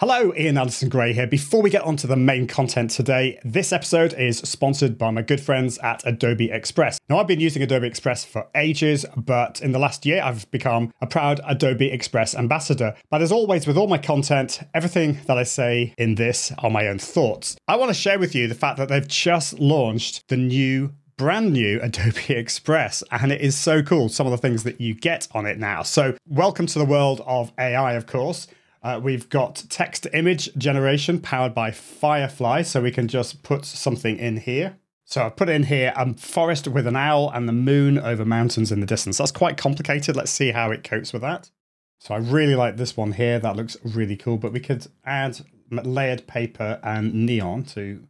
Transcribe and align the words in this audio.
Hello, 0.00 0.32
Ian 0.36 0.56
Anderson 0.58 0.88
Gray 0.88 1.12
here. 1.12 1.26
Before 1.26 1.60
we 1.60 1.70
get 1.70 1.82
on 1.82 1.96
to 1.96 2.06
the 2.06 2.14
main 2.14 2.46
content 2.46 2.92
today, 2.92 3.40
this 3.44 3.72
episode 3.72 4.12
is 4.12 4.38
sponsored 4.38 4.96
by 4.96 5.10
my 5.10 5.22
good 5.22 5.40
friends 5.40 5.76
at 5.78 6.06
Adobe 6.06 6.52
Express. 6.52 7.00
Now, 7.08 7.18
I've 7.18 7.26
been 7.26 7.40
using 7.40 7.64
Adobe 7.64 7.88
Express 7.88 8.24
for 8.24 8.46
ages, 8.54 9.04
but 9.16 9.60
in 9.60 9.72
the 9.72 9.80
last 9.80 10.06
year, 10.06 10.22
I've 10.22 10.48
become 10.52 10.94
a 11.00 11.08
proud 11.08 11.40
Adobe 11.44 11.90
Express 11.90 12.36
ambassador. 12.36 12.94
But 13.10 13.22
as 13.22 13.32
always, 13.32 13.66
with 13.66 13.76
all 13.76 13.88
my 13.88 13.98
content, 13.98 14.60
everything 14.72 15.18
that 15.26 15.36
I 15.36 15.42
say 15.42 15.94
in 15.98 16.14
this 16.14 16.52
are 16.58 16.70
my 16.70 16.86
own 16.86 17.00
thoughts. 17.00 17.56
I 17.66 17.74
want 17.74 17.88
to 17.88 17.94
share 17.94 18.20
with 18.20 18.36
you 18.36 18.46
the 18.46 18.54
fact 18.54 18.78
that 18.78 18.88
they've 18.88 19.08
just 19.08 19.58
launched 19.58 20.28
the 20.28 20.36
new 20.36 20.92
brand 21.16 21.52
new 21.52 21.80
Adobe 21.82 22.34
Express, 22.34 23.02
and 23.10 23.32
it 23.32 23.40
is 23.40 23.56
so 23.56 23.82
cool. 23.82 24.08
Some 24.08 24.28
of 24.28 24.30
the 24.30 24.38
things 24.38 24.62
that 24.62 24.80
you 24.80 24.94
get 24.94 25.26
on 25.32 25.44
it 25.44 25.58
now. 25.58 25.82
So, 25.82 26.16
welcome 26.28 26.66
to 26.66 26.78
the 26.78 26.84
world 26.84 27.20
of 27.26 27.50
AI, 27.58 27.94
of 27.94 28.06
course. 28.06 28.46
Uh, 28.82 29.00
we've 29.02 29.28
got 29.28 29.64
text 29.68 30.06
image 30.12 30.54
generation 30.56 31.20
powered 31.20 31.54
by 31.54 31.70
Firefly, 31.70 32.62
so 32.62 32.80
we 32.80 32.90
can 32.90 33.08
just 33.08 33.42
put 33.42 33.64
something 33.64 34.18
in 34.18 34.38
here. 34.38 34.78
So 35.04 35.24
I've 35.24 35.36
put 35.36 35.48
in 35.48 35.64
here 35.64 35.92
a 35.96 36.14
forest 36.14 36.68
with 36.68 36.86
an 36.86 36.94
owl 36.94 37.30
and 37.30 37.48
the 37.48 37.52
moon 37.52 37.98
over 37.98 38.24
mountains 38.24 38.70
in 38.70 38.80
the 38.80 38.86
distance. 38.86 39.18
That's 39.18 39.32
quite 39.32 39.56
complicated. 39.56 40.16
Let's 40.16 40.30
see 40.30 40.50
how 40.50 40.70
it 40.70 40.84
copes 40.84 41.12
with 41.12 41.22
that. 41.22 41.50
So 41.98 42.14
I 42.14 42.18
really 42.18 42.54
like 42.54 42.76
this 42.76 42.96
one 42.96 43.12
here. 43.12 43.38
That 43.38 43.56
looks 43.56 43.76
really 43.82 44.16
cool, 44.16 44.36
but 44.36 44.52
we 44.52 44.60
could 44.60 44.86
add 45.04 45.40
layered 45.70 46.26
paper 46.26 46.78
and 46.82 47.14
neon 47.14 47.64
to 47.64 48.06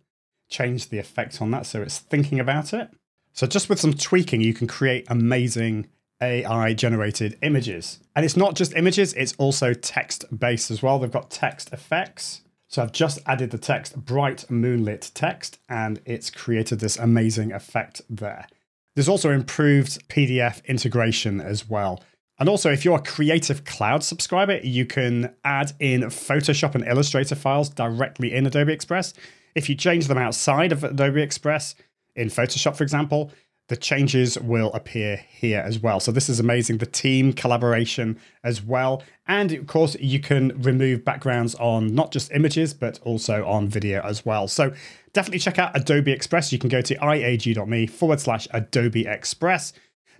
change 0.50 0.88
the 0.88 0.98
effect 0.98 1.40
on 1.40 1.50
that 1.50 1.66
so 1.66 1.82
it's 1.82 1.98
thinking 1.98 2.40
about 2.40 2.72
it. 2.72 2.90
So 3.32 3.46
just 3.46 3.68
with 3.68 3.78
some 3.78 3.94
tweaking, 3.94 4.40
you 4.40 4.52
can 4.52 4.66
create 4.66 5.06
amazing 5.08 5.88
AI 6.20 6.74
generated 6.74 7.38
images. 7.42 8.00
And 8.16 8.24
it's 8.24 8.36
not 8.36 8.54
just 8.54 8.74
images, 8.74 9.14
it's 9.14 9.34
also 9.38 9.74
text 9.74 10.24
based 10.36 10.70
as 10.70 10.82
well. 10.82 10.98
They've 10.98 11.10
got 11.10 11.30
text 11.30 11.72
effects. 11.72 12.42
So 12.66 12.82
I've 12.82 12.92
just 12.92 13.18
added 13.26 13.50
the 13.50 13.58
text 13.58 13.96
bright 13.96 14.50
moonlit 14.50 15.10
text 15.14 15.58
and 15.68 16.00
it's 16.04 16.30
created 16.30 16.80
this 16.80 16.96
amazing 16.96 17.52
effect 17.52 18.02
there. 18.10 18.46
There's 18.94 19.08
also 19.08 19.30
improved 19.30 20.06
PDF 20.08 20.64
integration 20.66 21.40
as 21.40 21.68
well. 21.68 22.02
And 22.40 22.48
also, 22.48 22.70
if 22.70 22.84
you're 22.84 22.98
a 22.98 23.02
Creative 23.02 23.64
Cloud 23.64 24.04
subscriber, 24.04 24.60
you 24.62 24.86
can 24.86 25.34
add 25.44 25.72
in 25.80 26.02
Photoshop 26.02 26.74
and 26.76 26.86
Illustrator 26.86 27.34
files 27.34 27.68
directly 27.68 28.32
in 28.32 28.46
Adobe 28.46 28.72
Express. 28.72 29.12
If 29.56 29.68
you 29.68 29.74
change 29.74 30.06
them 30.06 30.18
outside 30.18 30.70
of 30.70 30.84
Adobe 30.84 31.20
Express, 31.20 31.74
in 32.18 32.28
Photoshop, 32.28 32.76
for 32.76 32.82
example, 32.82 33.30
the 33.68 33.76
changes 33.76 34.38
will 34.38 34.72
appear 34.72 35.16
here 35.28 35.60
as 35.60 35.78
well. 35.78 36.00
So 36.00 36.10
this 36.10 36.28
is 36.28 36.40
amazing. 36.40 36.78
The 36.78 36.86
team 36.86 37.32
collaboration 37.32 38.18
as 38.42 38.62
well. 38.62 39.02
And 39.26 39.52
of 39.52 39.66
course, 39.66 39.94
you 40.00 40.20
can 40.20 40.60
remove 40.62 41.04
backgrounds 41.04 41.54
on 41.56 41.94
not 41.94 42.10
just 42.10 42.32
images, 42.32 42.72
but 42.72 42.98
also 43.04 43.46
on 43.46 43.68
video 43.68 44.00
as 44.02 44.24
well. 44.24 44.48
So 44.48 44.72
definitely 45.12 45.40
check 45.40 45.58
out 45.58 45.76
Adobe 45.76 46.12
Express. 46.12 46.50
You 46.50 46.58
can 46.58 46.70
go 46.70 46.80
to 46.80 46.94
iag.me 46.96 47.86
forward 47.86 48.20
slash 48.20 48.48
Adobe 48.52 49.06
Express 49.06 49.74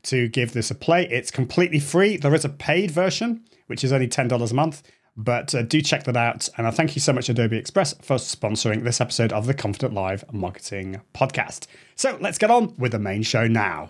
to 0.05 0.29
give 0.29 0.53
this 0.53 0.71
a 0.71 0.75
play. 0.75 1.09
It's 1.09 1.31
completely 1.31 1.81
free. 1.81 2.19
There 2.19 2.35
is 2.35 2.45
a 2.45 2.51
paid 2.51 2.91
version, 2.91 3.45
which 3.67 3.83
is 3.83 3.93
only 3.93 4.09
$10 4.09 4.51
a 4.51 4.55
month. 4.55 4.83
But 5.20 5.52
uh, 5.52 5.62
do 5.62 5.83
check 5.83 6.05
that 6.05 6.16
out. 6.16 6.48
And 6.56 6.66
I 6.66 6.70
thank 6.70 6.94
you 6.94 7.00
so 7.00 7.12
much, 7.12 7.28
Adobe 7.28 7.58
Express, 7.58 7.92
for 8.00 8.16
sponsoring 8.16 8.84
this 8.84 9.00
episode 9.00 9.33
of 9.33 9.47
the 9.47 9.52
Confident 9.52 9.92
Live 9.92 10.24
Marketing 10.33 11.00
Podcast. 11.12 11.66
So 11.97 12.16
let's 12.20 12.38
get 12.38 12.52
on 12.52 12.72
with 12.78 12.92
the 12.92 13.00
main 13.00 13.24
show 13.24 13.48
now. 13.48 13.89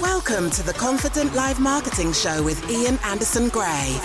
Welcome 0.00 0.48
to 0.50 0.62
the 0.62 0.74
Confident 0.74 1.34
Live 1.34 1.60
Marketing 1.60 2.14
Show 2.14 2.42
with 2.42 2.68
Ian 2.70 2.98
Anderson 3.04 3.48
Gray 3.48 4.00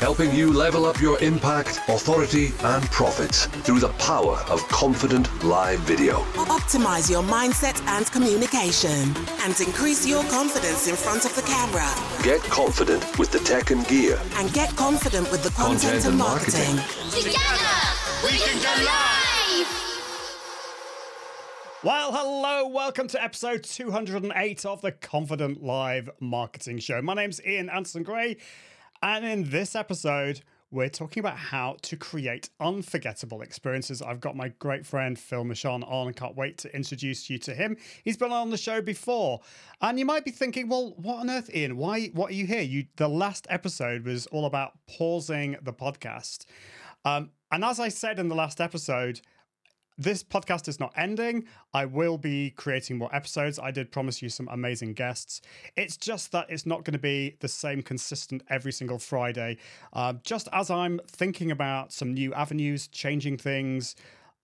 helping 0.00 0.34
you 0.34 0.52
level 0.52 0.84
up 0.84 1.00
your 1.00 1.18
impact, 1.20 1.80
authority, 1.88 2.52
and 2.62 2.84
profits 2.90 3.46
through 3.46 3.80
the 3.80 3.88
power 3.94 4.36
of 4.48 4.66
confident 4.68 5.28
live 5.44 5.78
video. 5.80 6.20
Optimize 6.34 7.10
your 7.10 7.22
mindset 7.22 7.80
and 7.86 8.10
communication 8.12 9.14
and 9.40 9.58
increase 9.60 10.06
your 10.06 10.22
confidence 10.24 10.88
in 10.88 10.96
front 10.96 11.24
of 11.24 11.34
the 11.34 11.42
camera. 11.42 11.88
Get 12.22 12.42
confident 12.42 13.18
with 13.18 13.30
the 13.30 13.38
tech 13.40 13.70
and 13.70 13.86
gear. 13.86 14.20
And 14.36 14.52
get 14.52 14.74
confident 14.76 15.30
with 15.30 15.42
the 15.42 15.50
content, 15.50 15.82
content 15.82 16.06
and, 16.06 16.18
marketing. 16.18 16.76
marketing. 16.76 17.10
Together, 17.10 17.76
we 18.24 18.30
can 18.38 18.62
go 18.62 18.84
live! 18.84 19.24
Well, 21.84 22.12
hello, 22.12 22.66
welcome 22.66 23.08
to 23.08 23.22
episode 23.22 23.62
208 23.62 24.64
of 24.64 24.80
the 24.80 24.90
Confident 24.90 25.62
Live 25.62 26.08
Marketing 26.18 26.78
Show. 26.78 27.02
My 27.02 27.12
name's 27.12 27.44
Ian 27.44 27.68
Anderson 27.68 28.02
Gray. 28.02 28.38
And 29.04 29.22
in 29.22 29.50
this 29.50 29.76
episode, 29.76 30.40
we're 30.70 30.88
talking 30.88 31.20
about 31.20 31.36
how 31.36 31.76
to 31.82 31.94
create 31.94 32.48
unforgettable 32.58 33.42
experiences. 33.42 34.00
I've 34.00 34.18
got 34.18 34.34
my 34.34 34.48
great 34.58 34.86
friend 34.86 35.18
Phil 35.18 35.44
Mershon 35.44 35.86
on. 35.86 36.14
Can't 36.14 36.34
wait 36.34 36.56
to 36.58 36.74
introduce 36.74 37.28
you 37.28 37.36
to 37.40 37.54
him. 37.54 37.76
He's 38.02 38.16
been 38.16 38.32
on 38.32 38.48
the 38.48 38.56
show 38.56 38.80
before, 38.80 39.42
and 39.82 39.98
you 39.98 40.06
might 40.06 40.24
be 40.24 40.30
thinking, 40.30 40.70
"Well, 40.70 40.94
what 40.96 41.18
on 41.18 41.28
earth, 41.28 41.54
Ian? 41.54 41.76
Why? 41.76 42.06
What 42.14 42.30
are 42.30 42.34
you 42.34 42.46
here?" 42.46 42.62
You 42.62 42.86
the 42.96 43.06
last 43.06 43.46
episode 43.50 44.06
was 44.06 44.26
all 44.28 44.46
about 44.46 44.78
pausing 44.86 45.58
the 45.60 45.74
podcast, 45.74 46.46
um, 47.04 47.30
and 47.52 47.62
as 47.62 47.78
I 47.78 47.88
said 47.88 48.18
in 48.18 48.28
the 48.28 48.34
last 48.34 48.58
episode, 48.58 49.20
this 49.96 50.22
podcast 50.24 50.68
is 50.68 50.80
not 50.80 50.92
ending. 50.96 51.44
I 51.72 51.84
will 51.84 52.18
be 52.18 52.50
creating 52.50 52.98
more 52.98 53.14
episodes. 53.14 53.58
I 53.58 53.70
did 53.70 53.92
promise 53.92 54.20
you 54.22 54.28
some 54.28 54.48
amazing 54.50 54.94
guests. 54.94 55.40
It's 55.76 55.96
just 55.96 56.32
that 56.32 56.46
it's 56.48 56.66
not 56.66 56.84
going 56.84 56.94
to 56.94 56.98
be 56.98 57.36
the 57.40 57.48
same 57.48 57.82
consistent 57.82 58.42
every 58.48 58.72
single 58.72 58.98
Friday. 58.98 59.58
Uh, 59.92 60.14
just 60.24 60.48
as 60.52 60.70
I'm 60.70 61.00
thinking 61.06 61.50
about 61.50 61.92
some 61.92 62.12
new 62.12 62.34
avenues, 62.34 62.88
changing 62.88 63.36
things. 63.36 63.94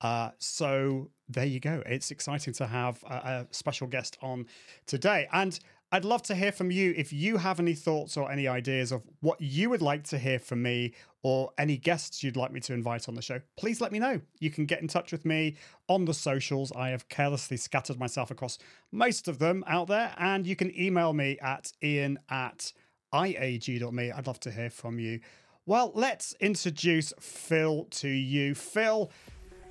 Uh, 0.01 0.31
so 0.39 1.11
there 1.29 1.45
you 1.45 1.61
go. 1.61 1.83
It's 1.87 2.11
exciting 2.11 2.55
to 2.55 2.67
have 2.67 3.03
a, 3.05 3.15
a 3.15 3.47
special 3.51 3.87
guest 3.87 4.19
on 4.23 4.47
today. 4.87 5.29
And 5.33 5.59
I'd 5.93 6.05
love 6.05 6.23
to 6.25 6.37
hear 6.37 6.53
from 6.53 6.71
you 6.71 6.95
if 6.97 7.13
you 7.13 7.39
have 7.39 7.59
any 7.59 7.75
thoughts 7.75 8.17
or 8.17 8.31
any 8.31 8.47
ideas 8.47 8.93
of 8.93 9.03
what 9.21 9.41
you 9.41 9.69
would 9.71 9.83
like 9.83 10.05
to 10.05 10.19
hear 10.19 10.39
from 10.39 10.63
me 10.63 10.93
or 11.23 11.51
any 11.59 11.77
guests 11.77 12.23
you'd 12.23 12.37
like 12.37 12.53
me 12.53 12.61
to 12.61 12.73
invite 12.73 13.09
on 13.09 13.15
the 13.15 13.23
show. 13.23 13.41
Please 13.57 13.81
let 13.81 13.93
me 13.93 13.99
know. 13.99 14.21
You 14.39 14.51
can 14.51 14.65
get 14.65 14.81
in 14.81 14.89
touch 14.89 15.13
with 15.13 15.25
me 15.25 15.57
on 15.89 16.05
the 16.05 16.15
socials. 16.15 16.73
I 16.73 16.89
have 16.91 17.09
carelessly 17.09 17.57
scattered 17.57 17.99
myself 17.99 18.31
across 18.31 18.59
most 18.91 19.29
of 19.29 19.39
them 19.39 19.63
out 19.67 19.89
there, 19.89 20.15
and 20.19 20.47
you 20.47 20.57
can 20.57 20.77
email 20.79 21.13
me 21.13 21.39
at 21.43 21.73
ian 21.83 22.19
at 22.31 22.73
iag.me. 23.13 24.13
I'd 24.13 24.27
love 24.27 24.41
to 24.41 24.51
hear 24.51 24.71
from 24.71 24.99
you. 24.99 25.21
Well, 25.67 25.93
let's 25.95 26.35
introduce 26.41 27.13
Phil 27.21 27.87
to 27.91 28.09
you. 28.09 28.55
Phil, 28.55 29.11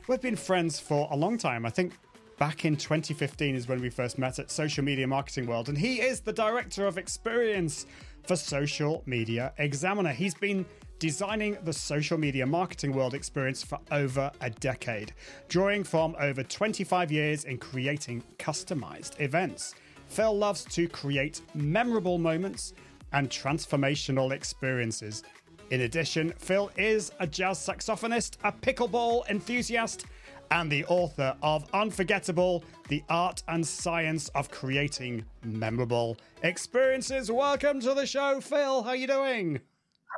we've 0.08 0.22
been 0.22 0.36
friends 0.36 0.80
for 0.80 1.08
a 1.12 1.16
long 1.16 1.38
time. 1.38 1.66
I 1.66 1.72
think 1.72 1.94
back 2.38 2.64
in 2.64 2.78
2015 2.78 3.56
is 3.56 3.68
when 3.68 3.82
we 3.82 3.90
first 3.90 4.18
met 4.18 4.40
at 4.40 4.52
Social 4.52 4.84
Media 4.84 5.08
Marketing 5.08 5.48
World, 5.48 5.68
and 5.68 5.78
he 5.78 6.00
is 6.00 6.22
the 6.22 6.32
Director 6.32 6.86
of 6.86 6.98
Experience 6.98 7.86
for 8.26 8.36
Social 8.36 9.04
Media 9.08 9.52
Examiner. 9.58 10.12
He's 10.12 10.36
been 10.36 10.66
designing 11.00 11.58
the 11.64 11.74
social 11.74 12.18
media 12.18 12.46
marketing 12.46 12.92
world 12.92 13.14
experience 13.14 13.64
for 13.64 13.80
over 13.92 14.30
a 14.42 14.50
decade, 14.50 15.14
drawing 15.48 15.84
from 15.84 16.16
over 16.20 16.44
25 16.44 17.12
years 17.12 17.46
in 17.46 17.58
creating 17.58 18.22
customized 18.38 19.20
events. 19.22 19.74
Phil 20.08 20.38
loves 20.38 20.66
to 20.66 20.88
create 20.88 21.42
memorable 21.56 22.18
moments 22.18 22.74
and 23.14 23.30
transformational 23.30 24.32
experiences. 24.32 25.24
In 25.72 25.82
addition, 25.82 26.34
Phil 26.38 26.70
is 26.78 27.12
a 27.20 27.28
jazz 27.28 27.60
saxophonist, 27.60 28.38
a 28.44 28.52
pickleball 28.52 29.28
enthusiast, 29.30 30.06
and 30.52 30.72
the 30.72 30.84
author 30.86 31.36
of 31.44 31.66
Unforgettable 31.74 32.64
The 32.88 33.04
Art 33.08 33.44
and 33.48 33.66
Science 33.66 34.30
of 34.30 34.50
Creating 34.50 35.24
Memorable 35.44 36.18
Experiences. 36.42 37.32
Welcome 37.32 37.80
to 37.82 37.94
the 37.94 38.08
show, 38.08 38.42
Phil. 38.42 38.82
How 38.82 38.90
are 38.90 38.96
you 38.96 39.08
doing? 39.08 39.62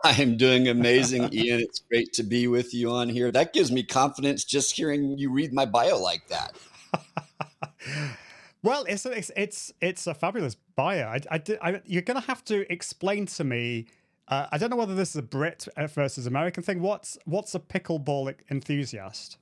I'm 0.04 0.38
doing 0.38 0.68
amazing, 0.68 1.34
Ian. 1.34 1.60
It's 1.60 1.80
great 1.80 2.14
to 2.14 2.24
be 2.24 2.48
with 2.48 2.74
you 2.74 2.92
on 2.92 3.10
here. 3.10 3.32
That 3.32 3.54
gives 3.54 3.72
me 3.72 3.84
confidence 3.84 4.44
just 4.44 4.76
hearing 4.76 5.18
you 5.18 5.32
read 5.32 5.54
my 5.54 5.66
bio 5.66 5.98
like 5.98 6.28
that. 6.30 6.56
well, 8.64 8.84
it's 8.88 9.06
it's 9.06 9.32
it's 9.36 9.74
it's 9.82 10.08
a 10.08 10.14
fabulous 10.14 10.56
bio. 10.76 11.08
I, 11.08 11.20
I, 11.30 11.42
I 11.62 11.82
you're 11.86 12.02
going 12.02 12.20
to 12.20 12.28
have 12.28 12.44
to 12.46 12.72
explain 12.72 13.26
to 13.28 13.44
me. 13.44 13.88
Uh, 14.28 14.48
I 14.52 14.58
don't 14.58 14.70
know 14.70 14.76
whether 14.78 14.96
this 14.96 15.10
is 15.10 15.18
a 15.18 15.24
Brit 15.24 15.68
versus 15.90 16.26
American 16.26 16.64
thing. 16.64 16.82
What's 16.82 17.18
what's 17.26 17.54
a 17.54 17.60
pickleball 17.60 18.34
enthusiast? 18.50 19.38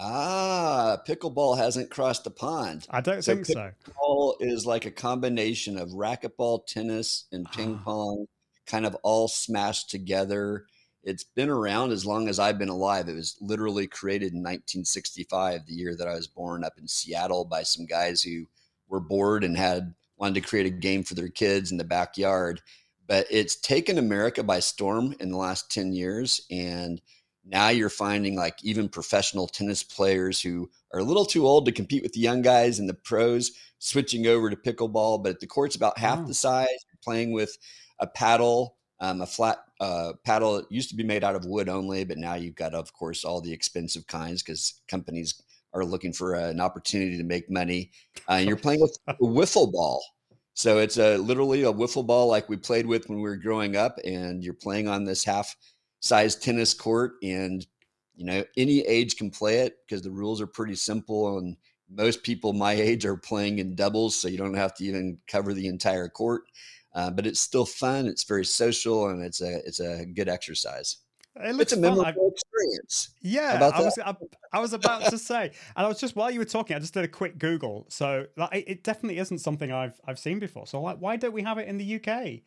Ah, 0.00 0.98
pickleball 1.06 1.58
hasn't 1.58 1.90
crossed 1.90 2.24
the 2.24 2.30
pond. 2.30 2.86
I 2.90 3.00
don't 3.00 3.22
so 3.22 3.34
think 3.34 3.46
so. 3.46 3.72
Pickleball 3.84 4.36
is 4.40 4.64
like 4.64 4.86
a 4.86 4.92
combination 4.92 5.76
of 5.76 5.90
racquetball, 5.90 6.66
tennis, 6.66 7.24
and 7.32 7.50
ping 7.50 7.78
pong, 7.78 8.26
kind 8.68 8.86
of 8.86 8.94
all 9.02 9.26
smashed 9.26 9.90
together. 9.90 10.66
It's 11.02 11.24
been 11.24 11.48
around 11.48 11.92
as 11.92 12.04
long 12.04 12.28
as 12.28 12.38
I've 12.38 12.58
been 12.58 12.68
alive. 12.68 13.08
It 13.08 13.14
was 13.14 13.36
literally 13.40 13.86
created 13.86 14.32
in 14.32 14.40
1965, 14.40 15.66
the 15.66 15.72
year 15.72 15.96
that 15.96 16.06
I 16.06 16.14
was 16.14 16.26
born 16.26 16.64
up 16.64 16.74
in 16.78 16.86
Seattle 16.86 17.44
by 17.44 17.62
some 17.62 17.86
guys 17.86 18.22
who 18.22 18.46
were 18.88 19.00
bored 19.00 19.42
and 19.42 19.56
had 19.56 19.94
wanted 20.18 20.34
to 20.34 20.48
create 20.48 20.66
a 20.66 20.70
game 20.70 21.02
for 21.02 21.14
their 21.14 21.28
kids 21.28 21.72
in 21.72 21.78
the 21.78 21.84
backyard. 21.84 22.60
But 23.06 23.26
it's 23.30 23.56
taken 23.56 23.96
America 23.96 24.42
by 24.42 24.60
storm 24.60 25.14
in 25.18 25.30
the 25.30 25.38
last 25.38 25.70
10 25.72 25.92
years. 25.92 26.42
And 26.50 27.00
now 27.44 27.70
you're 27.70 27.88
finding 27.88 28.36
like 28.36 28.62
even 28.62 28.88
professional 28.88 29.46
tennis 29.46 29.82
players 29.82 30.42
who 30.42 30.68
are 30.92 31.00
a 31.00 31.04
little 31.04 31.24
too 31.24 31.46
old 31.46 31.64
to 31.66 31.72
compete 31.72 32.02
with 32.02 32.12
the 32.12 32.20
young 32.20 32.42
guys 32.42 32.78
and 32.78 32.88
the 32.88 32.94
pros 32.94 33.52
switching 33.78 34.26
over 34.26 34.50
to 34.50 34.56
pickleball. 34.56 35.22
But 35.22 35.40
the 35.40 35.46
court's 35.46 35.76
about 35.76 35.98
half 35.98 36.18
mm. 36.18 36.26
the 36.26 36.34
size, 36.34 36.84
playing 37.02 37.32
with 37.32 37.56
a 38.00 38.06
paddle, 38.06 38.76
um, 39.00 39.20
a 39.20 39.26
flat 39.26 39.58
uh, 39.80 40.12
paddle. 40.24 40.56
It 40.56 40.66
used 40.70 40.90
to 40.90 40.96
be 40.96 41.04
made 41.04 41.24
out 41.24 41.34
of 41.34 41.44
wood 41.44 41.68
only, 41.68 42.04
but 42.04 42.18
now 42.18 42.34
you've 42.34 42.54
got, 42.54 42.74
of 42.74 42.92
course, 42.92 43.24
all 43.24 43.40
the 43.40 43.52
expensive 43.52 44.06
kinds 44.06 44.42
because 44.42 44.80
companies 44.88 45.42
are 45.74 45.84
looking 45.84 46.12
for 46.12 46.34
an 46.34 46.60
opportunity 46.60 47.16
to 47.16 47.24
make 47.24 47.50
money. 47.50 47.90
Uh, 48.28 48.34
and 48.34 48.48
you're 48.48 48.56
playing 48.56 48.80
with 48.80 48.96
a 49.08 49.14
wiffle 49.14 49.72
ball. 49.72 50.02
So 50.54 50.78
it's 50.78 50.98
a 50.98 51.16
literally 51.18 51.62
a 51.62 51.72
wiffle 51.72 52.04
ball 52.04 52.26
like 52.26 52.48
we 52.48 52.56
played 52.56 52.86
with 52.86 53.08
when 53.08 53.18
we 53.18 53.28
were 53.28 53.36
growing 53.36 53.76
up, 53.76 53.98
and 54.04 54.42
you're 54.42 54.54
playing 54.54 54.88
on 54.88 55.04
this 55.04 55.24
half 55.24 55.54
size 56.00 56.34
tennis 56.34 56.74
court, 56.74 57.12
and 57.22 57.64
you 58.16 58.24
know 58.24 58.42
any 58.56 58.80
age 58.80 59.16
can 59.16 59.30
play 59.30 59.58
it 59.58 59.76
because 59.86 60.02
the 60.02 60.10
rules 60.10 60.40
are 60.40 60.48
pretty 60.48 60.74
simple, 60.74 61.38
and 61.38 61.56
most 61.88 62.24
people 62.24 62.52
my 62.52 62.72
age 62.72 63.06
are 63.06 63.16
playing 63.16 63.60
in 63.60 63.76
doubles, 63.76 64.16
so 64.16 64.26
you 64.26 64.36
don't 64.36 64.54
have 64.54 64.74
to 64.74 64.84
even 64.84 65.18
cover 65.28 65.54
the 65.54 65.68
entire 65.68 66.08
court. 66.08 66.42
Uh, 66.98 67.10
but 67.10 67.26
it's 67.26 67.38
still 67.38 67.64
fun. 67.64 68.06
It's 68.06 68.24
very 68.24 68.44
social, 68.44 69.08
and 69.10 69.22
it's 69.22 69.40
a 69.40 69.58
it's 69.64 69.78
a 69.78 70.04
good 70.04 70.28
exercise. 70.28 70.96
It 71.40 71.54
looks 71.54 71.72
it's 71.72 71.78
a 71.78 71.80
memorable 71.80 72.32
experience. 72.32 73.10
Yeah, 73.22 73.70
I 73.72 73.80
was? 73.80 73.98
I, 74.04 74.14
I 74.52 74.58
was 74.60 74.72
about 74.72 75.04
to 75.10 75.16
say, 75.18 75.52
and 75.76 75.86
I 75.86 75.88
was 75.88 76.00
just 76.00 76.16
while 76.16 76.28
you 76.28 76.40
were 76.40 76.44
talking, 76.44 76.74
I 76.74 76.80
just 76.80 76.94
did 76.94 77.04
a 77.04 77.08
quick 77.08 77.38
Google. 77.38 77.86
So 77.88 78.26
like, 78.36 78.52
it- 78.52 78.68
it 78.68 78.82
definitely 78.82 79.18
isn't 79.20 79.38
something 79.38 79.70
I've 79.70 80.00
I've 80.08 80.18
seen 80.18 80.40
before. 80.40 80.66
So 80.66 80.82
like, 80.82 80.98
why 80.98 81.14
don't 81.16 81.32
we 81.32 81.42
have 81.42 81.58
it 81.58 81.68
in 81.68 81.78
the 81.78 82.00
UK? 82.00 82.40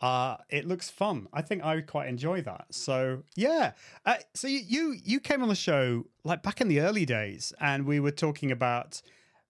Uh, 0.00 0.36
it 0.48 0.64
looks 0.64 0.88
fun. 0.88 1.26
I 1.32 1.42
think 1.42 1.64
I 1.64 1.74
would 1.74 1.88
quite 1.88 2.08
enjoy 2.08 2.42
that. 2.42 2.66
So 2.70 3.24
yeah. 3.34 3.72
Uh, 4.06 4.14
so 4.32 4.46
you, 4.46 4.60
you 4.64 4.96
you 5.02 5.18
came 5.18 5.42
on 5.42 5.48
the 5.48 5.56
show 5.56 6.04
like 6.22 6.44
back 6.44 6.60
in 6.60 6.68
the 6.68 6.78
early 6.82 7.04
days, 7.04 7.52
and 7.60 7.84
we 7.84 7.98
were 7.98 8.12
talking 8.12 8.52
about 8.52 9.02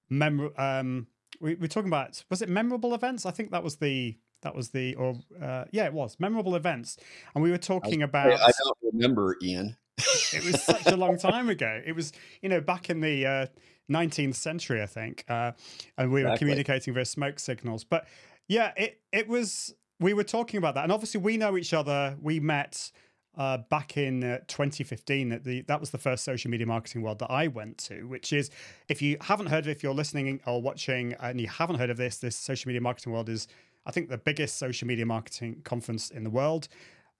mem. 0.08 0.50
Um, 0.56 1.06
we 1.38 1.54
were 1.56 1.68
talking 1.68 1.90
about 1.90 2.24
was 2.30 2.40
it 2.40 2.48
memorable 2.48 2.94
events? 2.94 3.26
I 3.26 3.30
think 3.30 3.50
that 3.50 3.62
was 3.62 3.76
the 3.76 4.16
that 4.43 4.55
was 4.55 4.70
the 4.70 4.94
or 4.94 5.17
uh, 5.40 5.64
yeah, 5.70 5.87
it 5.87 5.93
was 5.93 6.17
memorable 6.19 6.55
events, 6.55 6.96
and 7.35 7.43
we 7.43 7.50
were 7.50 7.58
talking 7.58 8.02
about. 8.02 8.32
I 8.32 8.50
don't 8.64 8.93
remember 8.93 9.37
Ian. 9.43 9.76
It 10.32 10.44
was 10.44 10.62
such 10.62 10.87
a 10.87 10.96
long 10.96 11.19
time 11.19 11.49
ago. 11.49 11.81
It 11.85 11.94
was, 11.94 12.12
you 12.40 12.49
know, 12.49 12.61
back 12.61 12.88
in 12.88 13.00
the 13.00 13.26
uh, 13.26 13.46
19th 13.90 14.37
century, 14.37 14.82
I 14.82 14.87
think, 14.87 15.25
uh, 15.29 15.52
and 15.96 16.12
we 16.12 16.25
were 16.25 16.37
communicating 16.37 16.94
via 16.94 17.05
smoke 17.05 17.38
signals. 17.38 17.85
But 17.85 18.06
yeah, 18.49 18.73
it 18.76 19.00
it 19.12 19.29
was. 19.29 19.75
We 20.00 20.14
were 20.14 20.25
talking 20.25 20.58
about 20.58 20.76
that, 20.76 20.84
and 20.84 20.93
obviously 20.93 21.20
we 21.20 21.37
know 21.37 21.56
each 21.56 21.75
other. 21.75 22.17
We 22.23 22.38
met 22.38 22.93
uh, 23.37 23.58
back 23.70 23.96
in 23.96 24.23
uh, 24.23 24.38
2015. 24.49 25.32
At 25.32 25.44
the 25.44 25.62
that 25.62 25.81
was 25.81 25.91
the 25.91 25.99
first 25.99 26.25
social 26.25 26.50
media 26.50 26.67
marketing 26.67 27.02
world 27.02 27.19
that 27.20 27.31
I 27.31 27.49
went 27.49 27.79
to. 27.79 28.05
Which 28.05 28.32
is, 28.32 28.50
if 28.88 29.00
you 29.00 29.17
haven't 29.20 29.46
heard 29.46 29.64
of, 29.64 29.69
it, 29.69 29.73
if 29.73 29.82
you're 29.82 29.94
listening 29.94 30.41
or 30.46 30.61
watching, 30.61 31.14
and 31.20 31.41
you 31.41 31.49
haven't 31.49 31.76
heard 31.76 31.91
of 31.91 31.96
this, 31.96 32.19
this 32.19 32.37
social 32.37 32.69
media 32.69 32.81
marketing 32.81 33.12
world 33.12 33.29
is, 33.29 33.49
I 33.88 33.90
think, 33.90 34.11
the 34.11 34.19
biggest 34.19 34.58
social 34.58 34.87
media 34.87 35.06
marketing 35.06 35.62
conference 35.64 36.11
in 36.11 36.23
the 36.23 36.31
world, 36.31 36.69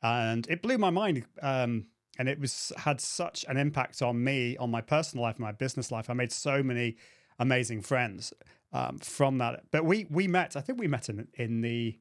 and 0.03 0.47
it 0.49 0.63
blew 0.63 0.79
my 0.79 0.91
mind. 0.91 1.25
Um, 1.43 1.87
and 2.19 2.29
it 2.29 2.41
was 2.41 2.73
had 2.77 3.01
such 3.01 3.45
an 3.49 3.57
impact 3.57 4.03
on 4.03 4.23
me, 4.23 4.57
on 4.57 4.71
my 4.71 4.81
personal 4.81 5.23
life, 5.23 5.39
my 5.39 5.53
business 5.53 5.91
life. 5.91 6.11
I 6.11 6.15
made 6.15 6.33
so 6.33 6.63
many 6.63 6.97
amazing 7.39 7.81
friends 7.81 8.33
um, 8.73 8.99
from 8.99 9.39
that. 9.39 9.65
But 9.71 9.85
we 9.85 10.07
we 10.11 10.27
met. 10.29 10.57
I 10.57 10.61
think 10.61 10.79
we 10.79 10.89
met 10.89 11.09
in 11.09 11.29
in 11.35 11.61
the 11.61 11.99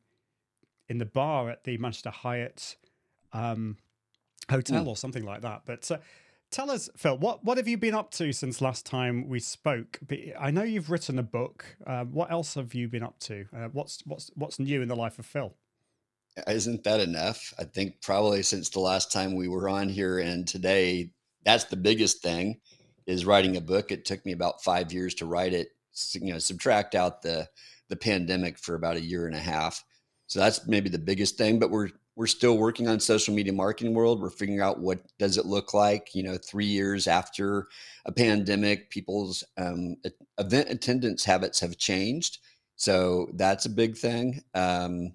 in 0.89 0.97
the 0.97 1.05
bar 1.05 1.49
at 1.49 1.63
the 1.63 1.77
Manchester 1.77 2.09
Hyatt 2.09 2.77
um, 3.33 3.77
hotel 4.49 4.87
or 4.89 4.95
something 4.95 5.23
like 5.23 5.41
that. 5.41 5.61
But 5.65 5.89
uh, 5.91 5.97
tell 6.51 6.71
us, 6.71 6.89
Phil, 6.95 7.17
what 7.17 7.43
what 7.43 7.57
have 7.57 7.67
you 7.67 7.77
been 7.77 7.93
up 7.93 8.11
to 8.11 8.31
since 8.31 8.61
last 8.61 8.85
time 8.85 9.27
we 9.27 9.39
spoke? 9.39 9.99
I 10.39 10.51
know 10.51 10.63
you've 10.63 10.89
written 10.89 11.19
a 11.19 11.23
book. 11.23 11.65
Uh, 11.85 12.05
what 12.05 12.31
else 12.31 12.55
have 12.55 12.73
you 12.73 12.87
been 12.87 13.03
up 13.03 13.19
to? 13.21 13.45
Uh, 13.55 13.67
what's 13.71 14.01
what's 14.05 14.31
what's 14.35 14.59
new 14.59 14.81
in 14.81 14.87
the 14.87 14.95
life 14.95 15.19
of 15.19 15.25
Phil? 15.25 15.53
Isn't 16.47 16.83
that 16.83 16.99
enough? 16.99 17.53
I 17.57 17.63
think 17.63 18.01
probably 18.01 18.43
since 18.43 18.69
the 18.69 18.79
last 18.79 19.11
time 19.11 19.35
we 19.35 19.47
were 19.47 19.67
on 19.67 19.89
here 19.89 20.19
and 20.19 20.47
today, 20.47 21.11
that's 21.43 21.65
the 21.65 21.77
biggest 21.77 22.21
thing 22.21 22.59
is 23.07 23.25
writing 23.25 23.57
a 23.57 23.61
book. 23.61 23.91
It 23.91 24.05
took 24.05 24.23
me 24.25 24.33
about 24.33 24.63
five 24.63 24.93
years 24.93 25.15
to 25.15 25.25
write 25.25 25.53
it. 25.53 25.69
You 26.13 26.33
know, 26.33 26.39
subtract 26.39 26.93
out 26.93 27.21
the 27.21 27.47
the 27.89 27.95
pandemic 27.95 28.59
for 28.59 28.75
about 28.75 28.97
a 28.97 29.01
year 29.01 29.25
and 29.25 29.35
a 29.35 29.39
half. 29.39 29.83
So 30.27 30.39
that's 30.39 30.67
maybe 30.67 30.89
the 30.89 30.99
biggest 30.99 31.37
thing. 31.37 31.57
But 31.57 31.71
we're 31.71 31.89
we're 32.17 32.25
still 32.25 32.57
working 32.57 32.87
on 32.87 32.99
social 32.99 33.31
media 33.31 33.53
marketing 33.53 33.93
world. 33.93 34.19
We're 34.19 34.31
figuring 34.31 34.59
out 34.59 34.79
what 34.79 34.99
does 35.19 35.37
it 35.37 35.45
look 35.45 35.75
like. 35.75 36.15
You 36.15 36.23
know, 36.23 36.35
three 36.35 36.65
years 36.65 37.05
after 37.05 37.67
a 38.05 38.11
pandemic, 38.11 38.89
people's 38.89 39.43
um, 39.55 39.97
event 40.39 40.67
attendance 40.71 41.23
habits 41.23 41.59
have 41.59 41.77
changed. 41.77 42.39
So 42.75 43.29
that's 43.35 43.67
a 43.67 43.69
big 43.69 43.95
thing. 43.95 44.41
Um, 44.55 45.13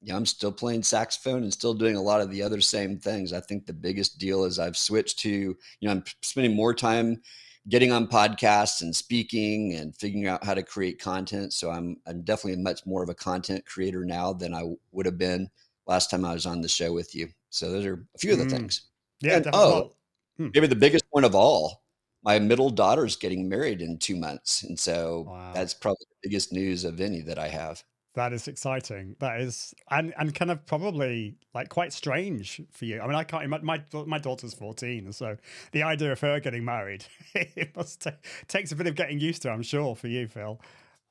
yeah, 0.00 0.14
I'm 0.14 0.24
still 0.24 0.52
playing 0.52 0.84
saxophone 0.84 1.42
and 1.42 1.52
still 1.52 1.74
doing 1.74 1.96
a 1.96 2.02
lot 2.02 2.20
of 2.20 2.30
the 2.30 2.44
other 2.44 2.60
same 2.60 2.96
things. 2.96 3.32
I 3.32 3.40
think 3.40 3.66
the 3.66 3.72
biggest 3.72 4.18
deal 4.18 4.44
is 4.44 4.60
I've 4.60 4.76
switched 4.76 5.18
to, 5.20 5.28
you 5.28 5.56
know, 5.82 5.90
I'm 5.90 6.04
spending 6.22 6.54
more 6.54 6.74
time 6.74 7.22
getting 7.68 7.90
on 7.90 8.06
podcasts 8.06 8.82
and 8.82 8.94
speaking 8.94 9.74
and 9.74 9.96
figuring 9.96 10.28
out 10.28 10.44
how 10.44 10.54
to 10.54 10.62
create 10.62 11.00
content. 11.00 11.52
So 11.54 11.72
I'm 11.72 11.96
I'm 12.06 12.22
definitely 12.22 12.62
much 12.62 12.86
more 12.86 13.02
of 13.02 13.08
a 13.08 13.14
content 13.14 13.66
creator 13.66 14.04
now 14.04 14.32
than 14.32 14.54
I 14.54 14.62
would 14.92 15.06
have 15.06 15.18
been 15.18 15.50
last 15.86 16.10
time 16.10 16.24
I 16.24 16.32
was 16.32 16.46
on 16.46 16.60
the 16.60 16.68
show 16.68 16.92
with 16.92 17.14
you. 17.14 17.28
So 17.50 17.70
those 17.70 17.84
are 17.86 18.04
a 18.14 18.18
few 18.18 18.32
of 18.32 18.38
the 18.38 18.44
Mm. 18.46 18.50
things. 18.50 18.82
Yeah, 19.20 19.36
And- 19.36 19.46
oh, 19.52 19.70
Well, 19.72 19.92
Maybe 20.38 20.66
the 20.66 20.76
biggest 20.76 21.04
one 21.10 21.24
of 21.24 21.34
all, 21.34 21.82
my 22.22 22.38
middle 22.38 22.68
daughter's 22.68 23.16
getting 23.16 23.48
married 23.48 23.80
in 23.80 23.96
two 23.98 24.16
months. 24.16 24.62
And 24.64 24.78
so 24.78 25.24
Wow. 25.28 25.52
that's 25.54 25.72
probably 25.72 26.04
the 26.10 26.28
biggest 26.28 26.52
news 26.52 26.84
of 26.84 27.00
any 27.00 27.22
that 27.22 27.38
I 27.38 27.48
have. 27.48 27.82
That 28.14 28.34
is 28.34 28.46
exciting. 28.48 29.16
That 29.18 29.40
is, 29.40 29.74
and 29.90 30.12
and 30.18 30.34
kind 30.34 30.50
of 30.50 30.64
probably 30.66 31.36
like 31.54 31.68
quite 31.70 31.92
strange 31.94 32.60
for 32.70 32.84
you. 32.84 33.00
I 33.00 33.06
mean, 33.06 33.14
I 33.14 33.24
can't. 33.24 33.44
imagine 33.44 33.64
My 33.66 33.82
my 34.06 34.18
daughter's 34.18 34.52
fourteen, 34.54 35.10
so 35.12 35.36
the 35.72 35.82
idea 35.82 36.12
of 36.12 36.20
her 36.20 36.38
getting 36.40 36.64
married, 36.64 37.04
it 37.34 37.74
must 37.76 38.02
ta- 38.02 38.16
takes 38.48 38.72
a 38.72 38.76
bit 38.76 38.86
of 38.86 38.94
getting 38.94 39.18
used 39.20 39.40
to. 39.42 39.50
I'm 39.50 39.62
sure 39.62 39.94
for 39.96 40.08
you, 40.08 40.28
Phil. 40.28 40.60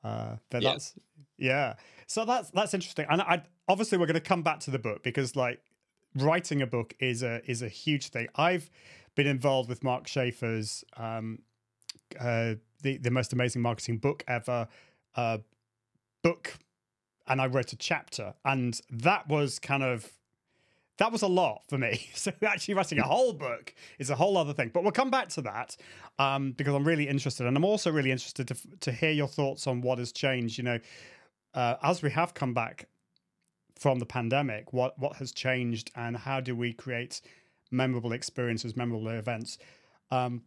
Uh, 0.04 0.36
but 0.50 0.62
Yeah. 0.62 0.72
that's 0.72 0.94
yeah. 1.36 1.74
So 2.06 2.24
that's 2.24 2.50
that's 2.50 2.74
interesting. 2.74 3.06
And 3.10 3.22
I 3.22 3.42
obviously 3.68 3.98
we're 3.98 4.06
going 4.06 4.14
to 4.14 4.20
come 4.20 4.42
back 4.42 4.60
to 4.60 4.70
the 4.70 4.78
book 4.78 5.02
because 5.02 5.36
like 5.36 5.60
writing 6.14 6.62
a 6.62 6.66
book 6.66 6.94
is 7.00 7.22
a 7.22 7.40
is 7.50 7.62
a 7.62 7.68
huge 7.68 8.08
thing. 8.08 8.28
I've 8.36 8.70
been 9.14 9.26
involved 9.26 9.68
with 9.68 9.82
Mark 9.82 10.06
Schaefer's 10.06 10.84
um, 10.96 11.40
uh, 12.18 12.54
the 12.82 12.98
the 12.98 13.10
most 13.10 13.32
amazing 13.32 13.62
marketing 13.62 13.98
book 13.98 14.24
ever 14.28 14.68
uh, 15.16 15.38
book 16.22 16.58
and 17.28 17.40
I 17.40 17.46
wrote 17.46 17.72
a 17.72 17.76
chapter, 17.76 18.34
and 18.44 18.80
that 18.90 19.28
was 19.28 19.58
kind 19.58 19.82
of 19.82 20.10
that 20.98 21.12
was 21.12 21.22
a 21.22 21.26
lot 21.26 21.62
for 21.68 21.78
me. 21.78 22.08
So 22.14 22.32
actually 22.44 22.74
writing 22.74 22.98
a 22.98 23.04
whole 23.04 23.32
book 23.32 23.74
is 23.98 24.10
a 24.10 24.16
whole 24.16 24.36
other 24.38 24.52
thing. 24.52 24.70
But 24.72 24.82
we'll 24.82 24.92
come 24.92 25.10
back 25.10 25.28
to 25.30 25.42
that 25.42 25.76
um, 26.18 26.52
because 26.52 26.74
I'm 26.74 26.84
really 26.84 27.08
interested, 27.08 27.46
and 27.46 27.56
I'm 27.56 27.64
also 27.64 27.90
really 27.90 28.10
interested 28.10 28.48
to 28.48 28.56
to 28.80 28.92
hear 28.92 29.10
your 29.10 29.28
thoughts 29.28 29.66
on 29.66 29.80
what 29.80 29.98
has 29.98 30.12
changed. 30.12 30.58
You 30.58 30.64
know, 30.64 30.78
uh, 31.54 31.76
as 31.82 32.02
we 32.02 32.10
have 32.10 32.34
come 32.34 32.54
back 32.54 32.88
from 33.78 33.98
the 33.98 34.06
pandemic, 34.06 34.72
what 34.72 34.98
what 34.98 35.16
has 35.16 35.32
changed, 35.32 35.90
and 35.94 36.16
how 36.16 36.40
do 36.40 36.56
we 36.56 36.72
create 36.72 37.20
memorable 37.70 38.12
experiences, 38.12 38.76
memorable 38.76 39.08
events? 39.08 39.58
Um, 40.10 40.42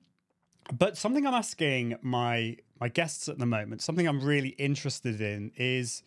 but 0.78 0.98
something 0.98 1.26
I'm 1.26 1.34
asking 1.34 1.96
my 2.02 2.58
my 2.80 2.90
guests 2.90 3.30
at 3.30 3.40
the 3.40 3.46
moment, 3.46 3.82
something 3.82 4.08
I'm 4.08 4.22
really 4.22 4.50
interested 4.50 5.22
in, 5.22 5.52
is 5.56 6.04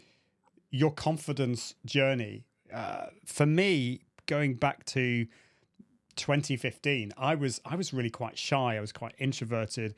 your 0.71 0.93
confidence 0.93 1.75
journey. 1.85 2.45
Uh, 2.73 3.07
for 3.26 3.47
me, 3.47 4.02
going 4.26 4.55
back 4.55 4.85
to 4.87 5.26
2015, 6.17 7.12
I 7.17 7.35
was 7.35 7.61
I 7.64 7.76
was 7.76 7.93
really 7.93 8.11
quite 8.11 8.38
shy. 8.38 8.76
I 8.76 8.81
was 8.81 8.93
quite 8.93 9.14
introverted. 9.19 9.95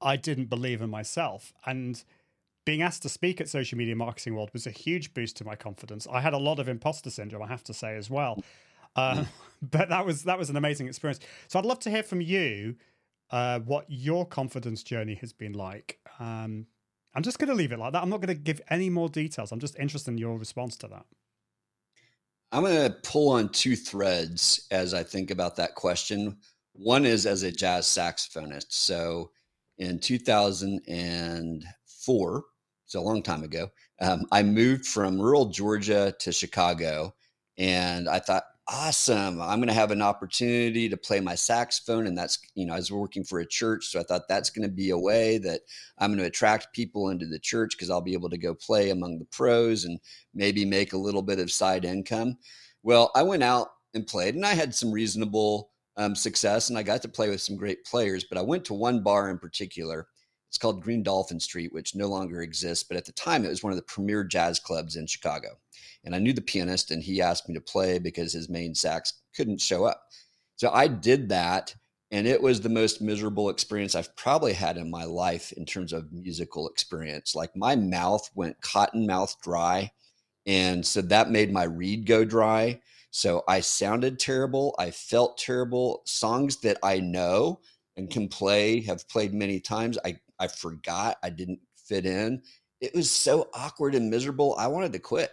I 0.00 0.16
didn't 0.16 0.46
believe 0.46 0.82
in 0.82 0.90
myself, 0.90 1.52
and 1.64 2.02
being 2.66 2.82
asked 2.82 3.00
to 3.02 3.08
speak 3.08 3.40
at 3.40 3.48
Social 3.48 3.78
Media 3.78 3.96
Marketing 3.96 4.34
World 4.34 4.50
was 4.52 4.66
a 4.66 4.70
huge 4.70 5.14
boost 5.14 5.38
to 5.38 5.44
my 5.44 5.56
confidence. 5.56 6.06
I 6.10 6.20
had 6.20 6.34
a 6.34 6.38
lot 6.38 6.58
of 6.58 6.68
imposter 6.68 7.08
syndrome, 7.08 7.42
I 7.42 7.46
have 7.46 7.64
to 7.64 7.72
say 7.72 7.96
as 7.96 8.10
well. 8.10 8.42
Uh, 8.96 9.24
but 9.62 9.88
that 9.88 10.04
was 10.04 10.24
that 10.24 10.38
was 10.38 10.50
an 10.50 10.56
amazing 10.56 10.88
experience. 10.88 11.20
So 11.48 11.58
I'd 11.58 11.64
love 11.64 11.78
to 11.80 11.90
hear 11.90 12.02
from 12.02 12.20
you 12.20 12.76
uh, 13.30 13.60
what 13.60 13.86
your 13.88 14.26
confidence 14.26 14.82
journey 14.82 15.14
has 15.14 15.32
been 15.32 15.54
like. 15.54 15.98
Um, 16.18 16.66
I'm 17.14 17.22
just 17.22 17.38
going 17.38 17.48
to 17.48 17.54
leave 17.54 17.72
it 17.72 17.78
like 17.78 17.94
that. 17.94 18.02
I'm 18.02 18.10
not 18.10 18.20
going 18.20 18.36
to 18.36 18.42
give 18.42 18.60
any 18.68 18.90
more 18.90 19.08
details. 19.08 19.52
I'm 19.52 19.60
just 19.60 19.78
interested 19.78 20.10
in 20.10 20.18
your 20.18 20.36
response 20.36 20.76
to 20.78 20.88
that. 20.88 21.06
I'm 22.52 22.64
going 22.64 22.92
to 22.92 22.98
pull 23.02 23.30
on 23.30 23.48
two 23.48 23.74
threads 23.74 24.66
as 24.70 24.92
I 24.92 25.02
think 25.02 25.30
about 25.30 25.56
that 25.56 25.76
question. 25.76 26.36
One 26.74 27.06
is 27.06 27.24
as 27.26 27.42
a 27.42 27.50
jazz 27.50 27.86
saxophonist. 27.86 28.70
So 28.70 29.30
in 29.78 29.98
2004, 29.98 32.44
so 32.86 33.00
a 33.00 33.02
long 33.02 33.22
time 33.22 33.42
ago, 33.42 33.70
Um, 34.00 34.26
I 34.30 34.42
moved 34.42 34.86
from 34.86 35.20
rural 35.20 35.46
Georgia 35.46 36.14
to 36.20 36.32
Chicago, 36.32 37.14
and 37.56 38.08
I 38.08 38.18
thought, 38.18 38.44
awesome, 38.68 39.40
I'm 39.40 39.58
going 39.58 39.68
to 39.68 39.74
have 39.74 39.92
an 39.92 40.02
opportunity 40.02 40.88
to 40.88 40.96
play 40.96 41.20
my 41.20 41.34
saxophone. 41.36 42.06
And 42.06 42.18
that's, 42.18 42.38
you 42.54 42.66
know, 42.66 42.74
I 42.74 42.76
was 42.76 42.90
working 42.90 43.24
for 43.24 43.38
a 43.38 43.46
church. 43.46 43.86
So 43.86 44.00
I 44.00 44.02
thought 44.02 44.28
that's 44.28 44.50
going 44.50 44.68
to 44.68 44.74
be 44.74 44.90
a 44.90 44.98
way 44.98 45.38
that 45.38 45.60
I'm 45.98 46.10
going 46.10 46.18
to 46.18 46.26
attract 46.26 46.74
people 46.74 47.10
into 47.10 47.26
the 47.26 47.38
church 47.38 47.72
because 47.72 47.90
I'll 47.90 48.00
be 48.00 48.12
able 48.12 48.28
to 48.30 48.38
go 48.38 48.54
play 48.54 48.90
among 48.90 49.18
the 49.18 49.24
pros 49.26 49.84
and 49.84 50.00
maybe 50.34 50.64
make 50.64 50.92
a 50.92 50.98
little 50.98 51.22
bit 51.22 51.38
of 51.38 51.50
side 51.50 51.84
income. 51.84 52.36
Well, 52.82 53.12
I 53.14 53.22
went 53.22 53.44
out 53.44 53.68
and 53.94 54.06
played, 54.06 54.34
and 54.34 54.44
I 54.44 54.54
had 54.54 54.74
some 54.74 54.90
reasonable 54.92 55.70
um, 55.96 56.14
success, 56.14 56.68
and 56.68 56.78
I 56.78 56.82
got 56.82 57.02
to 57.02 57.08
play 57.08 57.30
with 57.30 57.40
some 57.40 57.56
great 57.56 57.84
players. 57.84 58.24
But 58.24 58.36
I 58.36 58.42
went 58.42 58.64
to 58.66 58.74
one 58.74 59.02
bar 59.02 59.30
in 59.30 59.38
particular. 59.38 60.08
It's 60.48 60.58
called 60.58 60.82
Green 60.82 61.02
Dolphin 61.02 61.40
Street, 61.40 61.72
which 61.72 61.94
no 61.94 62.06
longer 62.06 62.42
exists. 62.42 62.84
But 62.84 62.96
at 62.96 63.04
the 63.04 63.12
time, 63.12 63.44
it 63.44 63.48
was 63.48 63.62
one 63.62 63.72
of 63.72 63.76
the 63.76 63.82
premier 63.82 64.24
jazz 64.24 64.58
clubs 64.58 64.96
in 64.96 65.06
Chicago. 65.06 65.58
And 66.04 66.14
I 66.14 66.18
knew 66.18 66.32
the 66.32 66.40
pianist, 66.40 66.90
and 66.90 67.02
he 67.02 67.20
asked 67.20 67.48
me 67.48 67.54
to 67.54 67.60
play 67.60 67.98
because 67.98 68.32
his 68.32 68.48
main 68.48 68.74
sax 68.74 69.14
couldn't 69.34 69.60
show 69.60 69.84
up. 69.84 70.02
So 70.56 70.70
I 70.70 70.86
did 70.88 71.28
that, 71.28 71.74
and 72.10 72.26
it 72.26 72.40
was 72.40 72.60
the 72.60 72.68
most 72.68 73.02
miserable 73.02 73.50
experience 73.50 73.94
I've 73.94 74.14
probably 74.16 74.52
had 74.52 74.76
in 74.76 74.90
my 74.90 75.04
life 75.04 75.52
in 75.52 75.66
terms 75.66 75.92
of 75.92 76.12
musical 76.12 76.68
experience. 76.68 77.34
Like 77.34 77.54
my 77.56 77.74
mouth 77.76 78.30
went 78.34 78.60
cotton 78.60 79.06
mouth 79.06 79.36
dry. 79.42 79.90
And 80.46 80.86
so 80.86 81.02
that 81.02 81.30
made 81.30 81.52
my 81.52 81.64
reed 81.64 82.06
go 82.06 82.24
dry. 82.24 82.80
So 83.10 83.42
I 83.48 83.60
sounded 83.60 84.20
terrible. 84.20 84.74
I 84.78 84.92
felt 84.92 85.38
terrible. 85.38 86.02
Songs 86.06 86.58
that 86.58 86.78
I 86.82 87.00
know 87.00 87.60
and 87.96 88.10
can 88.10 88.28
play, 88.28 88.80
have 88.82 89.08
played 89.08 89.34
many 89.34 89.58
times, 89.58 89.98
I, 90.04 90.18
I 90.38 90.48
forgot. 90.48 91.18
I 91.22 91.30
didn't 91.30 91.60
fit 91.76 92.06
in. 92.06 92.42
It 92.80 92.94
was 92.94 93.10
so 93.10 93.48
awkward 93.54 93.94
and 93.94 94.10
miserable. 94.10 94.54
I 94.58 94.66
wanted 94.66 94.92
to 94.92 94.98
quit. 94.98 95.30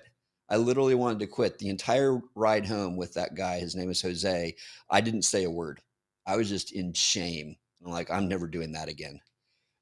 I 0.49 0.57
literally 0.57 0.95
wanted 0.95 1.19
to 1.19 1.27
quit 1.27 1.57
the 1.57 1.69
entire 1.69 2.19
ride 2.35 2.65
home 2.65 2.95
with 2.95 3.13
that 3.15 3.35
guy. 3.35 3.59
His 3.59 3.75
name 3.75 3.89
is 3.89 4.01
Jose. 4.01 4.55
I 4.89 5.01
didn't 5.01 5.23
say 5.23 5.43
a 5.45 5.51
word. 5.51 5.81
I 6.25 6.37
was 6.37 6.49
just 6.49 6.71
in 6.71 6.93
shame. 6.93 7.55
I'm 7.83 7.91
like, 7.91 8.11
I'm 8.11 8.27
never 8.27 8.47
doing 8.47 8.71
that 8.73 8.87
again. 8.87 9.19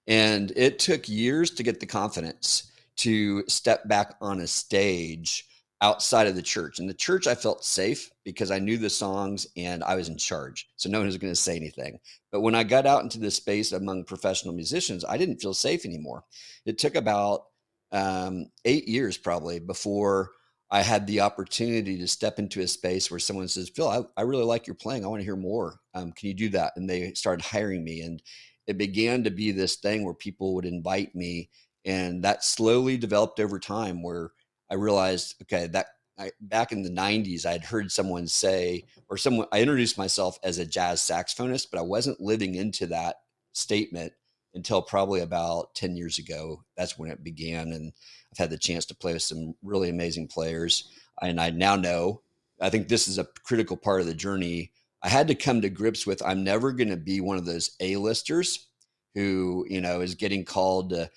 And 0.08 0.51
it 0.56 0.80
took 0.80 1.08
years 1.08 1.51
to 1.51 1.63
get 1.63 1.80
the 1.80 1.86
confidence 1.86 2.72
to 2.98 3.44
step 3.48 3.88
back 3.88 4.16
on 4.22 4.40
a 4.40 4.48
stage 4.48 5.46
outside 5.82 6.28
of 6.28 6.36
the 6.36 6.42
church. 6.42 6.80
In 6.80 6.88
the 6.88 6.94
church, 6.94 7.26
I 7.26 7.34
felt 7.34 7.66
safe 7.66 8.12
because 8.24 8.52
I 8.52 8.60
knew 8.60 8.78
the 8.78 8.90
songs 8.90 9.48
and 9.58 9.84
I 9.84 9.96
was 9.96 10.10
in 10.10 10.18
charge. 10.18 10.68
So 10.76 10.90
no 10.90 11.00
one 11.00 11.08
was 11.08 11.18
going 11.18 11.34
to 11.34 11.40
say 11.40 11.56
anything. 11.56 12.00
But 12.32 12.42
when 12.42 12.54
I 12.54 12.64
got 12.64 12.86
out 12.86 13.04
into 13.04 13.20
the 13.20 13.32
space 13.32 13.72
among 13.72 14.06
professional 14.06 14.54
musicians, 14.54 15.04
I 15.04 15.18
didn't 15.18 15.42
feel 15.42 15.56
safe 15.56 15.86
anymore. 15.86 16.24
It 16.66 16.78
took 16.78 16.96
about 16.96 17.46
um, 17.92 18.46
eight 18.64 18.88
years 18.88 19.18
probably 19.18 19.60
before 19.60 20.32
I 20.70 20.82
had 20.82 21.06
the 21.06 21.22
opportunity 21.22 21.98
to 21.98 22.08
step 22.08 22.40
into 22.40 22.62
a 22.62 22.68
space 22.68 23.10
where 23.12 23.20
someone 23.20 23.48
says, 23.48 23.70
Phil, 23.70 23.90
I, 23.90 24.02
I 24.16 24.24
really 24.24 24.46
like 24.46 24.68
your 24.68 24.76
playing. 24.76 25.04
I 25.04 25.08
want 25.08 25.20
to 25.20 25.26
hear 25.26 25.36
more. 25.36 25.80
Um, 25.94 26.14
can 26.14 26.30
you 26.30 26.34
do 26.34 26.50
that? 26.50 26.74
And 26.78 26.90
they 26.90 27.14
started 27.14 27.44
hiring 27.44 27.84
me. 27.84 28.02
And 28.02 28.22
it 28.68 28.78
began 28.78 29.24
to 29.24 29.32
be 29.32 29.52
this 29.52 29.78
thing 29.78 30.06
where 30.06 30.14
people 30.14 30.54
would 30.56 30.66
invite 30.66 31.14
me. 31.14 31.50
And 31.84 32.24
that 32.24 32.44
slowly 32.44 32.96
developed 32.96 33.40
over 33.40 33.60
time 33.60 34.04
where 34.04 34.32
I 34.72 34.75
realized, 34.75 35.36
okay, 35.44 35.68
that 35.68 35.88
I, 36.18 36.32
back 36.40 36.72
in 36.72 36.82
the 36.82 36.90
90s, 36.90 37.46
I'd 37.46 37.66
heard 37.66 37.92
someone 37.92 38.28
say, 38.28 38.86
or 39.10 39.18
someone, 39.18 39.48
I 39.51 39.60
introduced 39.62 39.98
myself 39.98 40.40
as 40.44 40.58
a 40.58 40.66
jazz 40.66 41.01
saxophonist, 41.01 41.68
but 41.72 41.80
I 41.80 41.84
wasn't 41.84 42.22
living 42.22 42.56
into 42.56 42.88
that 42.88 43.18
statement 43.54 44.13
until 44.54 44.82
probably 44.82 45.22
about 45.22 45.75
10 45.75 45.96
years 45.96 46.20
ago. 46.20 46.63
That's 46.78 46.98
when 46.98 47.12
it 47.12 47.24
began. 47.24 47.74
And 47.74 47.92
I've 48.32 48.38
had 48.38 48.50
the 48.50 48.58
chance 48.58 48.86
to 48.88 48.96
play 48.96 49.13
with 49.13 49.24
some 49.24 49.56
really 49.62 49.90
amazing 49.90 50.28
players. 50.28 50.90
And 51.22 51.40
I 51.40 51.50
now 51.50 51.75
know, 51.75 52.22
I 52.62 52.70
think 52.70 52.88
this 52.88 53.08
is 53.08 53.18
a 53.18 53.28
critical 53.44 53.78
part 53.78 54.01
of 54.01 54.08
the 54.08 54.13
journey. 54.13 54.72
I 55.04 55.10
had 55.10 55.28
to 55.30 55.36
come 55.36 55.62
to 55.62 55.70
grips 55.70 56.06
with 56.06 56.22
I'm 56.24 56.44
never 56.44 56.72
going 56.72 56.90
to 56.90 56.98
be 56.98 57.20
one 57.22 57.38
of 57.38 57.46
those 57.46 57.72
A-listers 57.80 58.68
who, 59.16 59.66
you 59.70 59.82
know, 59.82 60.01
is 60.01 60.16
getting 60.16 60.46
called 60.46 60.92
to 60.92 61.10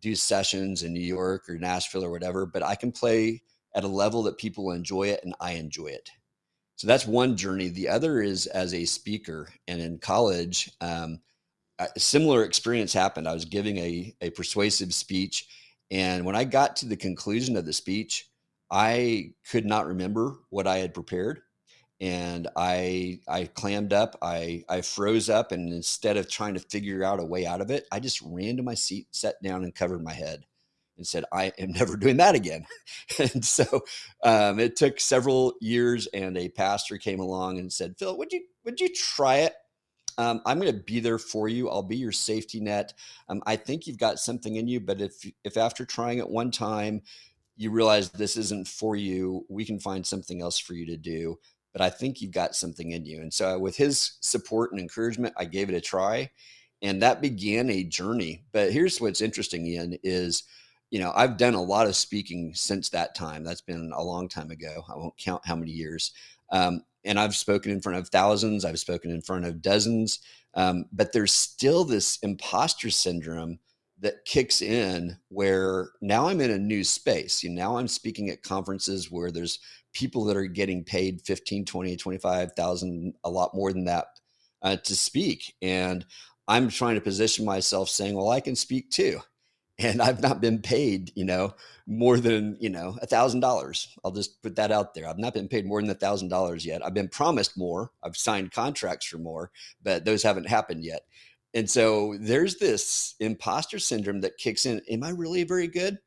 do 0.00 0.14
sessions 0.14 0.82
in 0.82 0.92
New 0.92 1.00
York 1.00 1.48
or 1.48 1.56
Nashville 1.56 2.04
or 2.04 2.10
whatever, 2.10 2.46
but 2.46 2.62
I 2.62 2.74
can 2.74 2.92
play 2.92 3.42
at 3.74 3.84
a 3.84 3.88
level 3.88 4.22
that 4.24 4.38
people 4.38 4.70
enjoy 4.70 5.08
it 5.08 5.20
and 5.24 5.34
I 5.40 5.52
enjoy 5.52 5.88
it. 5.88 6.10
So 6.76 6.86
that's 6.86 7.06
one 7.06 7.36
journey. 7.36 7.68
The 7.68 7.88
other 7.88 8.20
is 8.20 8.46
as 8.46 8.74
a 8.74 8.84
speaker. 8.84 9.48
And 9.68 9.80
in 9.80 9.98
college, 9.98 10.70
um, 10.80 11.20
a 11.78 11.88
similar 11.98 12.44
experience 12.44 12.92
happened. 12.92 13.28
I 13.28 13.34
was 13.34 13.44
giving 13.44 13.78
a, 13.78 14.14
a 14.20 14.30
persuasive 14.30 14.92
speech. 14.94 15.46
And 15.90 16.24
when 16.24 16.36
I 16.36 16.44
got 16.44 16.76
to 16.76 16.86
the 16.86 16.96
conclusion 16.96 17.56
of 17.56 17.64
the 17.64 17.72
speech, 17.72 18.28
I 18.70 19.32
could 19.50 19.66
not 19.66 19.86
remember 19.86 20.38
what 20.50 20.66
I 20.66 20.78
had 20.78 20.94
prepared 20.94 21.42
and 22.00 22.48
I 22.56 23.20
I 23.28 23.44
clammed 23.46 23.92
up, 23.92 24.16
I 24.20 24.64
I 24.68 24.80
froze 24.80 25.30
up, 25.30 25.52
and 25.52 25.72
instead 25.72 26.16
of 26.16 26.30
trying 26.30 26.54
to 26.54 26.60
figure 26.60 27.04
out 27.04 27.20
a 27.20 27.24
way 27.24 27.46
out 27.46 27.60
of 27.60 27.70
it, 27.70 27.86
I 27.92 28.00
just 28.00 28.20
ran 28.22 28.56
to 28.56 28.62
my 28.62 28.74
seat, 28.74 29.08
sat 29.12 29.40
down, 29.42 29.64
and 29.64 29.74
covered 29.74 30.02
my 30.02 30.12
head, 30.12 30.44
and 30.96 31.06
said, 31.06 31.24
"I 31.32 31.52
am 31.58 31.72
never 31.74 31.96
doing 31.96 32.16
that 32.18 32.34
again." 32.34 32.66
and 33.18 33.44
so 33.44 33.64
um, 34.24 34.58
it 34.58 34.76
took 34.76 35.00
several 35.00 35.54
years, 35.60 36.06
and 36.08 36.36
a 36.36 36.48
pastor 36.48 36.98
came 36.98 37.20
along 37.20 37.58
and 37.58 37.72
said, 37.72 37.96
"Phil, 37.98 38.16
would 38.18 38.32
you 38.32 38.42
would 38.64 38.80
you 38.80 38.88
try 38.88 39.36
it?" 39.38 39.54
Um, 40.16 40.42
I'm 40.46 40.60
going 40.60 40.72
to 40.72 40.78
be 40.82 41.00
there 41.00 41.18
for 41.18 41.48
you. 41.48 41.68
I'll 41.68 41.82
be 41.82 41.96
your 41.96 42.12
safety 42.12 42.60
net. 42.60 42.94
Um, 43.28 43.42
I 43.46 43.56
think 43.56 43.86
you've 43.86 43.98
got 43.98 44.20
something 44.20 44.56
in 44.56 44.68
you, 44.68 44.80
but 44.80 45.00
if 45.00 45.24
if 45.44 45.56
after 45.56 45.84
trying 45.84 46.18
it 46.18 46.28
one 46.28 46.50
time 46.50 47.02
you 47.56 47.70
realize 47.70 48.10
this 48.10 48.36
isn't 48.36 48.68
for 48.68 48.96
you, 48.96 49.46
we 49.48 49.64
can 49.64 49.78
find 49.78 50.06
something 50.06 50.42
else 50.42 50.58
for 50.58 50.74
you 50.74 50.86
to 50.86 50.96
do 50.96 51.38
but 51.74 51.82
I 51.82 51.90
think 51.90 52.22
you've 52.22 52.30
got 52.30 52.54
something 52.54 52.92
in 52.92 53.04
you. 53.04 53.20
And 53.20 53.34
so, 53.34 53.58
with 53.58 53.76
his 53.76 54.12
support 54.20 54.70
and 54.70 54.80
encouragement, 54.80 55.34
I 55.36 55.44
gave 55.44 55.68
it 55.68 55.74
a 55.74 55.80
try, 55.80 56.30
and 56.80 57.02
that 57.02 57.20
began 57.20 57.68
a 57.68 57.84
journey. 57.84 58.44
But 58.52 58.72
here's 58.72 59.00
what's 59.00 59.20
interesting, 59.20 59.66
Ian, 59.66 59.98
is 60.02 60.44
you 60.90 61.00
know 61.00 61.12
I've 61.14 61.36
done 61.36 61.54
a 61.54 61.62
lot 61.62 61.86
of 61.86 61.96
speaking 61.96 62.52
since 62.54 62.88
that 62.90 63.14
time. 63.14 63.44
That's 63.44 63.60
been 63.60 63.92
a 63.94 64.02
long 64.02 64.28
time 64.28 64.50
ago. 64.50 64.84
I 64.88 64.96
won't 64.96 65.18
count 65.18 65.42
how 65.44 65.56
many 65.56 65.72
years. 65.72 66.12
Um, 66.50 66.82
and 67.04 67.18
I've 67.20 67.34
spoken 67.34 67.70
in 67.70 67.80
front 67.80 67.98
of 67.98 68.08
thousands. 68.08 68.64
I've 68.64 68.78
spoken 68.78 69.10
in 69.10 69.20
front 69.20 69.44
of 69.44 69.60
dozens. 69.60 70.20
Um, 70.54 70.86
but 70.92 71.12
there's 71.12 71.34
still 71.34 71.84
this 71.84 72.18
imposter 72.22 72.88
syndrome 72.88 73.58
that 74.00 74.24
kicks 74.24 74.60
in 74.60 75.16
where 75.28 75.90
now 76.02 76.28
I'm 76.28 76.40
in 76.40 76.50
a 76.50 76.58
new 76.58 76.84
space. 76.84 77.42
You 77.42 77.50
know, 77.50 77.62
now 77.62 77.78
I'm 77.78 77.88
speaking 77.88 78.28
at 78.28 78.42
conferences 78.42 79.10
where 79.10 79.30
there's 79.30 79.60
people 79.92 80.24
that 80.24 80.36
are 80.36 80.46
getting 80.46 80.84
paid 80.84 81.22
15, 81.22 81.64
20, 81.64 81.96
25,000, 81.96 83.14
a 83.24 83.30
lot 83.30 83.54
more 83.54 83.72
than 83.72 83.84
that 83.84 84.06
uh, 84.62 84.76
to 84.76 84.96
speak. 84.96 85.54
And 85.62 86.04
I'm 86.48 86.68
trying 86.68 86.96
to 86.96 87.00
position 87.00 87.44
myself 87.44 87.88
saying, 87.88 88.16
well, 88.16 88.30
I 88.30 88.40
can 88.40 88.56
speak 88.56 88.90
too. 88.90 89.20
And 89.80 90.00
I've 90.00 90.22
not 90.22 90.40
been 90.40 90.62
paid, 90.62 91.10
you 91.16 91.24
know, 91.24 91.52
more 91.88 92.20
than, 92.20 92.56
you 92.60 92.70
know, 92.70 92.96
a 93.02 93.08
thousand 93.08 93.40
dollars. 93.40 93.88
I'll 94.04 94.12
just 94.12 94.40
put 94.40 94.54
that 94.54 94.70
out 94.70 94.94
there. 94.94 95.08
I've 95.08 95.18
not 95.18 95.34
been 95.34 95.48
paid 95.48 95.66
more 95.66 95.80
than 95.80 95.90
a 95.90 95.94
thousand 95.94 96.28
dollars 96.28 96.64
yet. 96.64 96.86
I've 96.86 96.94
been 96.94 97.08
promised 97.08 97.58
more. 97.58 97.90
I've 98.00 98.16
signed 98.16 98.52
contracts 98.52 99.06
for 99.06 99.18
more, 99.18 99.50
but 99.82 100.04
those 100.04 100.22
haven't 100.22 100.48
happened 100.48 100.84
yet. 100.84 101.00
And 101.54 101.70
so 101.70 102.16
there's 102.18 102.56
this 102.56 103.14
imposter 103.20 103.78
syndrome 103.78 104.20
that 104.22 104.38
kicks 104.38 104.66
in. 104.66 104.80
Am 104.90 105.04
I 105.04 105.10
really 105.10 105.44
very 105.44 105.68
good? 105.68 105.98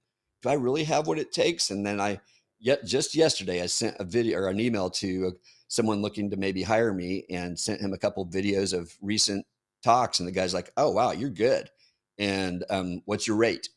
Do 0.41 0.49
I 0.49 0.53
really 0.53 0.83
have 0.83 1.07
what 1.07 1.19
it 1.19 1.31
takes? 1.31 1.71
And 1.71 1.85
then 1.85 2.01
I, 2.01 2.19
yet 2.59 2.85
just 2.85 3.15
yesterday, 3.15 3.61
I 3.61 3.67
sent 3.67 3.95
a 3.99 4.03
video 4.03 4.39
or 4.39 4.49
an 4.49 4.59
email 4.59 4.89
to 4.91 5.37
someone 5.69 6.01
looking 6.01 6.29
to 6.29 6.37
maybe 6.37 6.63
hire 6.63 6.93
me 6.93 7.25
and 7.29 7.57
sent 7.57 7.81
him 7.81 7.93
a 7.93 7.97
couple 7.97 8.23
of 8.23 8.29
videos 8.29 8.77
of 8.77 8.93
recent 9.01 9.45
talks. 9.83 10.19
And 10.19 10.27
the 10.27 10.33
guy's 10.33 10.53
like, 10.53 10.71
oh, 10.75 10.91
wow, 10.91 11.11
you're 11.11 11.29
good. 11.29 11.69
And 12.17 12.65
um, 12.69 13.01
what's 13.05 13.27
your 13.27 13.37
rate? 13.37 13.69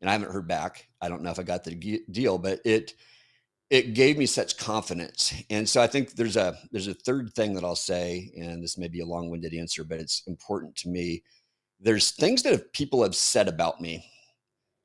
And 0.00 0.08
I 0.08 0.12
haven't 0.12 0.32
heard 0.32 0.48
back. 0.48 0.88
I 1.00 1.08
don't 1.08 1.22
know 1.22 1.30
if 1.30 1.38
I 1.38 1.42
got 1.42 1.64
the 1.64 2.00
deal, 2.10 2.38
but 2.38 2.60
it, 2.64 2.94
it 3.72 3.94
gave 3.94 4.18
me 4.18 4.26
such 4.26 4.58
confidence. 4.58 5.32
And 5.48 5.66
so 5.66 5.80
I 5.80 5.86
think 5.86 6.12
there's 6.12 6.36
a 6.36 6.58
there's 6.72 6.88
a 6.88 6.94
third 6.94 7.32
thing 7.32 7.54
that 7.54 7.64
I'll 7.64 7.74
say, 7.74 8.30
and 8.36 8.62
this 8.62 8.76
may 8.76 8.86
be 8.86 9.00
a 9.00 9.06
long-winded 9.06 9.54
answer, 9.54 9.82
but 9.82 9.98
it's 9.98 10.22
important 10.26 10.76
to 10.76 10.90
me. 10.90 11.22
There's 11.80 12.10
things 12.10 12.42
that 12.42 12.74
people 12.74 13.02
have 13.02 13.16
said 13.16 13.48
about 13.48 13.80
me, 13.80 14.04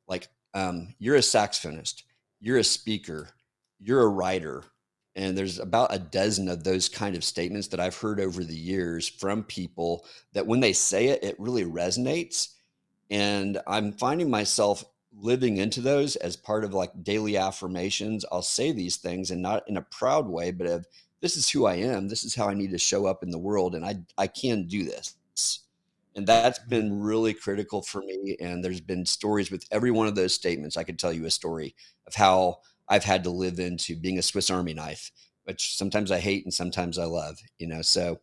like 0.08 0.29
um, 0.53 0.96
you're 1.00 1.17
a 1.17 1.20
saxophonist, 1.20 2.03
you're 2.39 2.60
a 2.60 2.63
speaker, 2.63 3.27
you're 3.77 4.03
a 4.03 4.08
writer, 4.08 4.63
and 5.17 5.38
there's 5.38 5.60
about 5.60 5.94
a 5.94 6.00
dozen 6.00 6.48
of 6.48 6.63
those 6.63 6.88
kind 6.88 7.17
of 7.17 7.25
statements 7.25 7.67
that 7.67 7.82
I've 7.82 7.98
heard 7.98 8.22
over 8.22 8.46
the 8.46 8.56
years 8.56 9.06
from 9.06 9.44
people 9.44 10.06
that 10.32 10.48
when 10.48 10.62
they 10.62 10.72
say 10.72 11.08
it, 11.08 11.25
it 11.25 11.39
really 11.39 11.65
resonates. 11.65 12.53
And 13.10 13.60
I'm 13.67 13.91
finding 13.91 14.29
myself 14.29 14.86
living 15.20 15.58
into 15.58 15.82
those 15.82 16.16
as 16.18 16.36
part 16.36 16.64
of 16.64 16.74
like 16.74 17.04
daily 17.04 17.38
affirmations. 17.38 18.26
I'll 18.32 18.42
say 18.42 18.72
these 18.72 18.98
things 18.98 19.32
and 19.32 19.42
not 19.42 19.68
in 19.68 19.78
a 19.78 19.82
proud 19.82 20.28
way, 20.28 20.52
but 20.52 20.68
of 20.68 20.86
this 21.22 21.36
is 21.36 21.50
who 21.50 21.66
I 21.66 21.76
am. 21.76 22.08
This 22.08 22.24
is 22.24 22.36
how 22.36 22.48
I 22.48 22.54
need 22.54 22.72
to 22.72 22.78
show 22.78 23.06
up 23.08 23.24
in 23.24 23.32
the 23.32 23.40
world. 23.40 23.76
And 23.76 23.84
I, 23.84 23.96
I 24.18 24.28
can 24.28 24.68
do 24.68 24.84
this. 24.84 25.16
And 26.16 26.26
that's 26.28 26.60
mm-hmm. 26.60 26.70
been 26.70 27.00
really 27.00 27.34
critical 27.34 27.82
for 27.82 28.02
me. 28.02 28.38
And 28.40 28.64
there's 28.64 28.82
been 28.82 29.06
stories 29.06 29.52
with 29.52 29.66
every 29.72 29.92
one 29.92 30.08
of 30.08 30.16
those 30.16 30.34
statements. 30.34 30.78
I 30.78 30.84
could 30.84 31.00
tell 31.00 31.14
you 31.14 31.26
a 31.26 31.32
story 31.32 31.76
of 32.06 32.16
how 32.16 32.60
I've 32.90 33.04
had 33.04 33.24
to 33.24 33.30
live 33.30 33.60
into 33.60 33.96
being 33.96 34.18
a 34.18 34.24
Swiss 34.24 34.50
Army 34.50 34.74
knife, 34.74 35.12
which 35.46 35.78
sometimes 35.78 36.12
I 36.12 36.20
hate 36.20 36.44
and 36.44 36.54
sometimes 36.54 36.98
I 36.98 37.06
love, 37.06 37.38
you 37.60 37.68
know. 37.68 37.82
So 37.82 38.20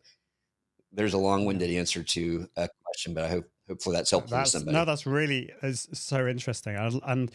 there's 0.91 1.13
a 1.13 1.17
long-winded 1.17 1.69
answer 1.69 2.03
to 2.03 2.47
a 2.57 2.69
question, 2.83 3.13
but 3.13 3.25
I 3.25 3.29
hope 3.29 3.45
hopefully 3.67 3.95
that's 3.95 4.11
helpful 4.11 4.37
that's, 4.37 4.51
somebody. 4.51 4.75
No, 4.75 4.85
that's 4.85 5.05
really 5.05 5.51
is 5.63 5.87
so 5.93 6.27
interesting. 6.27 6.75
I, 6.75 6.91
and 7.11 7.31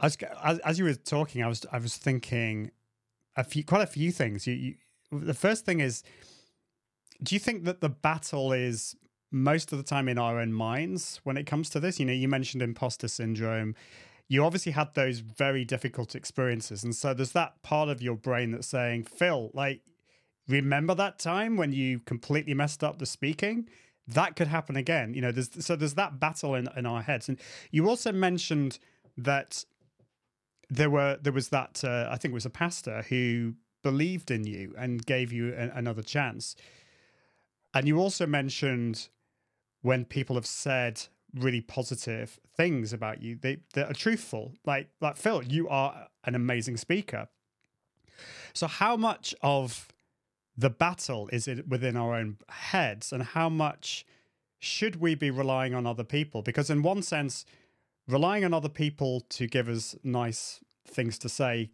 as, 0.00 0.16
as, 0.42 0.58
as 0.60 0.78
you 0.78 0.84
were 0.84 0.94
talking, 0.94 1.42
I 1.42 1.48
was 1.48 1.66
I 1.72 1.78
was 1.78 1.96
thinking 1.96 2.70
a 3.36 3.44
few 3.44 3.64
quite 3.64 3.82
a 3.82 3.86
few 3.86 4.10
things. 4.12 4.46
You, 4.46 4.54
you 4.54 4.74
the 5.10 5.34
first 5.34 5.64
thing 5.64 5.80
is, 5.80 6.02
do 7.22 7.34
you 7.34 7.38
think 7.38 7.64
that 7.64 7.80
the 7.80 7.88
battle 7.88 8.52
is 8.52 8.94
most 9.30 9.72
of 9.72 9.78
the 9.78 9.84
time 9.84 10.08
in 10.08 10.18
our 10.18 10.38
own 10.40 10.52
minds 10.52 11.20
when 11.24 11.36
it 11.36 11.46
comes 11.46 11.70
to 11.70 11.80
this? 11.80 11.98
You 11.98 12.06
know, 12.06 12.12
you 12.12 12.28
mentioned 12.28 12.62
imposter 12.62 13.08
syndrome. 13.08 13.74
You 14.30 14.44
obviously 14.44 14.72
had 14.72 14.94
those 14.94 15.20
very 15.20 15.64
difficult 15.64 16.14
experiences, 16.14 16.84
and 16.84 16.94
so 16.94 17.14
there's 17.14 17.32
that 17.32 17.62
part 17.62 17.88
of 17.88 18.02
your 18.02 18.16
brain 18.16 18.52
that's 18.52 18.68
saying, 18.68 19.04
"Phil, 19.04 19.50
like." 19.54 19.82
Remember 20.50 20.94
that 20.94 21.18
time 21.18 21.58
when 21.58 21.72
you 21.72 21.98
completely 21.98 22.54
messed 22.54 22.82
up 22.82 22.98
the 22.98 23.04
speaking? 23.04 23.68
That 24.08 24.36
could 24.36 24.48
happen 24.48 24.76
again. 24.76 25.14
You 25.14 25.20
know, 25.20 25.32
there's 25.32 25.50
so 25.64 25.76
there's 25.76 25.94
that 25.94 26.18
battle 26.18 26.54
in, 26.54 26.68
in 26.76 26.86
our 26.86 27.02
heads. 27.02 27.28
And 27.28 27.38
you 27.70 27.88
also 27.88 28.10
mentioned 28.12 28.78
that 29.16 29.64
there 30.70 30.90
were 30.90 31.18
there 31.20 31.32
was 31.32 31.50
that 31.50 31.82
uh, 31.84 32.08
I 32.10 32.16
think 32.16 32.32
it 32.32 32.34
was 32.34 32.46
a 32.46 32.50
pastor 32.50 33.04
who 33.08 33.54
believed 33.82 34.30
in 34.30 34.44
you 34.44 34.74
and 34.76 35.04
gave 35.04 35.32
you 35.32 35.54
a, 35.54 35.70
another 35.74 36.02
chance. 36.02 36.56
And 37.74 37.86
you 37.86 37.98
also 37.98 38.26
mentioned 38.26 39.08
when 39.82 40.04
people 40.04 40.36
have 40.36 40.46
said 40.46 41.02
really 41.34 41.60
positive 41.60 42.40
things 42.56 42.92
about 42.92 43.22
you, 43.22 43.36
they 43.40 43.58
they 43.74 43.82
are 43.82 43.92
truthful. 43.92 44.54
Like 44.64 44.88
like 45.00 45.16
Phil, 45.16 45.44
you 45.44 45.68
are 45.68 46.08
an 46.24 46.34
amazing 46.34 46.78
speaker. 46.78 47.28
So 48.54 48.66
how 48.66 48.96
much 48.96 49.34
of 49.42 49.88
the 50.58 50.68
battle 50.68 51.28
is 51.32 51.46
it 51.46 51.68
within 51.68 51.96
our 51.96 52.16
own 52.16 52.36
heads 52.48 53.12
and 53.12 53.22
how 53.22 53.48
much 53.48 54.04
should 54.58 54.96
we 54.96 55.14
be 55.14 55.30
relying 55.30 55.72
on 55.72 55.86
other 55.86 56.02
people? 56.02 56.42
Because 56.42 56.68
in 56.68 56.82
one 56.82 57.00
sense 57.00 57.44
relying 58.08 58.44
on 58.44 58.52
other 58.52 58.68
people 58.68 59.20
to 59.28 59.46
give 59.46 59.68
us 59.68 59.94
nice 60.02 60.60
things 60.84 61.16
to 61.18 61.28
say 61.28 61.70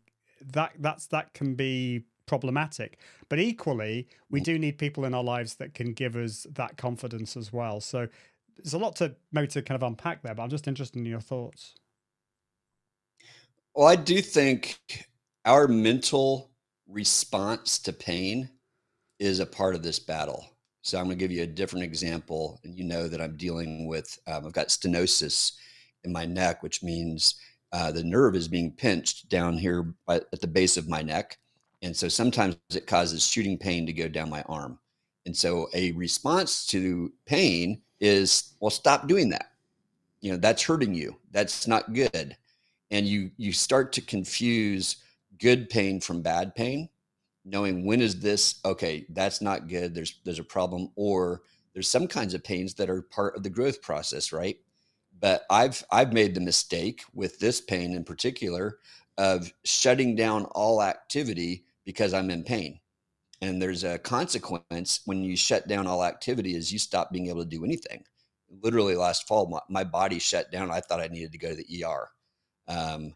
that 0.52 0.72
that's 0.78 1.06
that 1.06 1.32
can 1.32 1.54
be 1.54 2.04
problematic. 2.26 2.98
But 3.30 3.38
equally 3.38 4.06
we 4.30 4.40
do 4.40 4.58
need 4.58 4.76
people 4.76 5.06
in 5.06 5.14
our 5.14 5.24
lives 5.24 5.54
that 5.54 5.72
can 5.72 5.94
give 5.94 6.14
us 6.14 6.46
that 6.52 6.76
confidence 6.76 7.38
as 7.38 7.50
well. 7.52 7.80
So 7.80 8.08
there's 8.56 8.74
a 8.74 8.78
lot 8.78 8.96
to 8.96 9.14
maybe 9.32 9.46
to 9.48 9.62
kind 9.62 9.82
of 9.82 9.86
unpack 9.86 10.22
there 10.22 10.34
but 10.34 10.42
i'm 10.42 10.50
just 10.50 10.68
interested 10.68 10.98
in 10.98 11.06
your 11.06 11.20
thoughts. 11.20 11.74
Well 13.74 13.88
i 13.88 13.96
do 13.96 14.20
think 14.20 14.78
our 15.46 15.68
mental 15.68 16.50
response 16.86 17.78
to 17.78 17.92
pain 17.92 18.50
is 19.18 19.40
a 19.40 19.46
part 19.46 19.74
of 19.74 19.82
this 19.82 19.98
battle. 19.98 20.50
So 20.82 20.98
I'm 20.98 21.06
going 21.06 21.18
to 21.18 21.24
give 21.24 21.32
you 21.32 21.42
a 21.42 21.46
different 21.46 21.84
example, 21.84 22.60
and 22.62 22.76
you 22.76 22.84
know 22.84 23.08
that 23.08 23.20
I'm 23.20 23.36
dealing 23.36 23.86
with. 23.86 24.18
Um, 24.26 24.46
I've 24.46 24.52
got 24.52 24.68
stenosis 24.68 25.52
in 26.04 26.12
my 26.12 26.26
neck, 26.26 26.62
which 26.62 26.82
means 26.82 27.36
uh, 27.72 27.90
the 27.90 28.04
nerve 28.04 28.36
is 28.36 28.48
being 28.48 28.70
pinched 28.70 29.28
down 29.30 29.56
here 29.56 29.94
at 30.08 30.40
the 30.40 30.46
base 30.46 30.76
of 30.76 30.88
my 30.88 31.00
neck, 31.00 31.38
and 31.82 31.96
so 31.96 32.08
sometimes 32.08 32.56
it 32.74 32.86
causes 32.86 33.26
shooting 33.26 33.58
pain 33.58 33.86
to 33.86 33.92
go 33.92 34.08
down 34.08 34.28
my 34.28 34.42
arm. 34.42 34.78
And 35.26 35.34
so 35.34 35.68
a 35.74 35.92
response 35.92 36.66
to 36.66 37.12
pain 37.24 37.80
is, 38.00 38.54
well, 38.60 38.70
stop 38.70 39.08
doing 39.08 39.30
that. 39.30 39.52
You 40.20 40.32
know 40.32 40.36
that's 40.36 40.62
hurting 40.62 40.94
you. 40.94 41.16
That's 41.30 41.66
not 41.66 41.94
good, 41.94 42.36
and 42.90 43.06
you 43.06 43.30
you 43.38 43.52
start 43.52 43.92
to 43.94 44.02
confuse 44.02 44.96
good 45.38 45.68
pain 45.68 46.00
from 46.00 46.22
bad 46.22 46.54
pain 46.54 46.88
knowing 47.44 47.84
when 47.84 48.00
is 48.00 48.20
this? 48.20 48.60
Okay 48.64 49.06
that's 49.10 49.40
not 49.40 49.68
good. 49.68 49.94
There's 49.94 50.20
there's 50.24 50.38
a 50.38 50.44
problem 50.44 50.90
or 50.96 51.42
there's 51.72 51.88
some 51.88 52.06
kinds 52.06 52.34
of 52.34 52.44
pains 52.44 52.74
that 52.74 52.90
are 52.90 53.02
part 53.02 53.36
of 53.36 53.42
the 53.42 53.50
growth 53.50 53.82
process 53.82 54.32
right? 54.32 54.56
But 55.20 55.44
i've 55.50 55.84
i've 55.90 56.12
made 56.12 56.34
the 56.34 56.40
mistake 56.40 57.02
with 57.14 57.38
this 57.38 57.60
pain 57.60 57.94
in 57.94 58.04
particular 58.04 58.78
of 59.18 59.52
shutting 59.64 60.16
down 60.16 60.44
all 60.46 60.82
activity 60.82 61.64
because 61.84 62.14
i'm 62.14 62.30
in 62.30 62.44
pain. 62.44 62.80
And 63.40 63.60
there's 63.60 63.84
a 63.84 63.98
consequence 63.98 65.00
when 65.04 65.22
you 65.22 65.36
shut 65.36 65.68
down 65.68 65.86
all 65.86 66.04
activity 66.04 66.54
is 66.56 66.72
you 66.72 66.78
stop 66.78 67.12
being 67.12 67.28
able 67.28 67.42
to 67.42 67.48
do 67.48 67.64
anything. 67.64 68.02
Literally 68.62 68.96
last 68.96 69.28
fall 69.28 69.46
my, 69.48 69.60
my 69.68 69.84
body 69.84 70.18
shut 70.18 70.50
down. 70.50 70.70
I 70.70 70.80
thought 70.80 71.00
i 71.00 71.08
needed 71.08 71.32
to 71.32 71.38
go 71.38 71.50
to 71.50 71.56
the 71.56 71.84
er 71.84 72.08
um, 72.68 73.14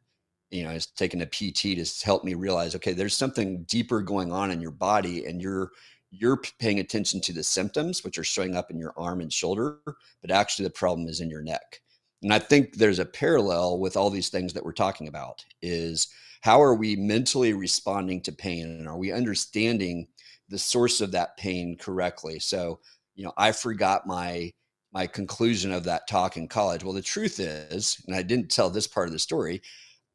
you 0.51 0.65
know, 0.65 0.71
it's 0.71 0.87
taken 0.87 1.21
a 1.21 1.27
PT 1.27 1.77
to 1.77 1.87
help 2.05 2.25
me 2.25 2.35
realize, 2.35 2.75
okay, 2.75 2.93
there's 2.93 3.17
something 3.17 3.65
deeper 3.65 4.01
going 4.01 4.33
on 4.33 4.51
in 4.51 4.61
your 4.61 4.71
body, 4.71 5.27
and 5.27 5.43
you're 5.43 5.71
you're 6.11 6.41
paying 6.59 6.81
attention 6.81 7.21
to 7.21 7.33
the 7.33 7.43
symptoms, 7.43 8.03
which 8.03 8.17
are 8.17 8.25
showing 8.25 8.57
up 8.57 8.71
in 8.71 8.79
your 8.79 8.95
arm 8.97 9.21
and 9.21 9.31
shoulder, 9.31 9.79
but 10.23 10.31
actually 10.31 10.65
the 10.65 10.71
problem 10.71 11.07
is 11.07 11.21
in 11.21 11.29
your 11.29 11.43
neck. 11.43 11.81
And 12.23 12.33
I 12.33 12.39
think 12.39 12.77
there's 12.77 12.99
a 12.99 13.05
parallel 13.05 13.79
with 13.79 13.97
all 13.97 14.11
these 14.11 14.31
things 14.31 14.53
that 14.55 14.65
we're 14.65 14.73
talking 14.73 15.09
about 15.09 15.45
is 15.61 16.09
how 16.41 16.63
are 16.63 16.75
we 16.75 16.97
mentally 16.97 17.53
responding 17.53 18.21
to 18.23 18.33
pain 18.33 18.65
and 18.65 18.89
are 18.89 18.97
we 18.97 19.13
understanding 19.13 20.09
the 20.49 20.59
source 20.59 21.01
of 21.01 21.13
that 21.13 21.37
pain 21.37 21.77
correctly? 21.77 22.39
So, 22.39 22.81
you 23.15 23.25
know, 23.25 23.33
I 23.37 23.53
forgot 23.53 24.07
my 24.07 24.53
my 24.91 25.07
conclusion 25.07 25.71
of 25.71 25.85
that 25.85 26.09
talk 26.09 26.39
in 26.39 26.49
college. 26.49 26.83
Well, 26.83 26.95
the 26.95 27.03
truth 27.03 27.41
is, 27.41 28.03
and 28.07 28.17
I 28.17 28.23
didn't 28.23 28.51
tell 28.51 28.71
this 28.71 28.87
part 28.87 29.07
of 29.07 29.13
the 29.13 29.19
story, 29.19 29.61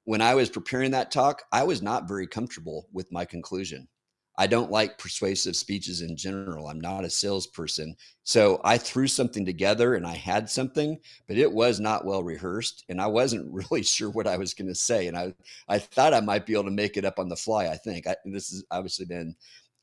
when 0.05 0.21
I 0.21 0.35
was 0.35 0.49
preparing 0.49 0.91
that 0.91 1.11
talk, 1.11 1.43
I 1.51 1.63
was 1.63 1.81
not 1.81 2.07
very 2.07 2.27
comfortable 2.27 2.87
with 2.91 3.11
my 3.11 3.25
conclusion. 3.25 3.87
I 4.37 4.47
don't 4.47 4.71
like 4.71 4.97
persuasive 4.97 5.55
speeches 5.55 6.01
in 6.01 6.17
general. 6.17 6.67
I'm 6.67 6.81
not 6.81 7.05
a 7.05 7.09
salesperson. 7.09 7.95
So 8.23 8.59
I 8.63 8.79
threw 8.79 9.07
something 9.07 9.45
together 9.45 9.93
and 9.93 10.07
I 10.07 10.15
had 10.15 10.49
something, 10.49 10.97
but 11.27 11.37
it 11.37 11.51
was 11.51 11.79
not 11.79 12.05
well 12.05 12.23
rehearsed. 12.23 12.83
And 12.89 12.99
I 12.99 13.07
wasn't 13.07 13.53
really 13.71 13.83
sure 13.83 14.09
what 14.09 14.27
I 14.27 14.37
was 14.37 14.53
going 14.53 14.69
to 14.69 14.75
say. 14.75 15.07
And 15.07 15.15
I, 15.15 15.33
I 15.69 15.77
thought 15.77 16.15
I 16.15 16.19
might 16.19 16.45
be 16.45 16.53
able 16.53 16.63
to 16.65 16.71
make 16.71 16.97
it 16.97 17.05
up 17.05 17.19
on 17.19 17.29
the 17.29 17.35
fly, 17.35 17.67
I 17.67 17.77
think. 17.77 18.07
I, 18.07 18.15
this 18.25 18.49
has 18.49 18.63
obviously 18.71 19.05
been 19.05 19.35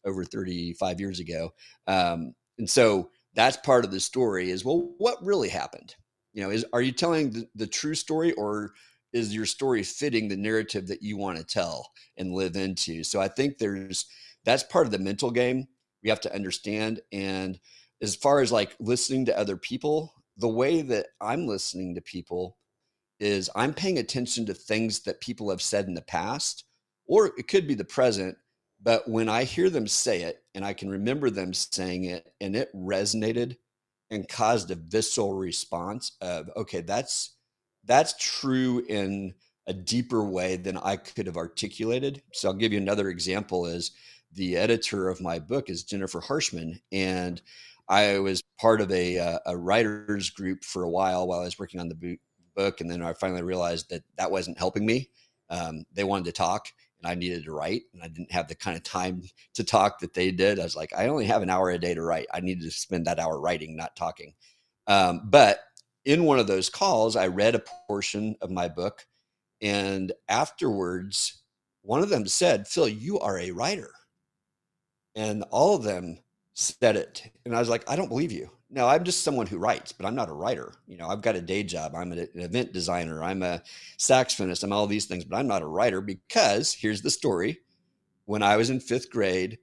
over 0.05 0.25
35 0.25 0.99
years 0.99 1.21
ago. 1.21 1.51
Um, 1.87 2.35
and 2.59 2.69
so 2.69 3.11
that's 3.35 3.57
part 3.59 3.85
of 3.85 3.93
the 3.93 4.01
story 4.01 4.51
is 4.51 4.65
well, 4.65 4.91
what 4.99 5.25
really 5.25 5.49
happened? 5.49 5.95
You 6.33 6.43
know, 6.43 6.51
is 6.51 6.65
are 6.73 6.83
you 6.83 6.93
telling 6.93 7.31
the, 7.31 7.49
the 7.55 7.67
true 7.67 7.95
story 7.95 8.33
or 8.33 8.73
is 9.13 9.35
your 9.35 9.47
story 9.47 9.83
fitting 9.83 10.29
the 10.29 10.37
narrative 10.37 10.87
that 10.89 11.03
you 11.03 11.17
want 11.17 11.39
to 11.39 11.45
tell 11.45 11.91
and 12.17 12.33
live 12.33 12.57
into. 12.57 13.03
So 13.05 13.21
i 13.21 13.29
think 13.29 13.59
there's 13.59 14.07
that's 14.45 14.63
part 14.65 14.87
of 14.87 14.93
the 14.93 14.99
mental 14.99 15.31
game 15.31 15.67
we 16.03 16.11
have 16.11 16.21
to 16.21 16.35
understand 16.35 17.01
and 17.13 17.59
as 18.03 18.17
far 18.17 18.41
as 18.41 18.53
like 18.53 18.75
listening 18.81 19.27
to 19.27 19.39
other 19.39 19.57
people 19.57 20.15
the 20.37 20.49
way 20.49 20.83
that 20.83 21.09
i'm 21.21 21.47
listening 21.47 21.95
to 21.95 22.01
people 22.01 22.57
is 23.19 23.51
i'm 23.55 23.75
paying 23.75 23.99
attention 23.99 24.47
to 24.47 24.55
things 24.55 25.01
that 25.01 25.21
people 25.21 25.51
have 25.51 25.63
said 25.63 25.87
in 25.87 25.95
the 25.95 26.03
past 26.03 26.65
or 27.07 27.33
it 27.39 27.49
could 27.49 27.67
be 27.67 27.75
the 27.75 27.85
present 27.85 28.37
but 28.83 29.09
when 29.09 29.29
i 29.29 29.45
hear 29.45 29.71
them 29.71 29.87
say 29.87 30.23
it 30.23 30.43
and 30.55 30.65
i 30.65 30.73
can 30.73 30.89
remember 30.89 31.31
them 31.31 31.53
saying 31.53 32.05
it 32.05 32.33
and 32.41 32.57
it 32.57 32.75
resonated 32.75 33.57
and 34.11 34.29
caused 34.29 34.71
a 34.71 34.75
visceral 34.75 35.35
response 35.35 36.17
of 36.21 36.49
okay 36.57 36.81
that's 36.81 37.37
that's 37.85 38.15
true 38.19 38.85
in 38.89 39.35
a 39.67 39.73
deeper 39.73 40.25
way 40.25 40.57
than 40.57 40.77
I 40.77 40.97
could 40.97 41.27
have 41.27 41.37
articulated. 41.37 42.23
So 42.33 42.49
I'll 42.49 42.55
give 42.55 42.73
you 42.73 42.79
another 42.79 43.09
example 43.09 43.67
is 43.67 43.93
the 44.33 44.57
editor 44.57 45.09
of 45.09 45.21
my 45.21 45.39
book 45.39 45.71
is 45.71 45.85
Jennifer 45.85 46.21
Harshman. 46.21 46.81
And 46.93 47.41
I 47.89 48.19
was 48.19 48.43
part 48.61 48.81
of 48.81 48.91
a, 48.91 49.19
uh, 49.19 49.39
a 49.47 49.57
writer's 49.57 50.31
group 50.31 50.65
for 50.65 50.85
a 50.85 50.91
while 50.91 51.27
while 51.27 51.41
I 51.41 51.45
was 51.45 51.59
working 51.59 51.81
on 51.81 51.89
the 51.89 52.19
book. 52.55 52.81
And 52.81 52.91
then 52.91 53.03
I 53.03 53.13
finally 53.13 53.43
realized 53.43 53.91
that 53.91 54.03
that 54.17 54.31
wasn't 54.31 54.59
helping 54.59 54.87
me. 54.87 55.11
Um, 55.51 55.85
they 55.93 56.05
wanted 56.05 56.27
to 56.27 56.33
talk 56.33 56.69
and 57.03 57.11
I 57.11 57.15
needed 57.15 57.45
to 57.45 57.53
write 57.53 57.83
and 57.93 58.03
I 58.03 58.09
didn't 58.09 58.33
have 58.33 58.49
the 58.49 58.55
kind 58.55 58.77
of 58.77 58.83
time 58.83 59.23
to 59.55 59.65
talk 59.65 60.01
that 60.01 60.15
they 60.15 60.31
did. 60.31 60.61
I 60.61 60.65
was 60.65 60.77
like, 60.77 60.93
I 60.97 61.09
only 61.09 61.27
have 61.27 61.43
an 61.43 61.51
hour 61.51 61.71
a 61.71 61.79
day 61.79 61.95
to 61.95 62.03
write. 62.03 62.27
I 62.33 62.41
needed 62.41 62.63
to 62.65 62.71
spend 62.71 63.07
that 63.07 63.19
hour 63.19 63.41
writing, 63.41 63.77
not 63.77 63.97
talking. 63.97 64.35
Um, 64.87 65.23
but 65.25 65.61
in 66.05 66.25
one 66.25 66.39
of 66.39 66.47
those 66.47 66.71
calls, 66.71 67.17
I 67.17 67.27
read 67.27 67.55
a 67.55 67.65
portion 67.87 68.37
of 68.41 68.51
my 68.51 68.69
book. 68.69 69.07
And 69.61 70.13
afterwards, 70.29 71.43
one 71.83 72.03
of 72.03 72.09
them 72.09 72.27
said, 72.27 72.67
Phil, 72.67 72.89
you 72.89 73.19
are 73.21 73.39
a 73.39 73.51
writer. 73.51 73.91
And 75.15 75.45
all 75.51 75.77
of 75.77 75.83
them 75.83 76.19
said 76.55 76.97
it. 76.97 77.31
And 77.45 77.55
I 77.55 77.61
was 77.61 77.69
like, 77.69 77.89
I 77.91 77.97
don't 77.97 78.09
believe 78.09 78.33
you. 78.33 78.51
No, 78.71 78.87
I'm 78.87 79.03
just 79.03 79.25
someone 79.25 79.47
who 79.47 79.59
writes, 79.59 79.91
but 79.91 80.07
I'm 80.07 80.15
not 80.15 80.29
a 80.29 80.35
writer. 80.35 80.73
You 80.87 80.97
know, 80.97 81.09
I've 81.09 81.23
got 81.23 81.35
a 81.35 81.41
day 81.41 81.65
job. 81.65 81.95
I'm 81.95 82.13
an 82.13 82.29
event 82.35 82.73
designer. 82.73 83.23
I'm 83.23 83.43
a 83.43 83.63
saxophonist. 83.99 84.63
I'm 84.63 84.73
all 84.73 84.87
these 84.87 85.07
things, 85.07 85.25
but 85.25 85.37
I'm 85.37 85.49
not 85.49 85.63
a 85.63 85.67
writer 85.67 86.01
because 86.01 86.73
here's 86.73 87.03
the 87.03 87.11
story. 87.11 87.59
When 88.27 88.45
I 88.45 88.57
was 88.57 88.71
in 88.71 88.79
fifth 88.79 89.11
grade, 89.11 89.59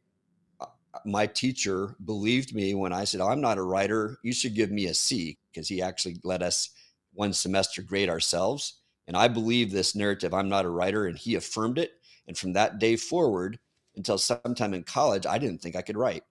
my 1.06 1.28
teacher 1.28 1.96
believed 2.06 2.54
me 2.54 2.74
when 2.74 2.94
I 2.94 3.04
said, 3.04 3.22
oh, 3.22 3.28
I'm 3.28 3.42
not 3.42 3.58
a 3.58 3.64
writer. 3.64 4.18
You 4.24 4.34
should 4.34 4.56
give 4.56 4.72
me 4.72 4.88
a 4.88 4.94
C 4.94 5.38
because 5.52 5.68
he 5.68 5.82
actually 5.82 6.18
let 6.24 6.42
us 6.42 6.70
one 7.14 7.34
semester 7.34 7.82
grade 7.82 8.10
ourselves. 8.10 8.82
And 9.08 9.16
I 9.16 9.28
believe 9.28 9.72
this 9.72 9.96
narrative, 9.96 10.34
I'm 10.34 10.50
not 10.50 10.66
a 10.66 10.70
writer, 10.70 11.08
and 11.08 11.18
he 11.18 11.36
affirmed 11.36 11.78
it. 11.78 11.94
And 12.28 12.38
from 12.38 12.54
that 12.54 12.80
day 12.80 12.96
forward 12.96 13.60
until 13.96 14.18
sometime 14.18 14.74
in 14.74 14.84
college, 14.84 15.26
I 15.26 15.38
didn't 15.38 15.62
think 15.62 15.76
I 15.76 15.82
could 15.82 15.98
write. 15.98 16.24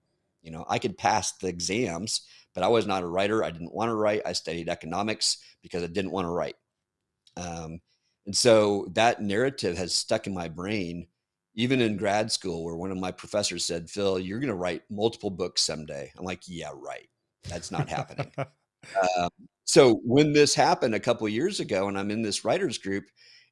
You 0.43 0.51
know, 0.51 0.65
I 0.69 0.79
could 0.79 0.97
pass 0.97 1.33
the 1.33 1.47
exams, 1.47 2.21
but 2.53 2.63
I 2.63 2.67
was 2.67 2.87
not 2.87 3.03
a 3.03 3.07
writer. 3.07 3.43
I 3.43 3.51
didn't 3.51 3.73
want 3.73 3.89
to 3.89 3.95
write. 3.95 4.21
I 4.25 4.33
studied 4.33 4.69
economics 4.69 5.39
because 5.61 5.83
I 5.83 5.87
didn't 5.87 6.11
want 6.11 6.25
to 6.25 6.31
write. 6.31 6.55
Um, 7.35 7.81
and 8.25 8.35
so 8.35 8.87
that 8.93 9.21
narrative 9.21 9.77
has 9.77 9.93
stuck 9.93 10.27
in 10.27 10.33
my 10.33 10.47
brain, 10.47 11.07
even 11.57 11.81
in 11.81 11.97
grad 11.97 12.31
school, 12.31 12.63
where 12.63 12.75
one 12.75 12.91
of 12.91 12.97
my 12.97 13.11
professors 13.11 13.65
said, 13.65 13.89
Phil, 13.89 14.19
you're 14.19 14.39
going 14.39 14.47
to 14.47 14.55
write 14.55 14.83
multiple 14.89 15.31
books 15.31 15.61
someday. 15.63 16.09
I'm 16.17 16.23
like, 16.23 16.43
yeah, 16.47 16.71
right. 16.73 17.09
That's 17.49 17.71
not 17.71 17.89
happening. 17.89 18.31
um, 19.17 19.29
so 19.65 19.99
when 20.05 20.31
this 20.31 20.53
happened 20.53 20.95
a 20.95 20.99
couple 20.99 21.27
years 21.27 21.59
ago, 21.59 21.89
and 21.89 21.97
I'm 21.97 22.11
in 22.11 22.21
this 22.21 22.45
writers 22.45 22.77
group, 22.77 23.05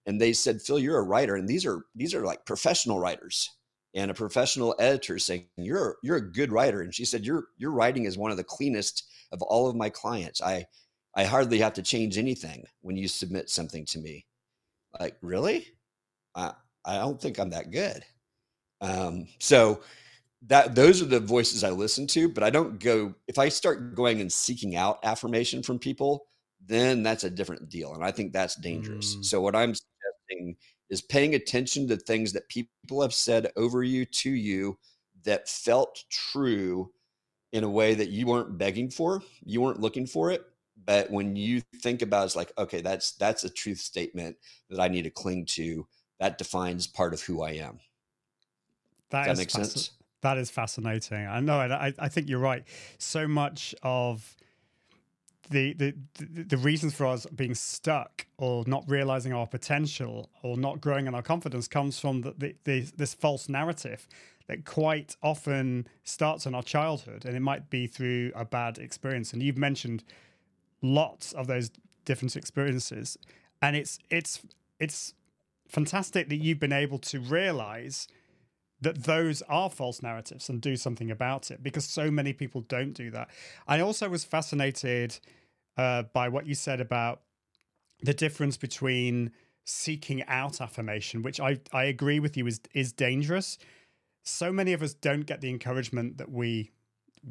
and 0.05 0.21
they 0.21 0.31
said, 0.31 0.61
Phil, 0.61 0.79
you're 0.79 0.99
a 0.99 1.03
writer, 1.03 1.35
and 1.35 1.49
these 1.49 1.65
are 1.65 1.83
these 1.95 2.13
are 2.13 2.23
like 2.23 2.45
professional 2.45 2.99
writers 2.99 3.49
and 3.95 4.11
a 4.11 4.13
professional 4.13 4.75
editor 4.77 5.17
saying 5.17 5.47
you're 5.57 5.97
you're 6.03 6.17
a 6.17 6.31
good 6.31 6.51
writer 6.51 6.81
and 6.81 6.93
she 6.93 7.05
said 7.05 7.25
your 7.25 7.45
your 7.57 7.71
writing 7.71 8.05
is 8.05 8.17
one 8.17 8.29
of 8.29 8.37
the 8.37 8.43
cleanest 8.43 9.09
of 9.31 9.41
all 9.41 9.67
of 9.69 9.75
my 9.75 9.89
clients 9.89 10.41
i 10.41 10.65
i 11.15 11.23
hardly 11.23 11.57
have 11.57 11.73
to 11.73 11.81
change 11.81 12.17
anything 12.17 12.63
when 12.81 12.97
you 12.97 13.07
submit 13.07 13.49
something 13.49 13.85
to 13.85 13.99
me 13.99 14.25
like 14.99 15.15
really 15.21 15.65
i 16.85 16.97
don't 16.97 17.21
think 17.21 17.39
i'm 17.39 17.49
that 17.49 17.71
good 17.71 18.03
um 18.81 19.27
so 19.39 19.81
that 20.47 20.75
those 20.75 21.01
are 21.01 21.05
the 21.05 21.19
voices 21.19 21.63
i 21.63 21.69
listen 21.69 22.05
to 22.05 22.29
but 22.29 22.43
i 22.43 22.49
don't 22.49 22.79
go 22.79 23.13
if 23.27 23.37
i 23.37 23.49
start 23.49 23.95
going 23.95 24.21
and 24.21 24.31
seeking 24.31 24.75
out 24.75 24.99
affirmation 25.03 25.63
from 25.63 25.79
people 25.79 26.27
then 26.67 27.03
that's 27.03 27.23
a 27.23 27.29
different 27.29 27.69
deal 27.69 27.93
and 27.93 28.03
i 28.03 28.11
think 28.11 28.31
that's 28.31 28.55
dangerous 28.55 29.15
mm. 29.15 29.25
so 29.25 29.41
what 29.41 29.55
i'm 29.55 29.73
suggesting 29.73 30.55
is 30.89 31.01
paying 31.01 31.35
attention 31.35 31.87
to 31.87 31.97
things 31.97 32.31
that 32.33 32.47
people 32.49 33.01
have 33.01 33.13
said 33.13 33.51
over 33.55 33.83
you 33.83 34.05
to 34.05 34.29
you 34.29 34.77
that 35.23 35.49
felt 35.49 36.03
true 36.09 36.91
in 37.51 37.63
a 37.63 37.69
way 37.69 37.93
that 37.93 38.09
you 38.09 38.25
weren't 38.25 38.57
begging 38.57 38.89
for 38.89 39.21
you 39.43 39.61
weren't 39.61 39.79
looking 39.79 40.05
for 40.05 40.31
it 40.31 40.43
but 40.85 41.09
when 41.09 41.35
you 41.35 41.61
think 41.81 42.01
about 42.01 42.25
it's 42.25 42.35
like 42.35 42.51
okay 42.57 42.81
that's 42.81 43.13
that's 43.13 43.43
a 43.43 43.49
truth 43.49 43.79
statement 43.79 44.35
that 44.69 44.79
i 44.79 44.87
need 44.87 45.03
to 45.03 45.09
cling 45.09 45.45
to 45.45 45.87
that 46.19 46.37
defines 46.37 46.87
part 46.87 47.13
of 47.13 47.21
who 47.21 47.41
i 47.41 47.51
am. 47.51 47.79
That, 49.09 49.27
that 49.27 49.37
makes 49.37 49.53
sense? 49.53 49.91
that 50.21 50.37
is 50.39 50.49
fascinating. 50.49 51.27
I 51.27 51.39
know 51.39 51.59
I, 51.59 51.93
I 51.99 52.09
think 52.09 52.27
you're 52.29 52.39
right. 52.39 52.63
So 52.97 53.27
much 53.27 53.75
of 53.83 54.35
the, 55.51 55.73
the 55.73 55.93
the 56.17 56.57
reasons 56.57 56.95
for 56.95 57.05
us 57.05 57.27
being 57.27 57.53
stuck 57.53 58.25
or 58.37 58.63
not 58.65 58.83
realizing 58.87 59.33
our 59.33 59.45
potential 59.45 60.29
or 60.41 60.57
not 60.57 60.81
growing 60.81 61.05
in 61.05 61.13
our 61.13 61.21
confidence 61.21 61.67
comes 61.67 61.99
from 61.99 62.21
the, 62.21 62.33
the, 62.37 62.55
the, 62.63 62.91
this 62.97 63.13
false 63.13 63.47
narrative 63.47 64.07
that 64.47 64.65
quite 64.65 65.15
often 65.21 65.87
starts 66.03 66.47
in 66.47 66.55
our 66.55 66.63
childhood 66.63 67.25
and 67.25 67.35
it 67.35 67.41
might 67.41 67.69
be 67.69 67.85
through 67.85 68.31
a 68.35 68.45
bad 68.45 68.79
experience. 68.79 69.33
And 69.33 69.43
you've 69.43 69.57
mentioned 69.57 70.03
lots 70.81 71.33
of 71.33 71.45
those 71.45 71.69
different 72.05 72.35
experiences 72.35 73.17
and 73.61 73.75
it's 73.75 73.99
it's 74.09 74.41
it's 74.79 75.13
fantastic 75.67 76.29
that 76.29 76.37
you've 76.37 76.59
been 76.59 76.73
able 76.73 76.99
to 76.99 77.19
realize 77.19 78.07
that 78.81 79.03
those 79.03 79.41
are 79.43 79.69
false 79.69 80.01
narratives 80.03 80.49
and 80.49 80.61
do 80.61 80.75
something 80.75 81.09
about 81.09 81.49
it 81.49 81.63
because 81.63 81.85
so 81.85 82.11
many 82.11 82.33
people 82.33 82.61
don't 82.61 82.93
do 82.93 83.09
that. 83.11 83.29
I 83.67 83.79
also 83.79 84.09
was 84.09 84.23
fascinated 84.23 85.17
uh, 85.77 86.03
by 86.13 86.29
what 86.29 86.45
you 86.45 86.55
said 86.55 86.81
about 86.81 87.21
the 88.01 88.13
difference 88.13 88.57
between 88.57 89.31
seeking 89.63 90.23
out 90.23 90.61
affirmation, 90.61 91.23
which 91.23 91.39
I, 91.39 91.59
I 91.73 91.85
agree 91.85 92.19
with 92.19 92.37
you 92.37 92.47
is 92.47 92.59
is 92.73 92.93
dangerous. 92.93 93.57
So 94.23 94.51
many 94.51 94.73
of 94.73 94.81
us 94.81 94.93
don't 94.93 95.25
get 95.25 95.41
the 95.41 95.49
encouragement 95.49 96.17
that 96.17 96.31
we 96.31 96.71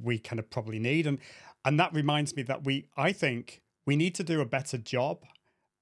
we 0.03 0.19
kind 0.19 0.39
of 0.39 0.51
probably 0.51 0.79
need. 0.79 1.07
And 1.07 1.19
and 1.65 1.79
that 1.79 1.95
reminds 1.95 2.35
me 2.35 2.43
that 2.45 2.65
we 2.65 2.87
I 2.97 3.13
think 3.13 3.63
we 3.87 3.97
need 3.97 4.15
to 4.17 4.25
do 4.25 4.41
a 4.41 4.47
better 4.47 4.79
job 4.79 5.25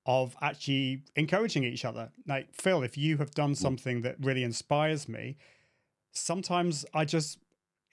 of 0.06 0.36
actually 0.40 1.02
encouraging 1.16 1.64
each 1.64 1.84
other. 1.84 2.10
Like 2.26 2.52
Phil, 2.52 2.82
if 2.82 2.96
you 2.98 3.18
have 3.18 3.30
done 3.32 3.54
something 3.54 4.02
that 4.02 4.16
really 4.20 4.42
inspires 4.42 5.08
me, 5.08 5.36
sometimes 6.12 6.84
I 6.92 7.04
just 7.04 7.38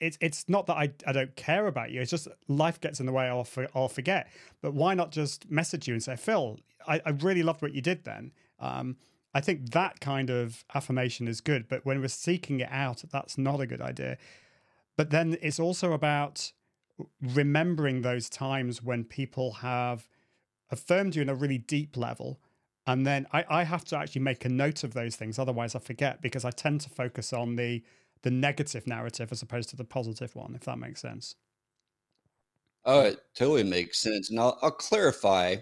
it's 0.00 0.16
it's 0.20 0.48
not 0.48 0.66
that 0.66 0.76
I, 0.76 0.92
I 1.06 1.12
don't 1.12 1.34
care 1.36 1.66
about 1.66 1.90
you. 1.90 2.00
It's 2.00 2.10
just 2.10 2.26
life 2.48 2.80
gets 2.80 3.00
in 3.00 3.06
the 3.06 3.12
way. 3.12 3.26
I'll 3.26 3.44
for, 3.44 3.68
I'll 3.74 3.88
forget. 3.88 4.28
But 4.62 4.74
why 4.74 4.94
not 4.94 5.12
just 5.12 5.50
message 5.50 5.86
you 5.86 5.94
and 5.94 6.02
say, 6.02 6.16
Phil, 6.16 6.58
I, 6.86 7.00
I 7.04 7.10
really 7.10 7.42
loved 7.42 7.62
what 7.62 7.74
you 7.74 7.82
did 7.82 8.04
then. 8.04 8.32
Um, 8.58 8.96
I 9.34 9.40
think 9.40 9.70
that 9.70 10.00
kind 10.00 10.30
of 10.30 10.64
affirmation 10.74 11.28
is 11.28 11.40
good. 11.40 11.68
But 11.68 11.84
when 11.84 12.00
we're 12.00 12.08
seeking 12.08 12.60
it 12.60 12.68
out, 12.70 13.04
that's 13.12 13.38
not 13.38 13.60
a 13.60 13.66
good 13.66 13.80
idea. 13.80 14.16
But 14.96 15.10
then 15.10 15.36
it's 15.40 15.60
also 15.60 15.92
about 15.92 16.52
remembering 17.22 18.02
those 18.02 18.28
times 18.28 18.82
when 18.82 19.04
people 19.04 19.52
have 19.52 20.08
affirmed 20.70 21.16
you 21.16 21.22
in 21.22 21.28
a 21.28 21.34
really 21.34 21.58
deep 21.58 21.96
level. 21.96 22.40
And 22.86 23.06
then 23.06 23.26
I, 23.32 23.44
I 23.48 23.64
have 23.64 23.84
to 23.86 23.96
actually 23.98 24.22
make 24.22 24.44
a 24.44 24.48
note 24.48 24.84
of 24.84 24.94
those 24.94 25.16
things. 25.16 25.38
Otherwise, 25.38 25.74
I 25.74 25.78
forget 25.78 26.22
because 26.22 26.44
I 26.44 26.50
tend 26.50 26.80
to 26.82 26.90
focus 26.90 27.32
on 27.32 27.56
the 27.56 27.82
the 28.22 28.30
negative 28.30 28.86
narrative 28.86 29.32
as 29.32 29.40
opposed 29.42 29.70
to 29.70 29.76
the 29.76 29.84
positive 29.84 30.34
one, 30.36 30.54
if 30.54 30.62
that 30.62 30.78
makes 30.78 31.00
sense. 31.00 31.36
Oh, 32.84 33.00
it 33.00 33.18
totally 33.34 33.64
makes 33.64 33.98
sense. 33.98 34.30
And 34.30 34.38
I'll, 34.38 34.58
I'll 34.62 34.70
clarify 34.70 35.56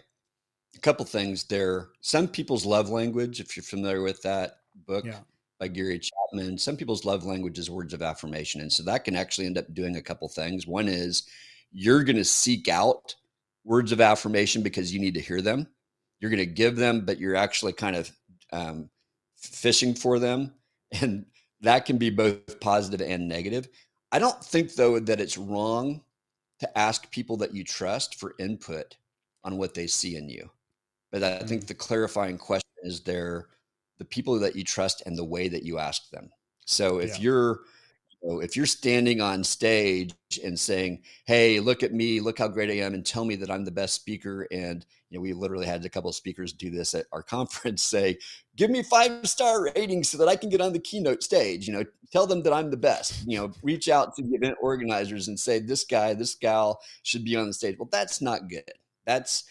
a 0.74 0.78
couple 0.80 1.04
things 1.04 1.44
there. 1.44 1.88
Some 2.00 2.28
people's 2.28 2.66
love 2.66 2.90
language, 2.90 3.40
if 3.40 3.56
you're 3.56 3.62
familiar 3.62 4.02
with 4.02 4.22
that 4.22 4.58
book 4.86 5.04
yeah. 5.04 5.18
by 5.58 5.68
Gary 5.68 6.00
Chapman, 6.00 6.58
some 6.58 6.76
people's 6.76 7.04
love 7.04 7.24
language 7.24 7.58
is 7.58 7.70
words 7.70 7.94
of 7.94 8.02
affirmation. 8.02 8.60
And 8.60 8.72
so 8.72 8.82
that 8.84 9.04
can 9.04 9.16
actually 9.16 9.46
end 9.46 9.58
up 9.58 9.72
doing 9.72 9.96
a 9.96 10.02
couple 10.02 10.28
things. 10.28 10.66
One 10.66 10.88
is 10.88 11.28
you're 11.72 12.04
going 12.04 12.16
to 12.16 12.24
seek 12.24 12.68
out 12.68 13.14
words 13.68 13.92
of 13.92 14.00
affirmation 14.00 14.62
because 14.62 14.92
you 14.92 14.98
need 14.98 15.14
to 15.14 15.20
hear 15.20 15.42
them. 15.42 15.68
You're 16.20 16.30
going 16.30 16.38
to 16.38 16.46
give 16.46 16.76
them, 16.76 17.04
but 17.04 17.18
you're 17.18 17.36
actually 17.36 17.74
kind 17.74 17.94
of 17.94 18.10
um, 18.52 18.88
fishing 19.36 19.94
for 19.94 20.18
them. 20.18 20.52
And 21.02 21.26
that 21.60 21.84
can 21.84 21.98
be 21.98 22.08
both 22.08 22.60
positive 22.60 23.02
and 23.06 23.28
negative. 23.28 23.68
I 24.10 24.18
don't 24.18 24.42
think 24.42 24.74
though 24.74 24.98
that 24.98 25.20
it's 25.20 25.36
wrong 25.36 26.00
to 26.60 26.78
ask 26.78 27.10
people 27.10 27.36
that 27.38 27.54
you 27.54 27.62
trust 27.62 28.18
for 28.18 28.34
input 28.38 28.96
on 29.44 29.58
what 29.58 29.74
they 29.74 29.86
see 29.86 30.16
in 30.16 30.30
you. 30.30 30.48
But 31.12 31.22
I 31.22 31.40
think 31.40 31.64
mm. 31.64 31.66
the 31.66 31.74
clarifying 31.74 32.38
question 32.38 32.70
is 32.84 33.00
there 33.00 33.48
the 33.98 34.06
people 34.06 34.38
that 34.38 34.56
you 34.56 34.64
trust 34.64 35.02
and 35.04 35.14
the 35.14 35.24
way 35.24 35.48
that 35.48 35.62
you 35.62 35.78
ask 35.78 36.08
them. 36.08 36.30
So 36.64 37.00
if 37.00 37.18
yeah. 37.18 37.24
you're 37.24 37.60
know, 38.22 38.40
if 38.40 38.56
you're 38.56 38.66
standing 38.66 39.20
on 39.20 39.44
stage 39.44 40.14
and 40.42 40.58
saying, 40.58 41.02
"Hey, 41.26 41.60
look 41.60 41.82
at 41.82 41.92
me, 41.92 42.20
look 42.20 42.38
how 42.38 42.48
great 42.48 42.70
I 42.70 42.84
am," 42.84 42.94
and 42.94 43.04
tell 43.04 43.24
me 43.24 43.36
that 43.36 43.50
I'm 43.50 43.64
the 43.64 43.70
best 43.70 43.94
speaker, 43.94 44.46
and 44.50 44.84
you 45.10 45.18
know, 45.18 45.22
we 45.22 45.32
literally 45.32 45.66
had 45.66 45.84
a 45.84 45.88
couple 45.88 46.10
of 46.10 46.16
speakers 46.16 46.52
do 46.52 46.70
this 46.70 46.94
at 46.94 47.06
our 47.12 47.22
conference, 47.34 47.82
say, 47.82 48.18
"Give 48.56 48.70
me 48.70 48.82
five 48.82 49.28
star 49.28 49.64
ratings 49.64 50.08
so 50.10 50.18
that 50.18 50.28
I 50.28 50.36
can 50.36 50.50
get 50.50 50.60
on 50.60 50.72
the 50.72 50.78
keynote 50.78 51.22
stage." 51.22 51.66
You 51.66 51.74
know, 51.74 51.84
tell 52.12 52.26
them 52.26 52.42
that 52.42 52.52
I'm 52.52 52.70
the 52.70 52.76
best. 52.76 53.26
You 53.26 53.38
know, 53.38 53.52
reach 53.62 53.88
out 53.88 54.16
to 54.16 54.22
the 54.22 54.34
event 54.34 54.56
organizers 54.60 55.28
and 55.28 55.38
say, 55.38 55.58
"This 55.60 55.84
guy, 55.84 56.14
this 56.14 56.34
gal 56.34 56.80
should 57.02 57.24
be 57.24 57.36
on 57.36 57.46
the 57.46 57.54
stage." 57.54 57.76
Well, 57.78 57.88
that's 57.90 58.20
not 58.20 58.48
good. 58.48 58.72
That's 59.06 59.44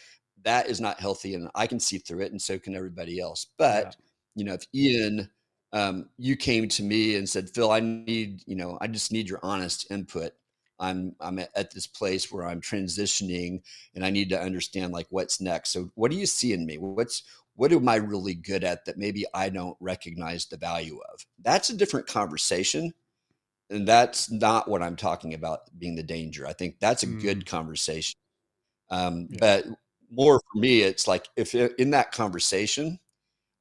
that 0.43 0.67
is 0.67 0.81
not 0.81 0.99
healthy, 0.99 1.33
and 1.35 1.49
I 1.55 1.67
can 1.67 1.79
see 1.79 1.97
through 1.97 2.21
it, 2.21 2.31
and 2.31 2.41
so 2.41 2.59
can 2.59 2.75
everybody 2.75 3.19
else. 3.19 3.47
But 3.57 3.85
yeah. 3.85 3.91
you 4.35 4.43
know, 4.45 4.53
if 4.53 4.65
Ian 4.75 5.29
um, 5.77 6.09
you 6.17 6.35
came 6.35 6.67
to 6.69 6.81
me 6.81 7.15
and 7.15 7.29
said, 7.29 7.51
Phil, 7.51 7.71
I 7.71 7.79
need, 7.81 8.41
you 8.47 8.55
know, 8.55 8.79
I 8.81 8.87
just 8.87 9.11
need 9.11 9.29
your 9.29 9.39
honest 9.43 9.91
input. 9.91 10.31
I'm 10.79 11.15
I'm 11.19 11.39
at 11.39 11.71
this 11.71 11.85
place 11.85 12.31
where 12.31 12.45
I'm 12.45 12.61
transitioning 12.61 13.61
and 13.93 14.03
I 14.03 14.09
need 14.09 14.29
to 14.29 14.41
understand 14.41 14.91
like 14.91 15.05
what's 15.11 15.39
next. 15.39 15.71
So 15.71 15.91
what 15.93 16.09
do 16.09 16.17
you 16.17 16.25
see 16.25 16.51
in 16.53 16.65
me? 16.65 16.77
What's 16.77 17.23
what 17.55 17.71
am 17.71 17.87
I 17.89 17.95
really 17.97 18.33
good 18.33 18.63
at 18.63 18.85
that 18.85 18.97
maybe 18.97 19.25
I 19.35 19.49
don't 19.49 19.77
recognize 19.79 20.45
the 20.45 20.57
value 20.57 20.99
of? 21.13 21.25
That's 21.43 21.69
a 21.69 21.77
different 21.77 22.07
conversation. 22.07 22.93
And 23.69 23.87
that's 23.87 24.31
not 24.31 24.67
what 24.67 24.81
I'm 24.81 24.95
talking 24.95 25.33
about 25.33 25.61
being 25.77 25.95
the 25.95 26.03
danger. 26.03 26.47
I 26.47 26.53
think 26.53 26.79
that's 26.79 27.03
a 27.03 27.07
mm. 27.07 27.21
good 27.21 27.45
conversation. 27.45 28.17
Um, 28.89 29.27
yeah. 29.29 29.37
But 29.39 29.65
more 30.11 30.39
for 30.39 30.59
me, 30.59 30.81
it's 30.81 31.07
like 31.07 31.27
if 31.35 31.53
in 31.53 31.91
that 31.91 32.11
conversation, 32.11 32.99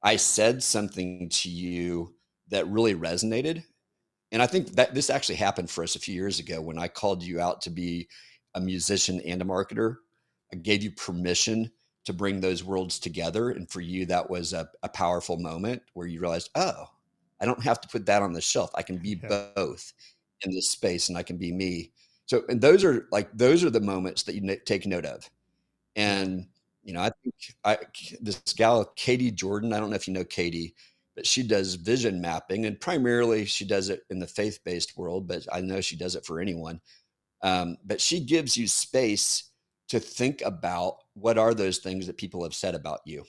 I 0.07 0.15
said 0.15 0.63
something 0.63 1.27
to 1.27 1.49
you 1.49 2.15
that 2.47 2.65
really 2.69 2.95
resonated. 2.95 3.65
And 4.31 4.41
I 4.41 4.47
think 4.47 4.69
that 4.75 4.95
this 4.95 5.09
actually 5.09 5.35
happened 5.35 5.69
for 5.69 5.83
us 5.83 5.97
a 5.97 5.99
few 5.99 6.15
years 6.15 6.39
ago 6.39 6.61
when 6.61 6.79
I 6.79 6.87
called 6.87 7.21
you 7.21 7.41
out 7.41 7.59
to 7.63 7.69
be 7.69 8.07
a 8.55 8.61
musician 8.61 9.19
and 9.25 9.41
a 9.41 9.45
marketer. 9.45 9.97
I 10.53 10.55
gave 10.55 10.81
you 10.81 10.91
permission 10.91 11.69
to 12.05 12.13
bring 12.13 12.39
those 12.39 12.63
worlds 12.63 12.99
together. 12.99 13.49
And 13.49 13.69
for 13.69 13.81
you, 13.81 14.05
that 14.05 14.29
was 14.29 14.53
a, 14.53 14.69
a 14.81 14.87
powerful 14.87 15.39
moment 15.39 15.81
where 15.91 16.07
you 16.07 16.21
realized, 16.21 16.51
oh, 16.55 16.85
I 17.41 17.45
don't 17.45 17.61
have 17.61 17.81
to 17.81 17.89
put 17.89 18.05
that 18.05 18.21
on 18.21 18.31
the 18.31 18.39
shelf. 18.39 18.71
I 18.75 18.83
can 18.83 18.99
be 18.99 19.19
yeah. 19.21 19.47
both. 19.55 19.91
in 20.43 20.55
this 20.55 20.71
space 20.71 21.09
and 21.09 21.17
I 21.17 21.23
can 21.23 21.35
be 21.35 21.51
me. 21.51 21.91
So, 22.27 22.43
and 22.47 22.61
those 22.61 22.85
are 22.85 23.09
like, 23.11 23.29
those 23.33 23.61
are 23.61 23.69
the 23.69 23.81
moments 23.81 24.23
that 24.23 24.35
you 24.35 24.57
take 24.65 24.85
note 24.85 25.05
of. 25.05 25.29
And, 25.97 26.47
you 26.87 26.93
know, 26.93 27.01
I 27.01 27.11
think 27.21 27.35
I, 27.65 27.77
this 28.21 28.41
gal, 28.55 28.85
Katie 28.95 29.29
Jordan, 29.29 29.73
I 29.73 29.79
don't 29.79 29.89
know 29.89 29.97
if 29.97 30.07
you 30.07 30.13
know 30.13 30.23
Katie, 30.23 30.73
but 31.17 31.27
she 31.27 31.43
does 31.43 31.75
vision 31.75 32.21
mapping 32.21 32.65
and 32.65 32.79
primarily 32.79 33.43
she 33.43 33.65
does 33.65 33.89
it 33.89 34.03
in 34.09 34.19
the 34.19 34.25
faith 34.25 34.59
based 34.63 34.97
world, 34.97 35.27
but 35.27 35.45
I 35.51 35.59
know 35.59 35.81
she 35.81 35.97
does 35.97 36.15
it 36.15 36.25
for 36.25 36.39
anyone. 36.39 36.79
Um, 37.43 37.75
but 37.85 37.99
she 37.99 38.21
gives 38.21 38.55
you 38.55 38.67
space 38.67 39.51
to 39.89 39.99
think 39.99 40.41
about 40.45 40.95
what 41.13 41.37
are 41.37 41.53
those 41.53 41.79
things 41.79 42.07
that 42.07 42.17
people 42.17 42.41
have 42.43 42.53
said 42.53 42.73
about 42.73 43.01
you. 43.05 43.25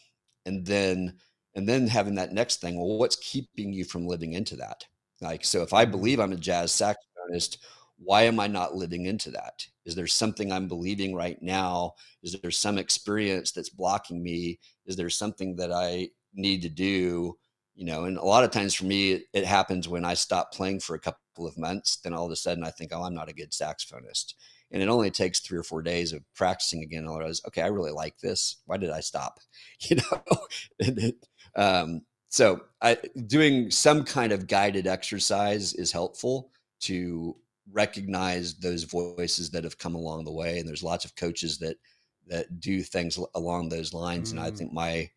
And 0.46 0.64
then, 0.64 1.16
and 1.56 1.68
then 1.68 1.88
having 1.88 2.14
that 2.14 2.32
next 2.32 2.60
thing, 2.60 2.76
well, 2.76 2.96
what's 2.96 3.16
keeping 3.16 3.72
you 3.72 3.84
from 3.84 4.06
living 4.06 4.34
into 4.34 4.54
that? 4.56 4.84
Like, 5.20 5.44
so 5.44 5.62
if 5.62 5.74
I 5.74 5.82
mm-hmm. 5.82 5.90
believe 5.90 6.20
I'm 6.20 6.32
a 6.32 6.36
jazz 6.36 6.70
saxophonist, 6.70 7.58
why 7.98 8.22
am 8.22 8.38
I 8.38 8.46
not 8.46 8.76
living 8.76 9.06
into 9.06 9.32
that? 9.32 9.66
Is 9.88 9.94
there 9.94 10.06
something 10.06 10.52
I'm 10.52 10.68
believing 10.68 11.14
right 11.14 11.40
now? 11.40 11.94
Is 12.22 12.36
there 12.42 12.50
some 12.50 12.76
experience 12.76 13.52
that's 13.52 13.70
blocking 13.70 14.22
me? 14.22 14.60
Is 14.84 14.96
there 14.96 15.08
something 15.08 15.56
that 15.56 15.72
I 15.72 16.10
need 16.34 16.60
to 16.62 16.68
do? 16.68 17.38
You 17.74 17.86
know, 17.86 18.04
and 18.04 18.18
a 18.18 18.24
lot 18.24 18.44
of 18.44 18.50
times 18.50 18.74
for 18.74 18.84
me, 18.84 19.12
it, 19.12 19.22
it 19.32 19.46
happens 19.46 19.88
when 19.88 20.04
I 20.04 20.12
stop 20.12 20.52
playing 20.52 20.80
for 20.80 20.94
a 20.94 21.00
couple 21.00 21.46
of 21.46 21.56
months. 21.56 21.96
Then 21.96 22.12
all 22.12 22.26
of 22.26 22.32
a 22.32 22.36
sudden, 22.36 22.64
I 22.64 22.70
think, 22.70 22.90
oh, 22.92 23.02
I'm 23.02 23.14
not 23.14 23.30
a 23.30 23.34
good 23.34 23.52
saxophonist. 23.52 24.34
And 24.70 24.82
it 24.82 24.90
only 24.90 25.10
takes 25.10 25.40
three 25.40 25.56
or 25.56 25.62
four 25.62 25.80
days 25.80 26.12
of 26.12 26.22
practicing 26.34 26.82
again. 26.82 27.04
And 27.04 27.08
I 27.08 27.16
realize, 27.16 27.40
okay, 27.46 27.62
I 27.62 27.68
really 27.68 27.92
like 27.92 28.18
this. 28.18 28.58
Why 28.66 28.76
did 28.76 28.90
I 28.90 29.00
stop? 29.00 29.40
You 29.80 29.96
know, 29.96 31.12
um, 31.56 32.02
so 32.28 32.60
I, 32.82 32.98
doing 33.26 33.70
some 33.70 34.04
kind 34.04 34.32
of 34.32 34.48
guided 34.48 34.86
exercise 34.86 35.72
is 35.72 35.92
helpful 35.92 36.50
to 36.80 37.36
recognize 37.72 38.54
those 38.54 38.84
voices 38.84 39.50
that 39.50 39.64
have 39.64 39.78
come 39.78 39.94
along 39.94 40.24
the 40.24 40.32
way 40.32 40.58
and 40.58 40.68
there's 40.68 40.82
lots 40.82 41.04
of 41.04 41.14
coaches 41.16 41.58
that 41.58 41.76
that 42.26 42.60
do 42.60 42.82
things 42.82 43.18
along 43.34 43.68
those 43.68 43.92
lines 43.92 44.28
mm. 44.28 44.32
and 44.32 44.40
i 44.40 44.50
mm. 44.50 44.56
think 44.56 44.72
my 44.72 45.08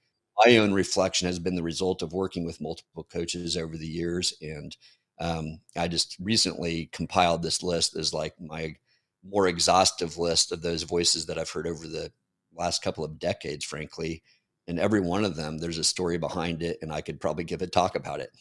my 0.45 0.57
own 0.57 0.73
reflection 0.73 1.27
has 1.27 1.39
been 1.39 1.55
the 1.55 1.63
result 1.63 2.01
of 2.01 2.13
working 2.13 2.45
with 2.45 2.61
multiple 2.61 3.05
coaches 3.11 3.57
over 3.57 3.77
the 3.77 3.87
years 3.87 4.33
and 4.41 4.75
um, 5.19 5.59
i 5.77 5.87
just 5.87 6.17
recently 6.19 6.89
compiled 6.91 7.41
this 7.41 7.63
list 7.63 7.95
as 7.95 8.13
like 8.13 8.33
my 8.39 8.75
more 9.23 9.47
exhaustive 9.47 10.17
list 10.17 10.51
of 10.51 10.61
those 10.61 10.83
voices 10.83 11.25
that 11.25 11.37
i've 11.37 11.49
heard 11.49 11.67
over 11.67 11.87
the 11.87 12.11
last 12.57 12.81
couple 12.81 13.03
of 13.03 13.19
decades 13.19 13.63
frankly 13.63 14.21
and 14.67 14.79
every 14.79 14.99
one 14.99 15.23
of 15.23 15.35
them 15.35 15.57
there's 15.57 15.77
a 15.77 15.83
story 15.83 16.17
behind 16.17 16.61
it 16.63 16.77
and 16.81 16.91
i 16.91 17.01
could 17.01 17.19
probably 17.19 17.43
give 17.43 17.61
a 17.61 17.67
talk 17.67 17.95
about 17.95 18.19
it 18.19 18.31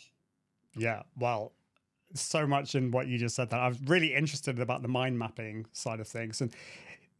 yeah 0.76 1.02
well 1.16 1.52
so 2.14 2.46
much 2.46 2.74
in 2.74 2.90
what 2.90 3.06
you 3.06 3.18
just 3.18 3.36
said 3.36 3.50
that 3.50 3.60
I 3.60 3.68
was 3.68 3.80
really 3.82 4.14
interested 4.14 4.58
about 4.58 4.82
the 4.82 4.88
mind 4.88 5.18
mapping 5.18 5.66
side 5.72 6.00
of 6.00 6.08
things. 6.08 6.40
And 6.40 6.54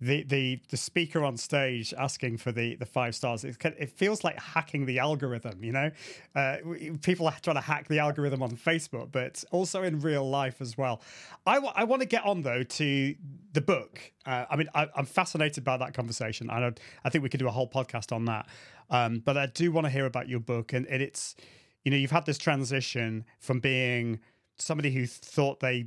the 0.01 0.23
the 0.23 0.61
the 0.71 0.77
speaker 0.77 1.23
on 1.25 1.37
stage 1.37 1.93
asking 1.97 2.39
for 2.39 2.53
the 2.53 2.75
the 2.77 2.87
five 2.87 3.15
stars 3.15 3.45
it, 3.45 3.57
it 3.79 3.91
feels 3.91 4.25
like 4.25 4.39
hacking 4.41 4.87
the 4.87 4.99
algorithm 4.99 5.63
you 5.63 5.73
know? 5.73 5.91
Uh, 6.35 6.57
people 7.03 7.27
are 7.27 7.37
trying 7.43 7.57
to 7.57 7.61
hack 7.61 7.87
the 7.89 7.99
algorithm 7.99 8.43
on 8.43 8.51
facebook 8.53 9.13
but 9.13 9.45
also 9.51 9.83
in 9.83 10.01
real 10.01 10.29
life 10.29 10.61
as 10.61 10.79
well. 10.79 11.03
I, 11.47 11.57
w- 11.57 11.73
I 11.75 11.85
want 11.85 12.01
to 12.01 12.09
get 12.09 12.25
on 12.25 12.43
though 12.43 12.63
to 12.63 13.15
the 13.53 13.61
book. 13.61 14.01
Uh, 14.25 14.47
i 14.49 14.57
mean 14.57 14.69
I, 14.75 14.89
am 14.97 15.07
fascinated 15.07 15.65
by 15.65 15.77
that 15.77 15.93
conversation 15.93 16.49
I, 16.51 16.73
I 17.05 17.11
think 17.11 17.23
we 17.23 17.29
could 17.29 17.41
do 17.41 17.49
a 17.49 17.53
whole 17.53 17.69
podcast 17.69 18.13
on 18.13 18.25
that. 18.25 18.47
Um, 18.89 19.23
but 19.25 19.37
i 19.37 19.47
do 19.47 19.71
want 19.71 19.85
to 19.87 19.91
hear 19.91 20.07
about 20.07 20.29
your 20.29 20.41
book 20.41 20.73
and, 20.73 20.87
and 20.87 21.03
it's 21.03 21.37
you 21.85 21.91
know 21.91 21.97
you've 21.97 22.11
had 22.11 22.27
this 22.27 22.39
transition 22.39 23.25
from 23.39 23.61
being 23.61 24.21
somebody 24.61 24.91
who 24.91 25.07
thought 25.07 25.61
they 25.61 25.87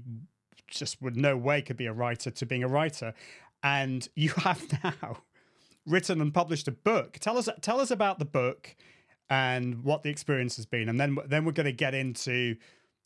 just 0.68 1.02
would 1.02 1.16
no 1.16 1.38
way 1.38 1.62
could 1.62 1.78
be 1.78 1.86
a 1.86 1.94
writer 1.94 2.32
to 2.32 2.46
being 2.46 2.64
a 2.64 2.68
writer, 2.68 3.14
and 3.62 4.08
you 4.16 4.30
have 4.38 4.66
now 4.84 5.18
written 5.86 6.22
and 6.22 6.34
published 6.34 6.68
a 6.68 6.72
book. 6.72 7.18
Tell 7.20 7.38
us 7.38 7.50
tell 7.62 7.80
us 7.80 7.92
about 7.92 8.20
the 8.20 8.26
book 8.26 8.76
and 9.30 9.84
what 9.84 10.04
the 10.04 10.10
experience 10.10 10.56
has 10.58 10.66
been, 10.66 10.90
and 10.90 11.00
then 11.00 11.18
then 11.28 11.46
we're 11.46 11.52
going 11.52 11.66
to 11.66 11.72
get 11.72 11.94
into 11.94 12.56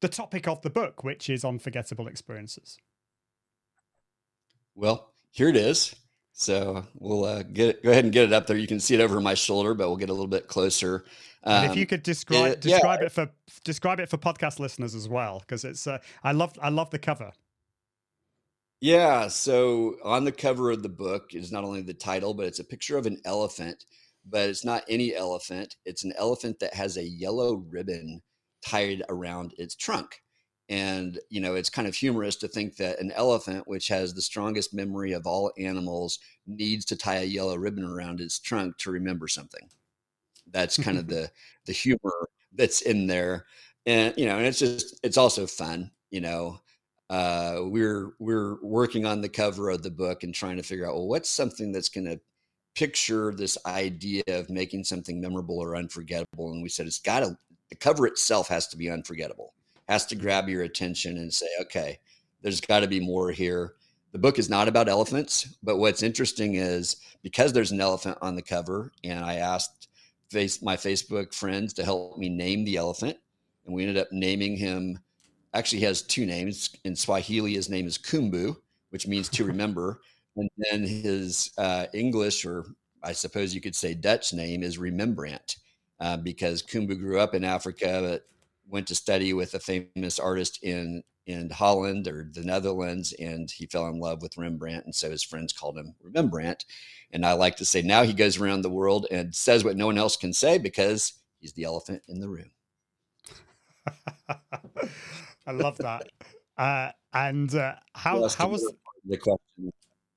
the 0.01 0.10
topic 0.10 0.47
of 0.47 0.62
the 0.62 0.69
book, 0.69 1.03
which 1.03 1.30
is 1.30 1.43
unforgettable 1.43 2.08
experiences. 2.08 2.77
Well, 4.75 5.12
here 5.32 5.49
it 5.49 5.58
is. 5.58 5.95
So 6.39 6.86
we'll 7.00 7.26
uh, 7.26 7.41
get 7.41 7.69
it, 7.69 7.84
go 7.84 7.89
ahead 7.89 8.04
and 8.04 8.13
get 8.13 8.26
it 8.26 8.32
up 8.32 8.45
there. 8.45 8.58
You 8.58 8.67
can 8.67 8.80
see 8.80 8.93
it 8.93 9.02
over 9.02 9.19
my 9.19 9.34
shoulder, 9.34 9.73
but 9.73 9.88
we'll 9.88 9.97
get 9.97 10.12
a 10.12 10.13
little 10.13 10.28
bit 10.28 10.47
closer. 10.47 11.04
Um, 11.43 11.63
and 11.63 11.71
if 11.71 11.76
you 11.76 11.82
um, 11.82 11.88
could 11.88 12.04
describe 12.04 12.52
it, 12.52 12.62
describe 12.62 13.00
yeah. 13.00 13.08
it 13.08 13.12
for 13.12 13.30
describe 13.63 14.00
it 14.00 14.08
for 14.08 14.17
podcast 14.17 14.60
listeners 14.60 14.93
as 14.93 15.10
well, 15.10 15.39
because 15.39 15.63
it's 15.63 15.88
uh, 15.88 15.97
I 16.23 16.34
love 16.34 16.54
I 16.62 16.69
love 16.69 16.91
the 16.91 17.00
cover. 17.00 17.32
Yeah, 18.82 19.30
so 19.30 19.95
on 20.04 20.26
the 20.26 20.32
cover 20.32 20.69
of 20.69 20.84
the 20.84 20.89
book 20.89 21.34
is 21.34 21.52
not 21.52 21.63
only 21.63 21.82
the 21.82 21.95
title, 21.95 22.36
but 22.36 22.45
it's 22.45 22.60
a 22.60 22.63
picture 22.63 23.00
of 23.00 23.08
an 23.08 23.19
elephant. 23.26 23.86
But 24.23 24.47
it's 24.47 24.63
not 24.63 24.84
any 24.88 25.15
elephant; 25.15 25.76
it's 25.86 26.04
an 26.04 26.13
elephant 26.19 26.60
that 26.60 26.76
has 26.76 26.97
a 26.97 27.04
yellow 27.04 27.65
ribbon 27.67 28.21
tied 28.63 29.02
around 29.10 29.56
its 29.58 29.76
trunk. 29.76 30.21
And 30.69 31.19
you 31.30 31.39
know, 31.39 31.56
it's 31.56 31.69
kind 31.69 31.88
of 31.88 31.95
humorous 31.95 32.36
to 32.38 32.47
think 32.47 32.75
that 32.77 32.99
an 32.99 33.12
elephant, 33.12 33.67
which 33.67 33.88
has 33.88 34.13
the 34.13 34.21
strongest 34.21 34.73
memory 34.73 35.13
of 35.13 35.25
all 35.25 35.51
animals, 35.58 36.19
needs 36.45 36.86
to 36.86 36.97
tie 36.97 37.17
a 37.17 37.23
yellow 37.23 37.56
ribbon 37.56 37.86
around 37.86 38.19
its 38.19 38.39
trunk 38.39 38.77
to 38.80 38.91
remember 38.91 39.27
something. 39.27 39.69
That's 40.51 40.77
kind 40.77 40.97
of 40.97 41.08
the 41.10 41.32
the 41.65 41.73
humor 41.73 42.30
that's 42.53 42.82
in 42.82 43.08
there, 43.08 43.45
and 43.86 44.13
you 44.17 44.25
know, 44.25 44.38
and 44.38 44.45
it's 44.45 44.60
just 44.60 44.99
it's 45.03 45.17
also 45.17 45.47
fun. 45.47 45.91
You 46.12 46.21
know, 46.21 46.60
uh, 47.10 47.60
we're 47.62 48.12
we're 48.19 48.58
working 48.62 49.06
on 49.06 49.21
the 49.21 49.30
cover 49.30 49.69
of 49.69 49.84
the 49.84 49.91
book 49.91 50.23
and 50.23 50.34
trying 50.34 50.58
to 50.58 50.63
figure 50.63 50.88
out 50.88 50.95
well, 50.95 51.08
what's 51.08 51.30
something 51.30 51.71
that's 51.71 51.89
going 51.89 52.06
to 52.06 52.19
picture 52.77 53.34
this 53.34 53.58
idea 53.65 54.21
of 54.27 54.51
making 54.51 54.84
something 54.84 55.19
memorable 55.19 55.58
or 55.58 55.75
unforgettable. 55.75 56.51
And 56.51 56.62
we 56.62 56.69
said 56.69 56.86
it's 56.86 56.99
got 56.99 57.21
to 57.21 57.36
the 57.69 57.75
cover 57.75 58.06
itself 58.06 58.47
has 58.49 58.67
to 58.67 58.77
be 58.77 58.89
unforgettable, 58.89 59.53
has 59.88 60.06
to 60.08 60.15
grab 60.15 60.50
your 60.50 60.63
attention 60.63 61.17
and 61.17 61.34
say, 61.34 61.47
okay, 61.62 62.00
there's 62.41 62.62
got 62.62 62.82
to 62.82 62.88
be 62.88 63.00
more 63.00 63.32
here. 63.32 63.73
The 64.12 64.19
book 64.19 64.39
is 64.39 64.50
not 64.50 64.67
about 64.67 64.89
elephants, 64.89 65.58
but 65.63 65.78
what's 65.78 66.04
interesting 66.04 66.56
is 66.56 66.97
because 67.23 67.54
there's 67.54 67.71
an 67.71 67.82
elephant 67.82 68.17
on 68.21 68.36
the 68.36 68.41
cover, 68.41 68.91
and 69.04 69.23
I 69.23 69.36
asked 69.36 69.88
face 70.30 70.62
my 70.62 70.76
Facebook 70.76 71.34
friends 71.34 71.73
to 71.73 71.84
help 71.84 72.17
me 72.17 72.30
name 72.30 72.65
the 72.65 72.78
elephant, 72.78 73.17
and 73.65 73.76
we 73.76 73.84
ended 73.84 73.97
up 73.97 74.12
naming 74.12 74.58
him. 74.58 75.00
Actually, 75.54 75.80
he 75.80 75.86
has 75.86 76.02
two 76.02 76.26
names 76.26 76.69
in 76.84 76.95
Swahili. 76.95 77.54
His 77.54 77.69
name 77.69 77.88
is 77.88 77.97
Kumbu, 77.97 78.56
which 78.89 79.08
means 79.08 79.30
to 79.30 79.45
remember, 79.45 80.02
and 80.36 80.50
then 80.58 80.84
his 80.84 81.52
uh, 81.58 81.88
English, 81.93 82.45
or 82.45 82.65
I 83.04 83.13
suppose 83.13 83.56
you 83.56 83.62
could 83.62 83.76
say 83.76 83.93
Dutch 83.93 84.34
name, 84.34 84.63
is 84.63 84.78
Remembrant, 84.78 85.58
uh, 86.00 86.17
because 86.17 86.63
Kumbu 86.63 86.97
grew 86.97 87.19
up 87.19 87.34
in 87.34 87.43
Africa, 87.43 88.00
but 88.04 88.28
went 88.69 88.88
to 88.88 88.95
study 88.95 89.34
with 89.34 89.53
a 89.53 89.60
famous 89.60 90.19
artist 90.19 90.60
in 90.63 91.03
in 91.25 91.49
Holland 91.49 92.08
or 92.08 92.30
the 92.32 92.43
Netherlands, 92.43 93.13
and 93.19 93.51
he 93.51 93.65
fell 93.65 93.88
in 93.88 93.99
love 93.99 94.21
with 94.21 94.38
Rembrandt, 94.38 94.86
and 94.86 94.95
so 94.95 95.12
his 95.12 95.23
friends 95.23 95.51
called 95.51 95.77
him 95.77 95.93
Rembrandt. 96.01 96.63
And 97.12 97.25
I 97.25 97.34
like 97.34 97.58
to 97.58 97.65
say 97.65 97.82
now 97.82 98.03
he 98.03 98.13
goes 98.13 98.39
around 98.39 98.62
the 98.62 98.69
world 98.69 99.08
and 99.12 99.36
says 99.36 99.63
what 99.63 99.75
no 99.75 99.88
one 99.88 99.97
else 99.97 100.15
can 100.15 100.32
say 100.32 100.58
because 100.58 101.13
he's 101.39 101.53
the 101.53 101.65
elephant 101.65 102.03
in 102.08 102.19
the 102.19 102.30
room. 102.30 102.51
I 105.47 105.51
love 105.51 105.77
that. 105.77 106.10
Uh, 106.58 106.91
and 107.13 107.53
uh, 107.53 107.75
how 107.93 108.27
how 108.30 108.47
was 108.47 108.73
the 109.06 109.17
question? 109.17 109.71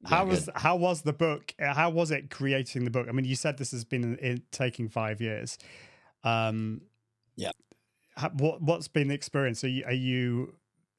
how 0.05 0.25
was 0.25 0.49
how 0.55 0.77
was 0.77 1.03
the 1.03 1.13
book? 1.13 1.55
Uh, 1.61 1.75
how 1.75 1.91
was 1.91 2.11
it 2.11 2.31
creating 2.31 2.85
the 2.85 2.91
book? 2.91 3.07
I 3.09 3.13
mean, 3.13 3.25
you 3.25 3.37
said 3.37 3.59
this 3.59 3.73
has 3.73 3.85
been 3.85 4.03
in, 4.03 4.17
in, 4.17 4.43
taking 4.51 4.89
five 4.89 5.21
years. 5.21 5.59
Um, 6.25 6.83
yeah. 7.37 7.53
What 8.35 8.63
what's 8.63 8.89
been 8.89 9.09
the 9.09 9.15
experience? 9.15 9.65
Are 9.65 9.69
you 9.69 9.85
are 9.85 9.93
you 9.93 10.55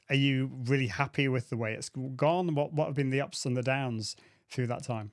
are 0.10 0.16
you 0.16 0.52
really 0.66 0.88
happy 0.88 1.28
with 1.28 1.50
the 1.50 1.58
way 1.58 1.74
it's 1.74 1.90
gone? 1.90 2.54
What 2.54 2.74
what 2.74 2.88
have 2.88 2.96
been 2.96 3.10
the 3.10 3.22
ups 3.22 3.46
and 3.46 3.56
the 3.56 3.64
downs 3.64 4.16
through 4.50 4.68
that 4.68 4.84
time? 4.84 5.12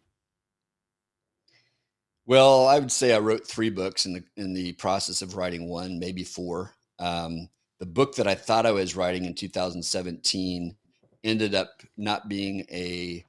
Well, 2.26 2.66
I 2.66 2.78
would 2.78 2.92
say 2.92 3.14
I 3.14 3.20
wrote 3.20 3.46
three 3.46 3.70
books 3.70 4.04
in 4.06 4.12
the 4.12 4.24
in 4.36 4.52
the 4.52 4.72
process 4.72 5.22
of 5.22 5.36
writing 5.36 5.68
one, 5.68 5.98
maybe 5.98 6.24
four. 6.24 6.74
Um, 6.98 7.48
the 7.78 7.86
book 7.86 8.16
that 8.16 8.26
I 8.26 8.34
thought 8.34 8.66
I 8.66 8.72
was 8.72 8.96
writing 8.96 9.24
in 9.24 9.34
2017 9.34 10.76
ended 11.24 11.54
up 11.54 11.82
not 11.96 12.28
being 12.28 12.66
a 12.70 13.24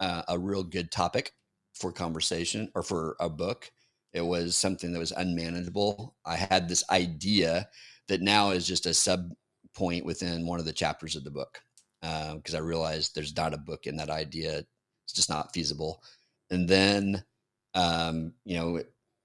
uh, 0.00 0.22
a 0.28 0.38
real 0.38 0.64
good 0.64 0.90
topic 0.90 1.32
for 1.74 1.92
conversation 1.92 2.70
or 2.74 2.82
for 2.82 3.16
a 3.20 3.28
book. 3.28 3.70
It 4.12 4.22
was 4.22 4.56
something 4.56 4.92
that 4.92 4.98
was 4.98 5.12
unmanageable. 5.12 6.16
I 6.24 6.36
had 6.36 6.68
this 6.68 6.82
idea 6.90 7.68
that 8.10 8.20
now 8.20 8.50
is 8.50 8.66
just 8.66 8.86
a 8.86 8.92
sub 8.92 9.32
point 9.74 10.04
within 10.04 10.46
one 10.46 10.58
of 10.58 10.66
the 10.66 10.72
chapters 10.72 11.16
of 11.16 11.24
the 11.24 11.30
book 11.30 11.62
because 12.00 12.54
uh, 12.54 12.58
I 12.58 12.60
realized 12.60 13.14
there's 13.14 13.36
not 13.36 13.54
a 13.54 13.58
book 13.58 13.86
in 13.86 13.96
that 13.96 14.10
idea. 14.10 14.58
It's 15.04 15.12
just 15.14 15.30
not 15.30 15.52
feasible. 15.54 16.02
And 16.50 16.68
then, 16.68 17.24
um, 17.74 18.32
you 18.44 18.56
know, 18.56 18.82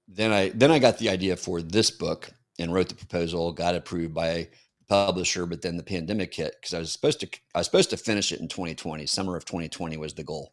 then 0.08 0.32
I 0.32 0.50
then 0.50 0.70
I 0.70 0.78
got 0.78 0.98
the 0.98 1.08
idea 1.08 1.36
for 1.36 1.62
this 1.62 1.90
book 1.90 2.30
and 2.58 2.72
wrote 2.72 2.88
the 2.88 2.94
proposal, 2.94 3.52
got 3.52 3.74
approved 3.74 4.14
by 4.14 4.48
publisher, 4.88 5.46
but 5.46 5.62
then 5.62 5.76
the 5.76 5.82
pandemic 5.82 6.32
hit 6.32 6.54
because 6.60 6.74
I 6.74 6.78
was 6.78 6.92
supposed 6.92 7.20
to 7.20 7.28
I 7.54 7.58
was 7.58 7.66
supposed 7.66 7.90
to 7.90 7.96
finish 7.96 8.30
it 8.30 8.40
in 8.40 8.46
2020. 8.46 9.04
Summer 9.06 9.36
of 9.36 9.44
2020 9.44 9.96
was 9.96 10.14
the 10.14 10.22
goal, 10.22 10.52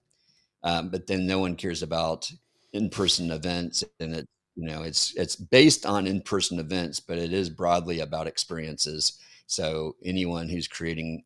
um, 0.63 0.89
but 0.89 1.05
then 1.05 1.27
no 1.27 1.37
one 1.37 1.55
cares 1.55 1.83
about 1.83 2.31
in 2.71 2.89
person 2.89 3.29
events, 3.29 3.83
and 3.99 4.15
it 4.15 4.27
you 4.55 4.67
know 4.67 4.83
it's 4.83 5.13
it's 5.15 5.35
based 5.35 5.85
on 5.85 6.07
in 6.07 6.21
person 6.21 6.59
events, 6.59 6.99
but 6.99 7.17
it 7.17 7.33
is 7.33 7.49
broadly 7.49 7.99
about 8.01 8.27
experiences. 8.27 9.19
So 9.47 9.95
anyone 10.03 10.49
who's 10.49 10.67
creating 10.67 11.23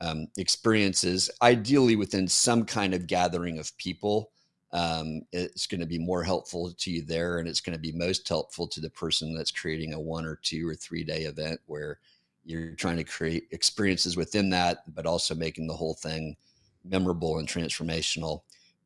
um, 0.00 0.28
experiences, 0.38 1.30
ideally 1.42 1.96
within 1.96 2.26
some 2.26 2.64
kind 2.64 2.94
of 2.94 3.06
gathering 3.06 3.58
of 3.58 3.76
people, 3.76 4.30
um, 4.72 5.22
it's 5.32 5.66
going 5.66 5.80
to 5.80 5.86
be 5.86 5.98
more 5.98 6.22
helpful 6.22 6.72
to 6.72 6.90
you 6.90 7.02
there, 7.02 7.38
and 7.38 7.48
it's 7.48 7.60
going 7.60 7.76
to 7.76 7.80
be 7.80 7.92
most 7.92 8.28
helpful 8.28 8.66
to 8.68 8.80
the 8.80 8.90
person 8.90 9.34
that's 9.34 9.50
creating 9.50 9.94
a 9.94 10.00
one 10.00 10.24
or 10.24 10.36
two 10.42 10.68
or 10.68 10.74
three 10.74 11.04
day 11.04 11.22
event 11.22 11.60
where 11.66 11.98
you're 12.44 12.74
trying 12.74 12.96
to 12.96 13.04
create 13.04 13.48
experiences 13.50 14.16
within 14.16 14.48
that, 14.50 14.78
but 14.94 15.06
also 15.06 15.34
making 15.34 15.66
the 15.66 15.74
whole 15.76 15.94
thing 15.94 16.36
memorable 16.84 17.38
and 17.38 17.48
transformational. 17.48 18.42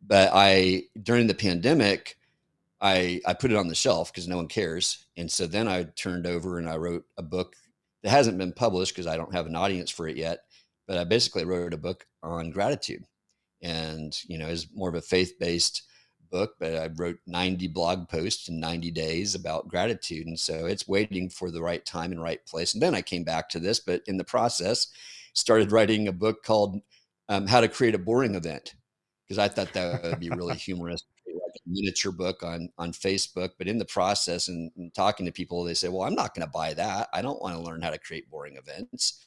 But 0.07 0.31
I, 0.35 0.85
during 1.03 1.27
the 1.27 1.35
pandemic, 1.35 2.19
I, 2.81 3.21
I 3.27 3.35
put 3.35 3.51
it 3.51 3.57
on 3.57 3.69
the 3.69 3.75
shelf 3.75 4.13
because 4.13 4.29
no 4.29 4.37
one 4.37 4.49
cares. 4.49 5.07
And 5.17 5.31
so 5.31 5.47
then 5.47 5.69
I 5.69 5.85
turned 5.85 6.27
over 6.27 6.59
and 6.59 6.69
I 6.69 6.77
wrote 6.77 7.05
a 7.17 7.23
book 7.23 7.55
that 8.03 8.11
hasn't 8.11 8.39
been 8.39 8.53
published 8.53 8.95
because 8.95 9.07
I 9.07 9.17
don't 9.17 9.35
have 9.35 9.47
an 9.47 9.57
audience 9.57 9.91
for 9.91 10.07
it 10.09 10.17
yet. 10.17 10.41
But 10.87 10.99
I 10.99 11.05
basically 11.05 11.45
wrote 11.45 11.73
a 11.73 11.79
book 11.79 12.07
on 12.23 12.51
gratitude 12.51 13.05
and, 13.63 14.17
you 14.29 14.37
know, 14.37 14.49
is 14.49 14.69
more 14.75 14.91
of 14.91 14.95
a 14.95 15.01
faith 15.01 15.39
based 15.41 15.83
book, 16.31 16.55
but 16.59 16.75
I 16.75 16.91
wrote 16.97 17.19
90 17.27 17.69
blog 17.69 18.09
posts 18.09 18.49
in 18.49 18.61
90 18.61 18.91
days 18.91 19.35
about 19.35 19.69
gratitude. 19.69 20.27
And 20.27 20.39
so 20.39 20.67
it's 20.67 20.89
waiting 20.89 21.31
for 21.31 21.51
the 21.51 21.63
right 21.63 21.85
time 21.87 22.13
and 22.13 22.21
right 22.21 22.45
place. 22.45 22.75
And 22.75 22.83
then 22.83 22.95
I 22.95 23.03
came 23.03 23.25
back 23.25 23.49
to 23.51 23.61
this, 23.61 23.81
but 23.81 24.03
in 24.07 24.17
the 24.17 24.25
process, 24.25 24.89
started 25.33 25.73
writing 25.73 26.09
a 26.09 26.13
book 26.13 26.43
called 26.43 26.81
um, 27.29 27.47
How 27.47 27.61
to 27.61 27.69
Create 27.69 27.95
a 27.95 27.99
Boring 27.99 28.35
Event 28.35 28.75
because 29.25 29.39
I 29.39 29.49
thought 29.49 29.73
that 29.73 30.03
would 30.03 30.21
be 30.21 30.31
really 30.31 30.57
humorous. 30.69 31.05
Miniature 31.67 32.13
book 32.13 32.43
on 32.43 32.71
on 32.79 32.93
Facebook, 32.93 33.51
but 33.59 33.69
in 33.69 33.79
the 33.79 33.85
process 33.87 34.49
and, 34.49 34.71
and 34.77 34.95
talking 34.95 35.27
to 35.27 35.33
people, 35.33 35.65
they 35.65 35.75
say, 35.75 35.89
"Well, 35.89 36.03
I'm 36.03 36.15
not 36.15 36.35
going 36.35 36.47
to 36.47 36.53
buy 36.53 36.75
that. 36.75 37.09
I 37.13 37.23
don't 37.23 37.41
want 37.43 37.57
to 37.57 37.63
learn 37.63 37.83
how 37.83 37.91
to 37.91 37.99
create 37.99 38.31
boring 38.31 38.57
events." 38.57 39.27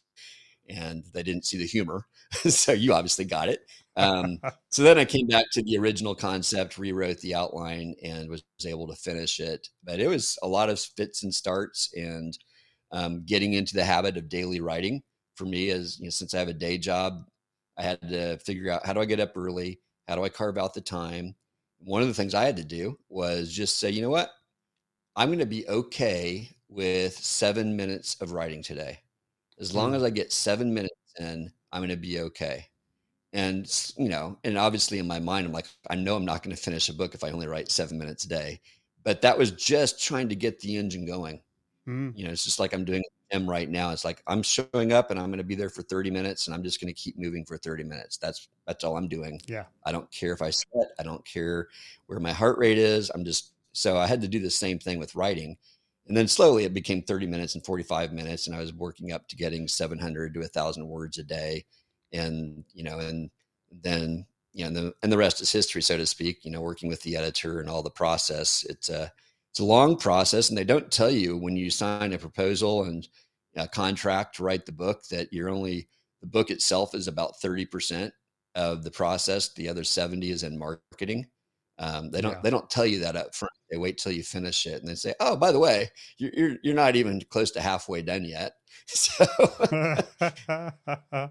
and 0.70 1.04
they 1.14 1.24
didn't 1.24 1.46
see 1.46 1.58
the 1.58 1.66
humor. 1.66 2.06
so 2.34 2.74
you 2.74 2.94
obviously 2.94 3.26
got 3.26 3.50
it. 3.50 3.62
Um, 3.96 4.40
so 4.70 4.84
then 4.84 4.98
I 4.98 5.06
came 5.06 5.28
back 5.28 5.46
to 5.54 5.64
the 5.64 5.78
original 5.78 6.16
concept, 6.16 6.78
rewrote 6.78 7.20
the 7.20 7.36
outline, 7.36 7.96
and 8.04 8.30
was 8.30 8.44
able 8.66 8.88
to 8.88 8.96
finish 8.96 9.40
it. 9.40 9.68
But 9.84 10.00
it 10.00 10.08
was 10.08 10.38
a 10.44 10.48
lot 10.48 10.70
of 10.70 10.80
fits 10.80 11.24
and 11.24 11.34
starts, 11.34 11.90
and 11.96 12.38
um, 12.92 13.24
getting 13.26 13.54
into 13.54 13.76
the 13.76 13.84
habit 13.86 14.18
of 14.18 14.30
daily 14.30 14.60
writing 14.62 15.04
for 15.36 15.46
me. 15.46 15.70
is 15.70 16.00
you 16.00 16.06
know, 16.06 16.12
since 16.12 16.34
I 16.34 16.40
have 16.40 16.48
a 16.48 16.54
day 16.54 16.78
job, 16.78 17.24
I 17.78 17.84
had 17.84 18.02
to 18.02 18.38
figure 18.40 18.72
out 18.72 18.86
how 18.86 18.94
do 18.94 19.02
I 19.02 19.06
get 19.06 19.20
up 19.20 19.34
early, 19.36 19.80
how 20.08 20.16
do 20.16 20.24
I 20.24 20.30
carve 20.30 20.58
out 20.58 20.74
the 20.74 20.82
time. 20.82 21.36
One 21.80 22.02
of 22.02 22.08
the 22.08 22.14
things 22.14 22.34
I 22.34 22.46
had 22.46 22.58
to 22.58 22.64
do 22.64 22.98
was 23.10 23.52
just 23.52 23.80
say, 23.80 23.90
you 23.90 24.02
know 24.02 24.10
what, 24.10 24.30
I'm 25.16 25.30
going 25.30 25.40
to 25.40 25.46
be 25.46 25.68
okay 25.68 26.50
with 26.70 27.18
seven 27.18 27.76
minutes 27.76 28.18
of 28.22 28.32
writing 28.32 28.62
today 28.64 29.00
as 29.60 29.74
long 29.74 29.96
as 29.96 30.04
I 30.04 30.10
get 30.10 30.32
seven 30.32 30.74
minutes 30.74 30.96
in, 31.20 31.52
I'm 31.72 31.82
going 31.82 31.90
to 31.90 31.98
be 31.98 32.20
okay. 32.22 32.68
And, 33.34 33.68
you 33.98 34.10
know, 34.10 34.38
and 34.44 34.58
obviously 34.58 35.00
in 35.00 35.08
my 35.08 35.20
mind, 35.20 35.46
I'm 35.46 35.54
like, 35.54 35.68
I 35.90 35.96
know 35.96 36.16
I'm 36.16 36.26
not 36.26 36.44
going 36.44 36.56
to 36.56 36.62
finish 36.62 36.90
a 36.90 36.94
book 36.94 37.14
if 37.14 37.24
I 37.24 37.32
only 37.32 37.48
write 37.48 37.72
seven 37.72 37.98
minutes 37.98 38.26
a 38.26 38.30
day. 38.30 38.62
But 39.04 39.22
that 39.22 39.38
was 39.38 39.52
just 39.52 40.02
trying 40.04 40.30
to 40.30 40.36
get 40.36 40.60
the 40.60 40.78
engine 40.78 41.06
going. 41.06 41.42
Mm. 41.88 42.14
You 42.16 42.26
know, 42.26 42.32
it's 42.32 42.44
just 42.44 42.60
like 42.60 42.74
I'm 42.74 42.86
doing 42.86 43.04
M 43.32 43.50
right 43.50 43.70
now. 43.70 43.92
It's 43.92 44.06
like 44.06 44.22
I'm 44.28 44.42
showing 44.42 44.94
up 44.94 45.12
and 45.12 45.20
I'm 45.20 45.28
going 45.28 45.38
to 45.38 45.44
be 45.44 45.56
there 45.56 45.70
for 45.70 45.82
30 45.82 46.12
minutes 46.12 46.48
and 46.48 46.56
I'm 46.56 46.64
just 46.64 46.80
going 46.80 46.94
to 46.94 47.00
keep 47.00 47.18
moving 47.18 47.46
for 47.46 47.58
30 47.58 47.84
minutes. 47.84 48.18
That's 48.18 48.48
that's 48.66 48.84
all 48.84 48.98
I'm 48.98 49.08
doing. 49.08 49.42
Yeah. 49.46 49.66
I 49.86 49.92
don't 49.92 50.10
care 50.12 50.34
if 50.34 50.42
I 50.42 50.50
sweat. 50.50 50.90
I 51.00 51.04
don't 51.04 51.26
care 51.26 51.68
where 52.08 52.20
my 52.20 52.32
heart 52.32 52.58
rate 52.58 52.78
is. 52.78 53.10
I'm 53.10 53.26
just 53.26 53.54
so 53.74 53.98
I 53.98 54.08
had 54.08 54.22
to 54.22 54.28
do 54.28 54.40
the 54.40 54.50
same 54.50 54.80
thing 54.80 55.00
with 55.00 55.16
writing. 55.16 55.58
And 56.08 56.16
then 56.16 56.28
slowly 56.28 56.64
it 56.64 56.74
became 56.74 57.02
30 57.02 57.28
minutes 57.28 57.56
and 57.56 57.66
45 57.66 58.14
minutes. 58.14 58.48
And 58.48 58.56
I 58.56 58.60
was 58.60 58.74
working 58.74 59.12
up 59.12 59.28
to 59.28 59.36
getting 59.36 59.68
700 59.68 60.34
to 60.34 60.40
1,000 60.40 60.88
words 60.88 61.18
a 61.18 61.24
day. 61.24 61.66
And, 62.14 62.64
you 62.74 62.84
know, 62.84 63.00
and 63.00 63.30
then, 63.84 64.26
you 64.54 64.62
know, 64.64 64.68
and 64.68 64.76
the, 64.78 64.96
and 65.04 65.12
the 65.12 65.18
rest 65.18 65.42
is 65.42 65.52
history, 65.52 65.82
so 65.82 65.98
to 65.98 66.06
speak, 66.06 66.46
you 66.46 66.52
know, 66.52 66.62
working 66.62 66.88
with 66.88 67.02
the 67.02 67.18
editor 67.18 67.60
and 67.60 67.70
all 67.70 67.84
the 67.84 67.90
process. 67.90 68.66
It's 68.70 68.88
a, 68.88 69.12
it's 69.58 69.64
a 69.64 69.66
long 69.66 69.98
process. 69.98 70.50
And 70.50 70.58
they 70.58 70.64
don't 70.64 70.92
tell 70.92 71.10
you 71.10 71.36
when 71.36 71.56
you 71.56 71.72
sign 71.72 72.14
a 72.14 72.20
proposal 72.20 72.84
and 72.84 73.08
a 73.56 73.68
contract 73.68 74.36
to 74.36 74.44
write 74.44 74.68
the 74.68 74.72
book 74.72 75.02
that 75.10 75.34
you're 75.34 75.50
only, 75.50 75.90
the 76.22 76.28
book 76.28 76.52
itself 76.52 76.94
is 76.94 77.08
about 77.08 77.42
30% 77.44 78.12
of 78.54 78.84
the 78.84 78.92
process. 78.92 79.52
The 79.56 79.68
other 79.68 79.84
70 79.84 80.30
is 80.30 80.44
in 80.44 80.60
marketing. 80.60 81.26
Um, 81.80 82.12
they 82.12 82.22
don't 82.22 82.34
yeah. 82.34 82.42
they 82.44 82.50
don't 82.52 82.70
tell 82.70 82.86
you 82.86 83.00
that 83.00 83.16
up 83.16 83.34
front. 83.34 83.54
They 83.70 83.78
wait 83.78 83.98
till 83.98 84.12
you 84.12 84.24
finish 84.24 84.66
it 84.66 84.80
and 84.80 84.88
they 84.88 84.96
say, 84.96 85.14
"Oh, 85.20 85.36
by 85.36 85.52
the 85.52 85.60
way, 85.60 85.92
you're 86.18 86.32
you're, 86.34 86.58
you're 86.64 86.74
not 86.74 86.96
even 86.96 87.22
close 87.30 87.52
to 87.52 87.62
halfway 87.62 88.02
done 88.02 88.26
yet." 88.26 88.54
So. 88.88 89.26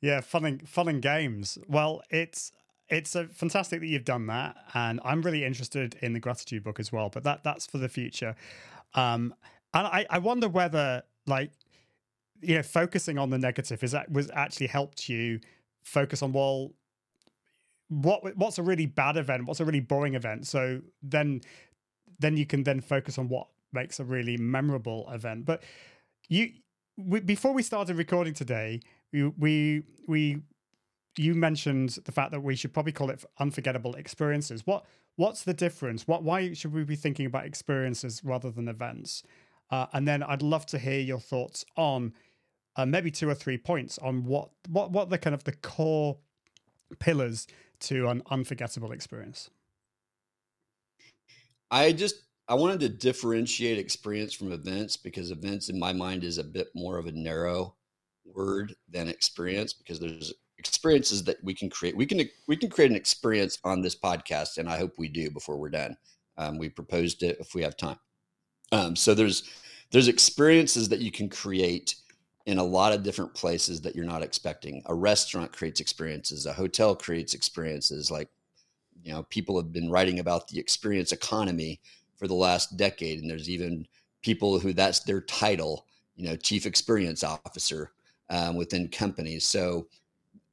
yeah, 0.00 0.20
fun 0.22 0.44
and 0.44 0.68
fun 0.68 0.88
and 0.88 1.00
games. 1.00 1.56
Well, 1.68 2.02
it's 2.10 2.50
it's 2.92 3.14
a 3.16 3.26
fantastic 3.26 3.80
that 3.80 3.86
you've 3.86 4.04
done 4.04 4.26
that, 4.26 4.54
and 4.74 5.00
I'm 5.02 5.22
really 5.22 5.44
interested 5.44 5.96
in 6.02 6.12
the 6.12 6.20
gratitude 6.20 6.62
book 6.62 6.78
as 6.78 6.92
well. 6.92 7.08
But 7.08 7.24
that 7.24 7.42
that's 7.42 7.66
for 7.66 7.78
the 7.78 7.88
future. 7.88 8.36
Um, 8.94 9.34
and 9.72 9.86
I 9.86 10.06
I 10.10 10.18
wonder 10.18 10.48
whether 10.48 11.02
like 11.26 11.52
you 12.42 12.56
know 12.56 12.62
focusing 12.62 13.18
on 13.18 13.30
the 13.30 13.38
negative 13.38 13.82
is 13.82 13.92
that 13.92 14.12
was 14.12 14.30
actually 14.34 14.66
helped 14.66 15.08
you 15.08 15.40
focus 15.82 16.22
on 16.22 16.32
well 16.32 16.72
what 17.88 18.36
what's 18.36 18.58
a 18.58 18.62
really 18.62 18.86
bad 18.86 19.16
event 19.16 19.46
what's 19.46 19.60
a 19.60 19.64
really 19.64 19.80
boring 19.80 20.14
event 20.14 20.46
so 20.46 20.80
then 21.02 21.40
then 22.18 22.36
you 22.36 22.46
can 22.46 22.62
then 22.62 22.80
focus 22.80 23.18
on 23.18 23.28
what 23.28 23.46
makes 23.72 24.00
a 24.00 24.04
really 24.04 24.36
memorable 24.36 25.08
event 25.12 25.44
but 25.44 25.62
you 26.28 26.50
we, 26.96 27.20
before 27.20 27.52
we 27.52 27.62
started 27.62 27.96
recording 27.96 28.34
today 28.34 28.80
we 29.12 29.26
we 29.38 29.82
we 30.06 30.42
you 31.16 31.34
mentioned 31.34 31.98
the 32.04 32.12
fact 32.12 32.30
that 32.30 32.40
we 32.40 32.56
should 32.56 32.72
probably 32.72 32.92
call 32.92 33.10
it 33.10 33.24
unforgettable 33.38 33.94
experiences. 33.94 34.66
What 34.66 34.84
what's 35.16 35.42
the 35.42 35.54
difference? 35.54 36.08
What 36.08 36.22
why 36.22 36.52
should 36.54 36.72
we 36.72 36.84
be 36.84 36.96
thinking 36.96 37.26
about 37.26 37.44
experiences 37.44 38.22
rather 38.24 38.50
than 38.50 38.68
events? 38.68 39.22
Uh, 39.70 39.86
and 39.94 40.06
then 40.06 40.22
i'd 40.22 40.42
love 40.42 40.66
to 40.66 40.78
hear 40.78 41.00
your 41.00 41.18
thoughts 41.18 41.64
on 41.78 42.12
uh, 42.76 42.84
maybe 42.84 43.10
two 43.10 43.28
or 43.28 43.34
three 43.34 43.56
points 43.56 43.98
on 43.98 44.24
what 44.24 44.50
what 44.68 44.90
what 44.90 45.10
the 45.10 45.18
kind 45.18 45.34
of 45.34 45.44
the 45.44 45.52
core 45.52 46.18
pillars 46.98 47.46
to 47.80 48.08
an 48.08 48.22
unforgettable 48.30 48.92
experience? 48.92 49.50
I 51.70 51.92
just 51.92 52.16
I 52.48 52.54
wanted 52.54 52.80
to 52.80 52.88
differentiate 52.88 53.78
experience 53.78 54.32
from 54.32 54.52
events 54.52 54.96
because 54.96 55.30
events 55.30 55.68
in 55.68 55.78
my 55.78 55.92
mind 55.92 56.24
is 56.24 56.38
a 56.38 56.44
bit 56.44 56.68
more 56.74 56.98
of 56.98 57.06
a 57.06 57.12
narrow 57.12 57.74
word 58.24 58.74
than 58.88 59.08
experience 59.08 59.72
because 59.72 59.98
there's 59.98 60.32
experiences 60.66 61.24
that 61.24 61.42
we 61.42 61.54
can 61.54 61.70
create. 61.70 61.96
We 61.96 62.06
can 62.06 62.28
we 62.46 62.56
can 62.56 62.70
create 62.70 62.90
an 62.90 62.96
experience 62.96 63.58
on 63.64 63.82
this 63.82 63.96
podcast, 63.96 64.58
and 64.58 64.68
I 64.68 64.78
hope 64.78 64.92
we 64.96 65.08
do 65.08 65.30
before 65.30 65.56
we're 65.56 65.70
done. 65.70 65.96
Um, 66.38 66.58
we 66.58 66.68
proposed 66.68 67.22
it 67.22 67.38
if 67.40 67.54
we 67.54 67.62
have 67.62 67.76
time. 67.76 67.98
Um, 68.72 68.96
so 68.96 69.14
there's 69.14 69.44
there's 69.90 70.08
experiences 70.08 70.88
that 70.88 71.00
you 71.00 71.10
can 71.10 71.28
create 71.28 71.96
in 72.46 72.58
a 72.58 72.64
lot 72.64 72.92
of 72.92 73.02
different 73.02 73.34
places 73.34 73.80
that 73.82 73.94
you're 73.94 74.04
not 74.04 74.22
expecting. 74.22 74.82
A 74.86 74.94
restaurant 74.94 75.52
creates 75.52 75.80
experiences, 75.80 76.46
a 76.46 76.52
hotel 76.52 76.96
creates 76.96 77.34
experiences. 77.34 78.10
Like, 78.10 78.28
you 79.04 79.12
know, 79.12 79.22
people 79.24 79.56
have 79.56 79.72
been 79.72 79.90
writing 79.90 80.18
about 80.18 80.48
the 80.48 80.58
experience 80.58 81.12
economy 81.12 81.80
for 82.16 82.26
the 82.26 82.34
last 82.34 82.76
decade, 82.76 83.20
and 83.20 83.30
there's 83.30 83.50
even 83.50 83.86
people 84.22 84.58
who 84.58 84.72
that's 84.72 85.00
their 85.00 85.20
title, 85.20 85.86
you 86.16 86.26
know, 86.26 86.36
chief 86.36 86.66
experience 86.66 87.22
officer 87.22 87.92
um, 88.30 88.56
within 88.56 88.88
companies. 88.88 89.44
So 89.44 89.86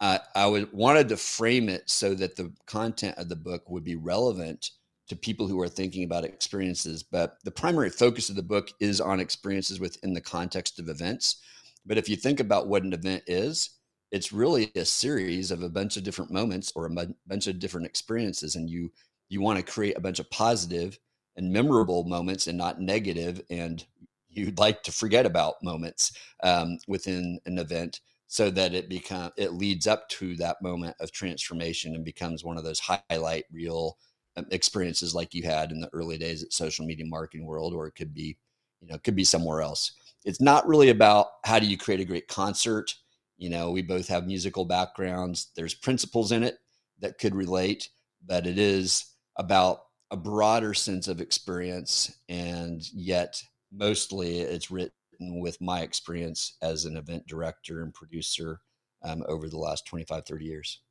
uh, 0.01 0.19
I 0.35 0.47
would 0.47 0.71
wanted 0.73 1.09
to 1.09 1.17
frame 1.17 1.69
it 1.69 1.89
so 1.89 2.13
that 2.15 2.35
the 2.35 2.51
content 2.65 3.17
of 3.17 3.29
the 3.29 3.35
book 3.35 3.69
would 3.69 3.83
be 3.83 3.95
relevant 3.95 4.71
to 5.07 5.15
people 5.15 5.47
who 5.47 5.59
are 5.59 5.69
thinking 5.69 6.03
about 6.03 6.23
experiences. 6.23 7.03
But 7.03 7.37
the 7.43 7.51
primary 7.51 7.89
focus 7.89 8.29
of 8.29 8.35
the 8.35 8.43
book 8.43 8.69
is 8.79 9.01
on 9.01 9.19
experiences 9.19 9.79
within 9.79 10.13
the 10.13 10.21
context 10.21 10.79
of 10.79 10.87
events 10.87 11.41
but 11.85 11.97
if 11.97 12.09
you 12.09 12.15
think 12.15 12.39
about 12.39 12.67
what 12.67 12.83
an 12.83 12.93
event 12.93 13.23
is, 13.27 13.71
it's 14.11 14.31
really 14.31 14.71
a 14.75 14.85
series 14.85 15.51
of 15.51 15.63
a 15.63 15.69
bunch 15.69 15.97
of 15.97 16.03
different 16.03 16.31
moments 16.31 16.71
or 16.75 16.85
a 16.85 17.07
bunch 17.27 17.47
of 17.47 17.59
different 17.59 17.87
experiences, 17.87 18.55
and 18.55 18.69
you 18.69 18.91
you 19.29 19.41
want 19.41 19.57
to 19.57 19.71
create 19.71 19.97
a 19.97 20.01
bunch 20.01 20.19
of 20.19 20.29
positive 20.31 20.97
and 21.35 21.51
memorable 21.51 22.03
moments 22.03 22.47
and 22.47 22.57
not 22.57 22.81
negative 22.81 23.41
and 23.51 23.85
you'd 24.31 24.57
like 24.57 24.81
to 24.83 24.91
forget 24.91 25.25
about 25.25 25.61
moments 25.63 26.11
um, 26.43 26.79
within 26.87 27.39
an 27.45 27.59
event 27.59 27.99
so 28.29 28.49
that 28.49 28.73
it 28.73 28.87
become 28.87 29.31
it 29.35 29.53
leads 29.53 29.87
up 29.87 30.07
to 30.07 30.37
that 30.37 30.61
moment 30.61 30.95
of 31.01 31.11
transformation 31.11 31.95
and 31.95 32.05
becomes 32.05 32.45
one 32.45 32.57
of 32.57 32.63
those 32.63 32.79
highlight 32.79 33.43
reel 33.51 33.97
um, 34.37 34.45
experiences 34.51 35.13
like 35.13 35.33
you 35.33 35.43
had 35.43 35.71
in 35.71 35.81
the 35.81 35.89
early 35.91 36.17
days 36.17 36.43
at 36.43 36.53
social 36.53 36.85
media 36.85 37.05
marketing 37.05 37.45
world 37.45 37.73
or 37.73 37.87
it 37.87 37.95
could 37.95 38.13
be 38.13 38.37
you 38.79 38.87
know 38.87 38.97
could 38.99 39.15
be 39.15 39.25
somewhere 39.25 39.61
else 39.61 39.91
it's 40.25 40.41
not 40.41 40.67
really 40.67 40.89
about 40.89 41.27
how 41.45 41.59
do 41.59 41.65
you 41.65 41.77
create 41.77 41.99
a 41.99 42.05
great 42.05 42.27
concert. 42.27 42.93
You 43.37 43.49
know, 43.49 43.71
we 43.71 43.81
both 43.81 44.07
have 44.09 44.27
musical 44.27 44.65
backgrounds. 44.65 45.51
There's 45.55 45.73
principles 45.73 46.31
in 46.31 46.43
it 46.43 46.57
that 46.99 47.17
could 47.17 47.35
relate, 47.35 47.89
but 48.25 48.45
it 48.45 48.57
is 48.57 49.05
about 49.37 49.83
a 50.11 50.17
broader 50.17 50.73
sense 50.73 51.07
of 51.07 51.21
experience. 51.21 52.17
And 52.27 52.81
yet, 52.93 53.41
mostly 53.71 54.39
it's 54.39 54.71
with 55.19 55.59
my 55.61 55.81
experience 55.81 56.57
as 56.61 56.85
an 56.85 56.95
event 56.95 57.27
director 57.27 57.81
and 57.81 57.93
producer 57.93 58.61
um, 59.03 59.23
over 59.27 59.49
the 59.49 59.57
last 59.57 59.85
25, 59.85 60.25
30 60.25 60.45
years. 60.45 60.81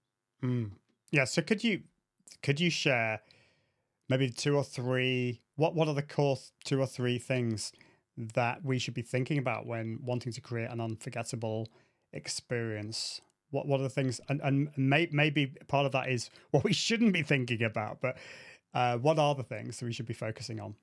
Mm. 0.42 0.72
Yeah. 1.10 1.24
So 1.24 1.42
could 1.42 1.64
you 1.64 1.82
could 2.42 2.60
you 2.60 2.70
share 2.70 3.20
maybe 4.08 4.30
two 4.30 4.56
or 4.56 4.64
three 4.64 5.40
what 5.56 5.74
what 5.74 5.88
are 5.88 5.94
the 5.94 6.02
core 6.02 6.38
two 6.64 6.80
or 6.80 6.86
three 6.86 7.18
things 7.18 7.72
that 8.34 8.64
we 8.64 8.78
should 8.78 8.94
be 8.94 9.02
thinking 9.02 9.38
about 9.38 9.66
when 9.66 9.98
wanting 10.02 10.32
to 10.32 10.40
create 10.40 10.70
an 10.70 10.80
unforgettable 10.80 11.68
experience? 12.12 13.20
What 13.50 13.66
what 13.66 13.80
are 13.80 13.84
the 13.84 13.88
things 13.88 14.20
and, 14.28 14.40
and 14.42 14.70
may, 14.76 15.08
maybe 15.10 15.54
part 15.66 15.86
of 15.86 15.92
that 15.92 16.08
is 16.08 16.30
what 16.50 16.64
we 16.64 16.72
shouldn't 16.72 17.12
be 17.12 17.22
thinking 17.22 17.62
about, 17.62 18.00
but 18.00 18.16
uh, 18.74 18.98
what 18.98 19.18
are 19.18 19.34
the 19.34 19.42
things 19.42 19.78
that 19.78 19.86
we 19.86 19.92
should 19.92 20.06
be 20.06 20.14
focusing 20.14 20.60
on? 20.60 20.74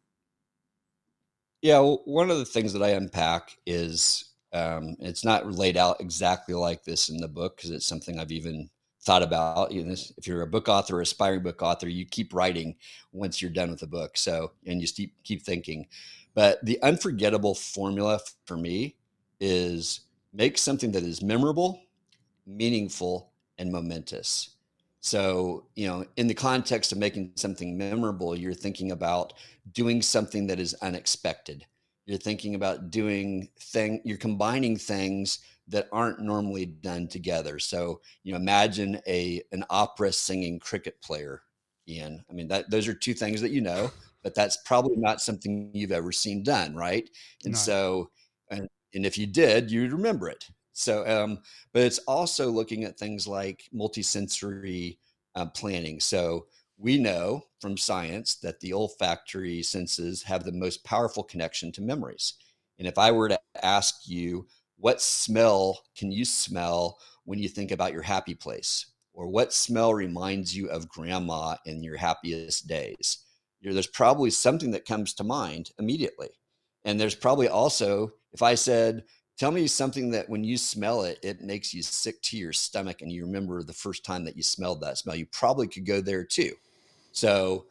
Yeah, 1.66 1.80
well, 1.80 2.03
one 2.05 2.30
of 2.30 2.38
the 2.38 2.45
things 2.45 2.74
that 2.74 2.84
I 2.84 2.89
unpack 2.89 3.57
is 3.66 4.26
um, 4.53 4.95
it's 4.99 5.26
not 5.26 5.51
laid 5.51 5.78
out 5.78 5.99
exactly 5.99 6.53
like 6.53 6.84
this 6.84 7.09
in 7.09 7.18
the 7.18 7.28
book 7.28 7.57
because 7.57 7.72
it's 7.72 7.88
something 7.88 8.20
I've 8.20 8.32
even 8.32 8.70
thought 9.01 9.24
about. 9.24 9.72
You 9.72 9.84
know, 9.84 9.95
if 10.16 10.28
you're 10.28 10.43
a 10.43 10.47
book 10.47 10.70
author, 10.70 11.01
aspiring 11.01 11.41
book 11.41 11.63
author, 11.63 11.89
you 11.89 12.05
keep 12.05 12.36
writing 12.36 12.76
once 13.13 13.41
you're 13.41 13.49
done 13.49 13.72
with 13.72 13.80
the 13.80 13.88
book. 13.88 14.16
So, 14.16 14.51
and 14.68 14.80
you 14.80 14.88
keep 14.88 15.16
keep 15.24 15.41
thinking. 15.41 15.88
But 16.36 16.63
the 16.63 16.80
unforgettable 16.84 17.55
formula 17.55 18.20
for 18.45 18.57
me 18.57 18.97
is 19.39 20.01
make 20.34 20.59
something 20.59 20.91
that 20.91 21.01
is 21.01 21.24
memorable, 21.24 21.82
meaningful, 22.45 23.32
and 23.57 23.72
momentous. 23.72 24.55
So, 25.06 25.68
you 25.76 25.88
know, 25.88 26.03
in 26.18 26.26
the 26.26 26.34
context 26.34 26.91
of 26.91 26.97
making 26.97 27.34
something 27.36 27.78
memorable, 27.78 28.36
you're 28.36 28.56
thinking 28.56 28.91
about 28.91 29.34
doing 29.72 30.01
something 30.01 30.47
that 30.47 30.60
is 30.60 30.74
unexpected. 30.82 31.64
You're 32.08 32.18
thinking 32.18 32.56
about 32.56 32.89
doing 32.89 33.49
thing 33.60 34.01
you're 34.03 34.18
combining 34.18 34.76
things 34.78 35.41
that 35.68 35.89
aren't 35.91 36.22
normally 36.22 36.66
done 36.66 37.08
together. 37.08 37.60
So, 37.60 38.01
you 38.24 38.32
know, 38.32 38.39
imagine 38.39 38.99
a 39.08 39.43
an 39.51 39.64
opera 39.70 40.12
singing 40.12 40.58
cricket 40.58 40.99
player, 41.03 41.43
Ian. 41.88 42.26
I 42.28 42.34
mean, 42.34 42.47
that 42.47 42.72
those 42.72 42.88
are 42.88 42.95
two 42.95 43.14
things 43.14 43.41
that 43.41 43.51
you 43.51 43.62
know, 43.62 43.91
but 44.24 44.34
that's 44.34 44.58
probably 44.66 44.97
not 44.97 45.22
something 45.22 45.70
you've 45.72 45.91
ever 45.91 46.12
seen 46.12 46.41
done, 46.41 46.76
right? 46.76 47.08
And 47.43 47.53
no. 47.53 47.60
so 47.60 48.10
and, 48.49 48.68
and 48.95 49.06
if 49.06 49.20
you 49.20 49.28
did, 49.28 49.70
you'd 49.70 49.93
remember 49.93 50.30
it. 50.30 50.49
So, 50.78 51.07
um, 51.07 51.39
but 51.71 51.84
it's 51.84 51.99
also 51.99 52.51
looking 52.51 52.84
at 52.84 52.99
things 52.99 53.26
like 53.26 53.63
multisensory 53.73 54.97
uh, 55.34 55.45
planning. 55.45 56.01
So 56.01 56.47
we 56.78 56.97
know 56.97 57.43
from 57.61 57.78
science 57.78 58.36
that 58.39 58.59
the 58.59 58.73
olfactory 58.73 59.63
senses 59.63 60.21
have 60.23 60.43
the 60.43 60.51
most 60.51 60.84
powerful 60.84 61.23
connection 61.23 61.71
to 61.71 61.82
memories. 61.82 62.34
And 62.78 62.89
if 62.89 62.97
I 62.97 63.11
were 63.11 63.30
to 63.30 63.39
ask 63.63 64.01
you, 64.05 64.47
what 64.78 65.01
smell 65.01 65.80
can 65.97 66.11
you 66.11 66.26
smell 66.26 66.99
when 67.23 67.39
you 67.39 67.47
think 67.47 67.71
about 67.71 67.93
your 67.93 68.01
happy 68.01 68.36
place? 68.36 68.91
Or 69.13 69.28
what 69.28 69.53
smell 69.53 69.93
reminds 69.93 70.53
you 70.53 70.67
of 70.67 70.89
grandma 70.89 71.55
in 71.65 71.84
your 71.84 71.95
happiest 71.95 72.67
days? 72.67 73.19
You 73.61 73.69
know, 73.69 73.73
there's 73.73 73.88
probably 73.88 74.30
something 74.30 74.71
that 74.71 74.84
comes 74.84 75.13
to 75.13 75.23
mind 75.23 75.71
immediately. 75.80 76.32
And 76.84 76.99
there's 76.99 77.15
probably 77.15 77.47
also, 77.47 78.11
if 78.34 78.41
I 78.41 78.55
said, 78.55 79.05
Tell 79.38 79.51
me 79.51 79.67
something 79.67 80.11
that 80.11 80.29
when 80.29 80.43
you 80.43 80.57
smell 80.57 81.03
it, 81.03 81.19
it 81.21 81.41
makes 81.41 81.73
you 81.73 81.83
sick 81.83 82.21
to 82.23 82.38
your 82.38 82.53
stomach 82.53 83.01
and 83.01 83.11
you 83.11 83.25
remember 83.25 83.63
the 83.63 83.73
first 83.73 84.05
time 84.05 84.23
that 84.25 84.38
you 84.38 84.43
smelled 84.43 84.81
that 84.81 84.97
smell. 84.97 85.15
You 85.15 85.25
probably 85.27 85.67
could 85.67 85.86
go 85.86 85.99
there 86.01 86.23
too. 86.23 86.53
So, 87.11 87.65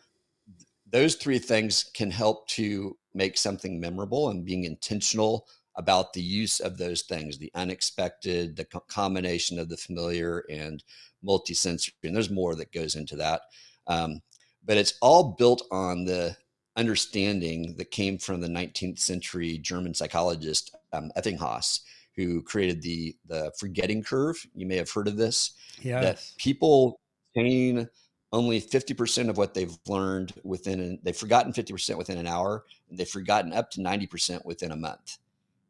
those 0.90 1.14
three 1.16 1.38
things 1.38 1.90
can 1.94 2.10
help 2.10 2.46
to 2.48 2.96
make 3.14 3.36
something 3.36 3.80
memorable 3.80 4.28
and 4.28 4.44
being 4.44 4.64
intentional 4.64 5.48
about 5.76 6.12
the 6.12 6.22
use 6.22 6.60
of 6.60 6.78
those 6.78 7.02
things 7.02 7.38
the 7.38 7.50
unexpected, 7.54 8.56
the 8.56 8.64
co- 8.64 8.84
combination 8.88 9.58
of 9.58 9.68
the 9.68 9.76
familiar 9.76 10.44
and 10.50 10.84
multisensory. 11.26 11.92
And 12.04 12.14
there's 12.14 12.30
more 12.30 12.54
that 12.54 12.72
goes 12.72 12.94
into 12.94 13.16
that. 13.16 13.40
Um, 13.86 14.20
but 14.64 14.76
it's 14.76 14.94
all 15.02 15.34
built 15.38 15.62
on 15.70 16.04
the 16.04 16.36
understanding 16.76 17.74
that 17.76 17.90
came 17.90 18.18
from 18.18 18.40
the 18.40 18.48
19th 18.48 18.98
century 18.98 19.58
German 19.58 19.94
psychologist 19.94 20.74
um, 20.92 21.10
Ebbinghaus, 21.16 21.80
who 22.16 22.42
created 22.42 22.82
the 22.82 23.16
the 23.26 23.52
forgetting 23.58 24.02
curve. 24.02 24.44
You 24.54 24.66
may 24.66 24.76
have 24.76 24.90
heard 24.90 25.08
of 25.08 25.16
this. 25.16 25.52
Yeah. 25.80 26.00
That 26.00 26.32
people 26.38 27.00
retain 27.34 27.88
only 28.32 28.60
50% 28.60 29.28
of 29.28 29.38
what 29.38 29.54
they've 29.54 29.78
learned 29.86 30.32
within 30.42 30.80
an, 30.80 30.98
they've 31.04 31.16
forgotten 31.16 31.52
50% 31.52 31.96
within 31.96 32.18
an 32.18 32.26
hour 32.26 32.64
and 32.90 32.98
they've 32.98 33.08
forgotten 33.08 33.52
up 33.52 33.70
to 33.70 33.80
90% 33.80 34.44
within 34.44 34.72
a 34.72 34.76
month. 34.76 35.18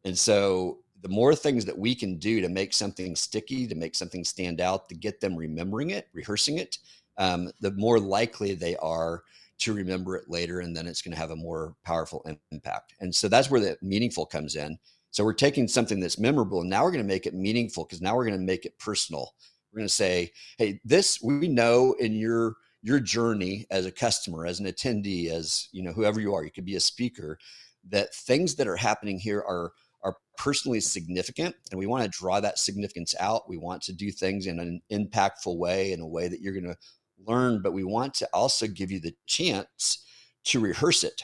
And 0.07 0.17
so 0.17 0.79
the 1.03 1.11
more 1.11 1.35
things 1.35 1.67
that 1.67 1.79
we 1.79 1.95
can 1.95 2.17
do 2.17 2.41
to 2.41 2.49
make 2.49 2.73
something 2.73 3.15
sticky, 3.17 3.67
to 3.67 3.75
make 3.75 3.95
something 3.95 4.25
stand 4.25 4.63
out, 4.63 4.89
to 4.89 4.95
get 4.95 5.21
them 5.21 5.37
remembering 5.37 5.91
it, 5.91 6.09
rehearsing 6.15 6.57
it, 6.57 6.79
um, 7.19 7.51
the 7.61 7.73
more 7.73 8.01
likely 8.01 8.55
they 8.55 8.77
are 8.77 9.23
to 9.65 9.75
remember 9.75 10.17
it 10.17 10.29
later 10.29 10.61
and 10.61 10.77
then 10.77 10.87
it's 10.87 11.03
going 11.03 11.13
to 11.13 11.21
have 11.21 11.31
a 11.31 11.37
more 11.37 11.75
powerful 11.85 12.25
impact. 12.51 12.95
And 13.01 13.15
so 13.15 13.29
that's 13.29 13.51
where 13.51 13.61
the 13.61 13.77
meaningful 13.83 14.27
comes 14.27 14.57
in. 14.57 14.79
So 15.11 15.25
we're 15.25 15.33
taking 15.33 15.69
something 15.69 16.01
that's 16.01 16.19
memorable 16.19 16.61
and 16.61 16.71
now 16.71 16.83
we're 16.83 16.91
going 16.91 17.05
to 17.05 17.13
make 17.13 17.27
it 17.27 17.35
meaningful 17.35 17.85
because 17.85 18.01
now 18.01 18.17
we're 18.17 18.27
going 18.27 18.39
to 18.39 18.45
make 18.45 18.65
it 18.65 18.79
personal. 18.79 19.35
We're 19.73 19.79
going 19.79 19.89
to 19.89 19.95
say 19.95 20.31
hey 20.59 20.81
this 20.85 21.21
we 21.21 21.49
know 21.49 21.97
in 21.99 22.15
your 22.15 22.55
your 22.83 23.01
journey 23.01 23.67
as 23.71 23.87
a 23.87 23.91
customer 23.91 24.47
as 24.47 24.61
an 24.61 24.67
attendee 24.67 25.31
as 25.31 25.69
you 25.73 25.83
know 25.83 25.93
whoever 25.93 26.21
you 26.21 26.33
are 26.33 26.45
you 26.45 26.51
could 26.53 26.65
be 26.65 26.77
a 26.77 26.81
speaker 26.81 27.39
that 27.89 28.15
things 28.15 28.55
that 28.55 28.69
are 28.69 28.77
happening 28.77 29.19
here 29.19 29.41
are 29.41 29.73
are 30.05 30.17
personally 30.37 30.81
significant 30.81 31.57
and 31.71 31.79
we 31.79 31.87
want 31.87 32.05
to 32.05 32.19
draw 32.19 32.39
that 32.39 32.59
significance 32.59 33.15
out. 33.19 33.49
We 33.49 33.57
want 33.57 33.83
to 33.85 33.93
do 33.93 34.11
things 34.11 34.47
in 34.47 34.61
an 34.61 34.81
impactful 34.93 35.57
way 35.57 35.93
in 35.93 36.01
a 36.01 36.07
way 36.07 36.29
that 36.29 36.41
you're 36.41 36.53
going 36.53 36.65
to 36.65 36.77
learn, 37.19 37.63
but 37.63 37.73
we 37.73 37.85
want 37.85 38.15
to 38.15 38.29
also 38.33 38.67
give 38.67 38.91
you 38.91 39.01
the 39.01 39.15
chance 39.27 40.05
to 40.45 40.61
rehearse 40.61 41.05
it 41.05 41.23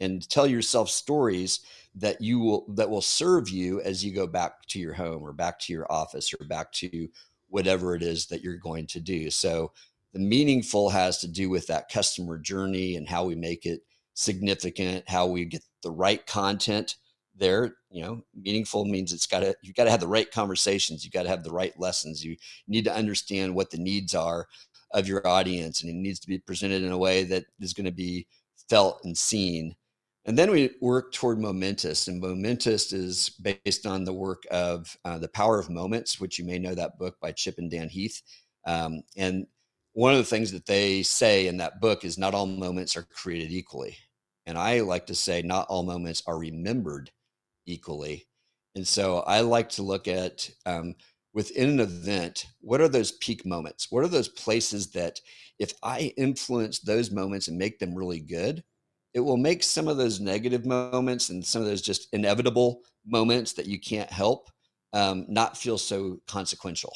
and 0.00 0.28
tell 0.28 0.46
yourself 0.46 0.88
stories 0.88 1.60
that 1.94 2.20
you 2.20 2.38
will 2.38 2.66
that 2.74 2.90
will 2.90 3.02
serve 3.02 3.48
you 3.48 3.80
as 3.80 4.04
you 4.04 4.14
go 4.14 4.26
back 4.26 4.66
to 4.68 4.78
your 4.78 4.94
home 4.94 5.22
or 5.22 5.32
back 5.32 5.58
to 5.58 5.72
your 5.72 5.90
office 5.90 6.32
or 6.32 6.46
back 6.46 6.70
to 6.72 7.08
whatever 7.48 7.94
it 7.94 8.02
is 8.02 8.26
that 8.26 8.42
you're 8.42 8.56
going 8.56 8.86
to 8.86 9.00
do. 9.00 9.30
So 9.30 9.72
the 10.12 10.20
meaningful 10.20 10.90
has 10.90 11.18
to 11.18 11.28
do 11.28 11.50
with 11.50 11.66
that 11.66 11.90
customer 11.90 12.38
journey 12.38 12.96
and 12.96 13.08
how 13.08 13.24
we 13.24 13.34
make 13.34 13.66
it 13.66 13.80
significant, 14.14 15.08
how 15.08 15.26
we 15.26 15.44
get 15.44 15.62
the 15.82 15.90
right 15.90 16.24
content 16.26 16.96
there. 17.36 17.76
You 17.90 18.02
know, 18.02 18.22
meaningful 18.34 18.84
means 18.84 19.12
it's 19.12 19.26
got 19.26 19.40
to 19.40 19.54
you 19.62 19.72
got 19.72 19.84
to 19.84 19.90
have 19.90 20.00
the 20.00 20.06
right 20.06 20.30
conversations, 20.30 21.04
you 21.04 21.10
got 21.10 21.22
to 21.22 21.28
have 21.28 21.42
the 21.42 21.52
right 21.52 21.78
lessons. 21.78 22.24
You 22.24 22.36
need 22.66 22.84
to 22.84 22.94
understand 22.94 23.54
what 23.54 23.70
the 23.70 23.78
needs 23.78 24.14
are 24.14 24.46
of 24.92 25.06
your 25.06 25.26
audience 25.26 25.82
and 25.82 25.90
it 25.90 25.94
needs 25.94 26.18
to 26.20 26.28
be 26.28 26.38
presented 26.38 26.82
in 26.82 26.92
a 26.92 26.98
way 26.98 27.24
that 27.24 27.44
is 27.60 27.74
going 27.74 27.84
to 27.84 27.92
be 27.92 28.26
felt 28.68 29.00
and 29.04 29.16
seen. 29.16 29.74
And 30.24 30.36
then 30.36 30.50
we 30.50 30.70
work 30.80 31.12
toward 31.12 31.38
momentous 31.38 32.08
and 32.08 32.20
momentous 32.20 32.92
is 32.92 33.30
based 33.30 33.86
on 33.86 34.04
the 34.04 34.12
work 34.12 34.42
of 34.50 34.94
uh, 35.04 35.18
the 35.18 35.28
power 35.28 35.58
of 35.58 35.70
moments 35.70 36.20
which 36.20 36.38
you 36.38 36.44
may 36.44 36.58
know 36.58 36.74
that 36.74 36.98
book 36.98 37.16
by 37.20 37.32
chip 37.32 37.58
and 37.58 37.70
dan 37.70 37.88
heath. 37.88 38.20
Um, 38.66 39.02
and 39.16 39.46
one 39.94 40.12
of 40.12 40.18
the 40.18 40.24
things 40.24 40.52
that 40.52 40.66
they 40.66 41.02
say 41.02 41.46
in 41.46 41.56
that 41.58 41.80
book 41.80 42.04
is 42.04 42.18
not 42.18 42.34
all 42.34 42.46
moments 42.46 42.96
are 42.96 43.04
created 43.04 43.52
equally. 43.52 43.96
And 44.46 44.56
i 44.58 44.80
like 44.80 45.06
to 45.06 45.14
say 45.14 45.42
not 45.42 45.66
all 45.68 45.82
moments 45.82 46.22
are 46.26 46.38
remembered 46.38 47.10
equally. 47.66 48.26
And 48.74 48.86
so 48.86 49.20
i 49.20 49.40
like 49.40 49.70
to 49.70 49.82
look 49.82 50.08
at 50.08 50.48
um, 50.66 50.94
within 51.34 51.70
an 51.70 51.80
event, 51.80 52.46
what 52.60 52.80
are 52.80 52.88
those 52.88 53.12
peak 53.12 53.44
moments? 53.46 53.88
What 53.90 54.04
are 54.04 54.08
those 54.08 54.28
places 54.28 54.90
that 54.92 55.20
if 55.58 55.72
I 55.82 56.12
influence 56.16 56.80
those 56.80 57.10
moments 57.10 57.48
and 57.48 57.58
make 57.58 57.78
them 57.78 57.94
really 57.94 58.20
good, 58.20 58.62
it 59.14 59.20
will 59.20 59.36
make 59.36 59.62
some 59.62 59.88
of 59.88 59.96
those 59.96 60.20
negative 60.20 60.64
moments 60.64 61.30
and 61.30 61.44
some 61.44 61.62
of 61.62 61.68
those 61.68 61.82
just 61.82 62.08
inevitable 62.12 62.82
moments 63.06 63.52
that 63.54 63.66
you 63.66 63.80
can't 63.80 64.10
help 64.10 64.50
um, 64.92 65.26
not 65.28 65.56
feel 65.56 65.78
so 65.78 66.20
consequential. 66.26 66.92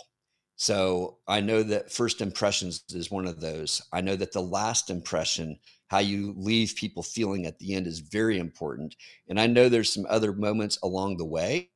So 0.56 1.18
I 1.26 1.40
know 1.40 1.62
that 1.64 1.90
first 1.90 2.20
impressions 2.20 2.84
is 2.90 3.10
one 3.10 3.26
of 3.26 3.40
those. 3.40 3.82
I 3.92 4.00
know 4.00 4.14
that 4.16 4.32
the 4.32 4.42
last 4.42 4.90
impression, 4.90 5.58
how 5.88 5.98
you 5.98 6.34
leave 6.36 6.76
people 6.76 7.02
feeling 7.02 7.46
at 7.46 7.58
the 7.58 7.74
end, 7.74 7.86
is 7.86 7.98
very 7.98 8.38
important. 8.38 8.94
And 9.28 9.40
I 9.40 9.46
know 9.46 9.68
there's 9.68 9.92
some 9.92 10.06
other 10.08 10.32
moments 10.32 10.78
along 10.82 11.16
the 11.16 11.24
way 11.24 11.70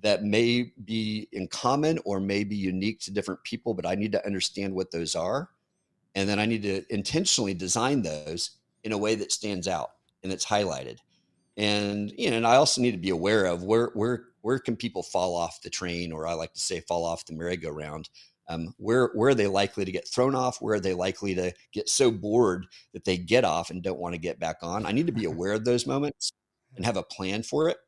that 0.00 0.22
may 0.24 0.72
be 0.84 1.28
in 1.32 1.48
common 1.48 1.98
or 2.04 2.20
may 2.20 2.44
be 2.44 2.56
unique 2.56 3.00
to 3.00 3.12
different 3.12 3.42
people, 3.44 3.74
but 3.74 3.86
I 3.86 3.94
need 3.94 4.12
to 4.12 4.24
understand 4.26 4.74
what 4.74 4.90
those 4.90 5.14
are. 5.14 5.50
And 6.14 6.28
then 6.28 6.38
I 6.38 6.46
need 6.46 6.62
to 6.62 6.82
intentionally 6.90 7.54
design 7.54 8.02
those 8.02 8.52
in 8.84 8.92
a 8.92 8.98
way 8.98 9.14
that 9.16 9.32
stands 9.32 9.68
out 9.68 9.90
and 10.22 10.30
that's 10.32 10.46
highlighted. 10.46 10.98
and 11.58 12.12
you 12.16 12.30
know, 12.30 12.36
and 12.36 12.46
I 12.46 12.56
also 12.56 12.80
need 12.80 12.92
to 12.92 12.98
be 12.98 13.10
aware 13.10 13.44
of 13.46 13.64
where 13.64 13.90
where 13.94 14.26
where 14.42 14.58
can 14.60 14.76
people 14.76 15.02
fall 15.02 15.34
off 15.36 15.60
the 15.62 15.70
train, 15.70 16.12
or 16.12 16.26
I 16.26 16.34
like 16.34 16.54
to 16.54 16.60
say 16.60 16.80
fall 16.80 17.04
off 17.04 17.26
the 17.26 17.34
merry-go-round. 17.34 18.08
Um, 18.48 18.74
where 18.78 19.10
where 19.14 19.30
are 19.30 19.34
they 19.34 19.48
likely 19.48 19.84
to 19.84 19.92
get 19.92 20.08
thrown 20.08 20.34
off? 20.34 20.62
Where 20.62 20.76
are 20.76 20.80
they 20.80 20.94
likely 20.94 21.34
to 21.34 21.52
get 21.72 21.88
so 21.88 22.10
bored 22.10 22.66
that 22.94 23.04
they 23.04 23.18
get 23.18 23.44
off 23.44 23.70
and 23.70 23.82
don't 23.82 23.98
want 23.98 24.14
to 24.14 24.20
get 24.20 24.38
back 24.40 24.58
on? 24.62 24.86
I 24.86 24.92
need 24.92 25.06
to 25.06 25.12
be 25.12 25.24
aware 25.26 25.52
of 25.52 25.64
those 25.64 25.86
moments 25.86 26.32
and 26.76 26.86
have 26.86 26.96
a 26.96 27.02
plan 27.02 27.42
for 27.42 27.68
it. 27.68 27.78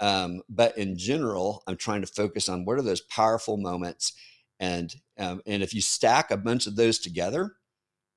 Um, 0.00 0.42
but 0.48 0.76
in 0.76 0.96
general, 0.98 1.62
I'm 1.66 1.76
trying 1.76 2.00
to 2.00 2.06
focus 2.06 2.48
on 2.48 2.64
what 2.64 2.78
are 2.78 2.82
those 2.82 3.00
powerful 3.02 3.56
moments, 3.56 4.12
and 4.60 4.94
um, 5.18 5.40
and 5.46 5.62
if 5.62 5.74
you 5.74 5.80
stack 5.80 6.30
a 6.30 6.36
bunch 6.36 6.66
of 6.66 6.76
those 6.76 6.98
together, 6.98 7.54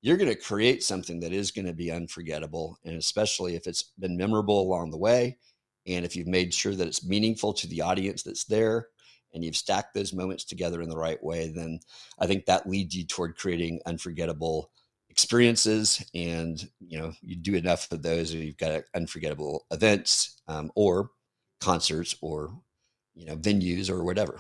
you're 0.02 0.18
going 0.18 0.30
to 0.30 0.36
create 0.36 0.84
something 0.84 1.20
that 1.20 1.34
is 1.34 1.52
going 1.52 1.68
to 1.68 1.74
be 1.74 1.92
unforgettable, 1.92 2.78
and 2.84 2.96
especially 2.96 3.56
if 3.56 3.68
it's 3.68 3.92
been 4.00 4.18
memorable 4.18 4.62
along 4.62 4.92
the 4.92 4.98
way, 4.98 5.38
and 5.86 6.04
if 6.04 6.16
you've 6.16 6.28
made 6.28 6.54
sure 6.54 6.76
that 6.76 6.88
it's 6.88 7.06
meaningful 7.06 7.54
to 7.54 7.68
the 7.68 7.82
audience 7.82 8.24
that's 8.24 8.46
there, 8.46 8.88
and 9.34 9.44
you've 9.44 9.56
stacked 9.56 9.94
those 9.94 10.14
moments 10.14 10.44
together 10.44 10.82
in 10.82 10.90
the 10.90 10.98
right 10.98 11.22
way, 11.24 11.52
then 11.56 11.80
I 12.20 12.28
think 12.28 12.46
that 12.46 12.68
leads 12.68 12.96
you 12.96 13.06
toward 13.06 13.38
creating 13.38 13.82
unforgettable 13.86 14.72
experiences 15.10 16.06
and 16.14 16.70
you 16.80 17.00
know 17.00 17.12
you 17.24 17.36
do 17.36 17.56
enough 17.56 17.92
of 17.92 18.04
those 18.04 18.34
and 18.34 18.44
you've 18.44 18.58
got 18.58 18.84
unforgettable 18.94 19.66
events 19.72 20.40
um, 20.48 20.72
or 20.76 21.10
concerts 21.60 22.16
or 22.22 22.52
you 23.16 23.26
know 23.26 23.36
venues 23.36 23.90
or 23.90 24.04
whatever 24.04 24.40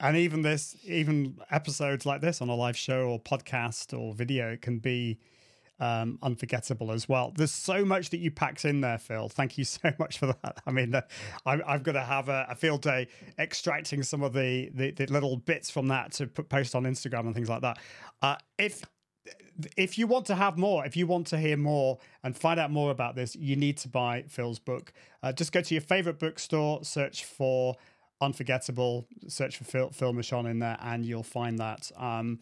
and 0.00 0.16
even 0.16 0.42
this 0.42 0.76
even 0.84 1.38
episodes 1.50 2.06
like 2.06 2.20
this 2.20 2.40
on 2.40 2.48
a 2.48 2.54
live 2.54 2.76
show 2.76 3.08
or 3.08 3.20
podcast 3.20 3.98
or 3.98 4.14
video 4.14 4.56
can 4.56 4.78
be 4.78 5.18
um, 5.80 6.18
unforgettable 6.22 6.92
as 6.92 7.08
well. 7.08 7.32
There's 7.34 7.52
so 7.52 7.84
much 7.84 8.10
that 8.10 8.18
you 8.18 8.30
packed 8.30 8.64
in 8.64 8.82
there, 8.82 8.98
Phil. 8.98 9.28
Thank 9.28 9.56
you 9.56 9.64
so 9.64 9.90
much 9.98 10.18
for 10.18 10.26
that. 10.26 10.60
I 10.66 10.70
mean, 10.70 10.94
uh, 10.94 11.00
I'm, 11.46 11.62
I'm 11.66 11.82
going 11.82 11.94
to 11.94 12.02
have 12.02 12.28
a, 12.28 12.46
a, 12.50 12.54
field 12.54 12.82
day 12.82 13.08
extracting 13.38 14.02
some 14.02 14.22
of 14.22 14.34
the, 14.34 14.70
the, 14.74 14.90
the 14.90 15.06
little 15.06 15.38
bits 15.38 15.70
from 15.70 15.88
that 15.88 16.12
to 16.12 16.26
put, 16.26 16.48
post 16.48 16.74
on 16.74 16.84
Instagram 16.84 17.20
and 17.20 17.34
things 17.34 17.48
like 17.48 17.62
that. 17.62 17.78
Uh, 18.20 18.36
if 18.58 18.82
if 19.76 19.98
you 19.98 20.06
want 20.06 20.26
to 20.26 20.34
have 20.34 20.58
more, 20.58 20.84
if 20.84 20.96
you 20.96 21.06
want 21.06 21.26
to 21.28 21.38
hear 21.38 21.56
more 21.56 21.98
and 22.22 22.36
find 22.36 22.60
out 22.60 22.70
more 22.70 22.90
about 22.90 23.14
this, 23.14 23.34
you 23.36 23.56
need 23.56 23.76
to 23.78 23.88
buy 23.88 24.24
Phil's 24.28 24.58
book. 24.58 24.92
Uh, 25.22 25.32
just 25.32 25.52
go 25.52 25.60
to 25.60 25.74
your 25.74 25.80
favorite 25.80 26.18
bookstore, 26.18 26.84
search 26.84 27.24
for 27.24 27.76
Unforgettable, 28.22 29.06
search 29.28 29.56
for 29.56 29.64
Phil, 29.64 29.90
Phil 29.90 30.12
Mershon 30.12 30.50
in 30.50 30.58
there, 30.58 30.76
and 30.82 31.06
you'll 31.06 31.22
find 31.22 31.58
that. 31.58 31.90
Um, 31.96 32.38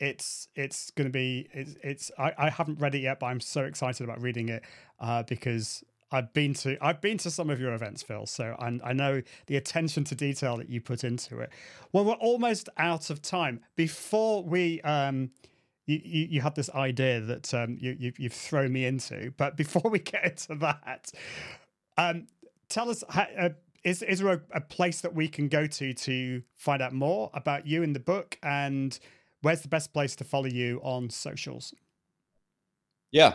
it's 0.00 0.48
it's 0.56 0.90
going 0.90 1.06
to 1.06 1.12
be 1.12 1.48
it's, 1.52 1.76
it's 1.80 2.10
I, 2.18 2.32
I 2.36 2.50
haven't 2.50 2.80
read 2.80 2.96
it 2.96 3.02
yet, 3.02 3.20
but 3.20 3.26
I'm 3.26 3.38
so 3.38 3.62
excited 3.62 4.02
about 4.02 4.20
reading 4.20 4.48
it 4.48 4.64
uh, 4.98 5.22
because 5.22 5.84
I've 6.10 6.32
been 6.32 6.54
to 6.54 6.76
I've 6.84 7.00
been 7.00 7.18
to 7.18 7.30
some 7.30 7.50
of 7.50 7.60
your 7.60 7.72
events, 7.72 8.02
Phil. 8.02 8.26
So 8.26 8.56
I, 8.58 8.80
I 8.82 8.92
know 8.92 9.22
the 9.46 9.56
attention 9.56 10.02
to 10.04 10.16
detail 10.16 10.56
that 10.56 10.68
you 10.68 10.80
put 10.80 11.04
into 11.04 11.38
it. 11.38 11.50
Well, 11.92 12.04
we're 12.04 12.14
almost 12.14 12.68
out 12.76 13.08
of 13.08 13.22
time. 13.22 13.60
Before 13.76 14.42
we 14.42 14.80
um, 14.82 15.30
you, 15.86 16.00
you, 16.02 16.26
you 16.30 16.40
had 16.40 16.54
this 16.54 16.70
idea 16.70 17.20
that 17.20 17.52
um, 17.54 17.76
you, 17.80 17.96
you 17.98 18.12
you've 18.18 18.32
thrown 18.32 18.72
me 18.72 18.84
into, 18.84 19.32
but 19.36 19.56
before 19.56 19.90
we 19.90 19.98
get 19.98 20.24
into 20.24 20.54
that, 20.56 21.10
um, 21.96 22.26
tell 22.68 22.90
us. 22.90 23.02
Uh, 23.08 23.50
is 23.84 24.00
is 24.02 24.20
there 24.20 24.34
a, 24.34 24.40
a 24.54 24.60
place 24.60 25.00
that 25.00 25.12
we 25.12 25.26
can 25.26 25.48
go 25.48 25.66
to 25.66 25.92
to 25.92 26.42
find 26.56 26.80
out 26.80 26.92
more 26.92 27.30
about 27.34 27.66
you 27.66 27.82
in 27.82 27.92
the 27.92 27.98
book 27.98 28.38
and 28.40 28.96
where's 29.40 29.62
the 29.62 29.68
best 29.68 29.92
place 29.92 30.16
to 30.16 30.24
follow 30.24 30.46
you 30.46 30.80
on 30.84 31.10
socials? 31.10 31.74
Yeah. 33.10 33.34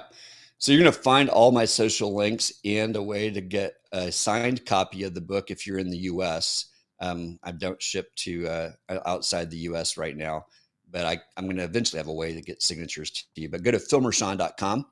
So 0.57 0.71
you're 0.71 0.81
going 0.81 0.91
to 0.91 0.99
find 0.99 1.29
all 1.29 1.51
my 1.51 1.65
social 1.65 2.15
links 2.15 2.51
and 2.65 2.95
a 2.95 3.03
way 3.03 3.29
to 3.29 3.41
get 3.41 3.75
a 3.91 4.11
signed 4.11 4.65
copy 4.65 5.03
of 5.03 5.13
the 5.13 5.21
book 5.21 5.51
if 5.51 5.67
you're 5.67 5.77
in 5.77 5.91
the 5.91 5.97
U.S. 5.97 6.65
Um, 6.99 7.37
I 7.43 7.51
don't 7.51 7.81
ship 7.81 8.09
to 8.17 8.47
uh, 8.47 8.71
outside 9.05 9.51
the 9.51 9.57
U.S. 9.57 9.97
right 9.97 10.17
now, 10.17 10.45
but 10.89 11.05
I, 11.05 11.19
am 11.37 11.45
going 11.45 11.57
to 11.57 11.63
eventually 11.63 11.97
have 11.97 12.07
a 12.07 12.13
way 12.13 12.33
to 12.33 12.41
get 12.41 12.61
signatures 12.61 13.11
to 13.11 13.41
you. 13.41 13.49
But 13.49 13.63
go 13.63 13.71
to 13.71 13.77
philmershon.com. 13.77 14.85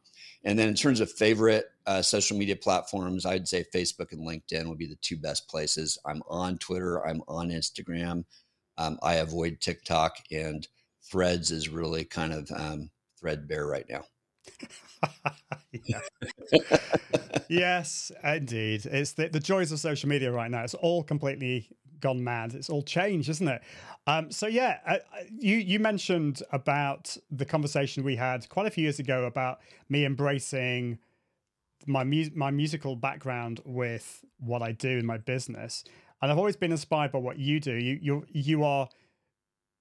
And 0.44 0.60
then 0.60 0.70
in 0.70 0.76
terms 0.76 1.00
of 1.00 1.12
favorite 1.12 1.66
uh, 1.88 2.02
social 2.02 2.38
media 2.38 2.56
platforms, 2.56 3.26
I'd 3.26 3.48
say 3.48 3.66
Facebook 3.74 4.12
and 4.12 4.28
LinkedIn 4.28 4.68
would 4.68 4.78
be 4.78 4.88
the 4.88 4.98
two 5.02 5.18
best 5.18 5.50
places. 5.50 5.98
I'm 6.06 6.22
on 6.30 6.58
Twitter. 6.60 7.06
I'm 7.06 7.22
on 7.28 7.50
Instagram. 7.50 8.26
Um, 8.78 9.00
I 9.02 9.16
avoid 9.16 9.60
TikTok 9.62 10.18
and 10.32 10.68
Threads 11.10 11.52
is 11.52 11.70
really 11.70 12.04
kind 12.04 12.34
of 12.34 12.52
um, 12.52 12.90
threadbare 13.20 13.68
right 13.68 13.86
now. 13.88 14.06
yes, 17.48 18.12
indeed. 18.24 18.86
It's 18.86 19.14
the, 19.14 19.28
the 19.28 19.40
joys 19.40 19.72
of 19.72 19.80
social 19.80 20.10
media 20.10 20.32
right 20.32 20.50
now. 20.50 20.64
It's 20.64 20.74
all 20.74 21.04
completely 21.04 21.70
gone 22.00 22.24
mad. 22.24 22.54
It's 22.54 22.70
all 22.70 22.84
changed, 22.84 23.30
isn't 23.30 23.48
it? 23.48 23.62
Um, 24.08 24.32
so 24.32 24.48
yeah, 24.48 24.80
uh, 24.88 24.92
uh, 24.92 25.24
you 25.38 25.58
you 25.58 25.80
mentioned 25.80 26.42
about 26.52 27.18
the 27.32 27.46
conversation 27.46 28.04
we 28.04 28.16
had 28.16 28.48
quite 28.50 28.68
a 28.68 28.70
few 28.70 28.84
years 28.84 29.00
ago 29.00 29.26
about 29.26 29.60
me 29.90 30.06
embracing 30.06 31.00
my 31.88 32.04
mu- 32.04 32.30
my 32.36 32.52
musical 32.52 32.96
background 32.96 33.62
with 33.66 34.24
what 34.40 34.62
I 34.62 34.72
do 34.72 34.90
in 34.90 35.06
my 35.06 35.18
business, 35.18 35.84
and 36.22 36.32
I've 36.32 36.38
always 36.38 36.56
been 36.56 36.72
inspired 36.72 37.12
by 37.12 37.20
what 37.20 37.40
you 37.40 37.60
do. 37.60 37.74
You 37.74 38.00
you 38.02 38.26
you 38.32 38.64
are 38.64 38.90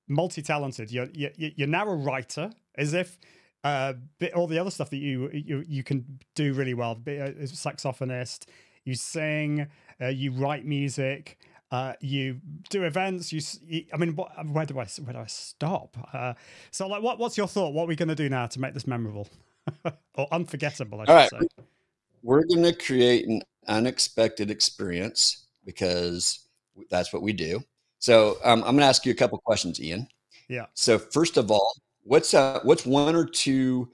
multi-talented. 0.08 0.90
You're, 0.90 1.08
you're 1.12 1.30
you're 1.36 1.68
now 1.68 1.88
a 1.88 1.94
writer, 1.94 2.50
as 2.76 2.94
if 2.94 3.18
uh, 3.62 3.94
all 4.34 4.46
the 4.46 4.58
other 4.58 4.70
stuff 4.70 4.90
that 4.90 4.98
you 4.98 5.30
you 5.32 5.64
you 5.66 5.82
can 5.82 6.18
do 6.34 6.52
really 6.52 6.74
well. 6.74 6.94
Be 6.94 7.16
a 7.16 7.32
saxophonist, 7.32 8.46
you 8.84 8.94
sing, 8.94 9.66
uh, 10.00 10.08
you 10.08 10.32
write 10.32 10.64
music, 10.66 11.38
uh, 11.70 11.94
you 12.00 12.40
do 12.70 12.84
events. 12.84 13.32
You, 13.32 13.40
you, 13.66 13.84
I 13.92 13.96
mean, 13.96 14.14
what, 14.16 14.30
where 14.46 14.66
do 14.66 14.78
I 14.78 14.86
where 15.02 15.12
do 15.12 15.18
I 15.18 15.26
stop? 15.26 15.96
Uh, 16.12 16.34
so, 16.70 16.86
like, 16.86 17.02
what 17.02 17.18
what's 17.18 17.36
your 17.36 17.48
thought? 17.48 17.72
What 17.72 17.84
are 17.84 17.86
we 17.86 17.96
going 17.96 18.08
to 18.08 18.14
do 18.14 18.28
now 18.28 18.46
to 18.46 18.60
make 18.60 18.74
this 18.74 18.86
memorable 18.86 19.28
or 20.14 20.28
unforgettable? 20.32 21.00
I 21.00 21.04
should 21.04 21.12
right. 21.12 21.30
say. 21.30 21.64
We're 22.22 22.44
going 22.44 22.62
to 22.62 22.72
create 22.72 23.26
an 23.26 23.42
unexpected 23.66 24.50
experience 24.50 25.46
because 25.64 26.46
that's 26.90 27.12
what 27.12 27.22
we 27.22 27.32
do. 27.32 27.62
So 27.98 28.38
um, 28.44 28.60
I'm 28.60 28.76
going 28.76 28.78
to 28.78 28.84
ask 28.84 29.04
you 29.04 29.12
a 29.12 29.16
couple 29.16 29.38
questions, 29.38 29.80
Ian. 29.80 30.06
Yeah. 30.48 30.66
So 30.74 30.98
first 30.98 31.36
of 31.36 31.50
all, 31.50 31.72
what's 32.02 32.34
uh, 32.34 32.60
what's 32.62 32.86
one 32.86 33.16
or 33.16 33.26
two 33.26 33.90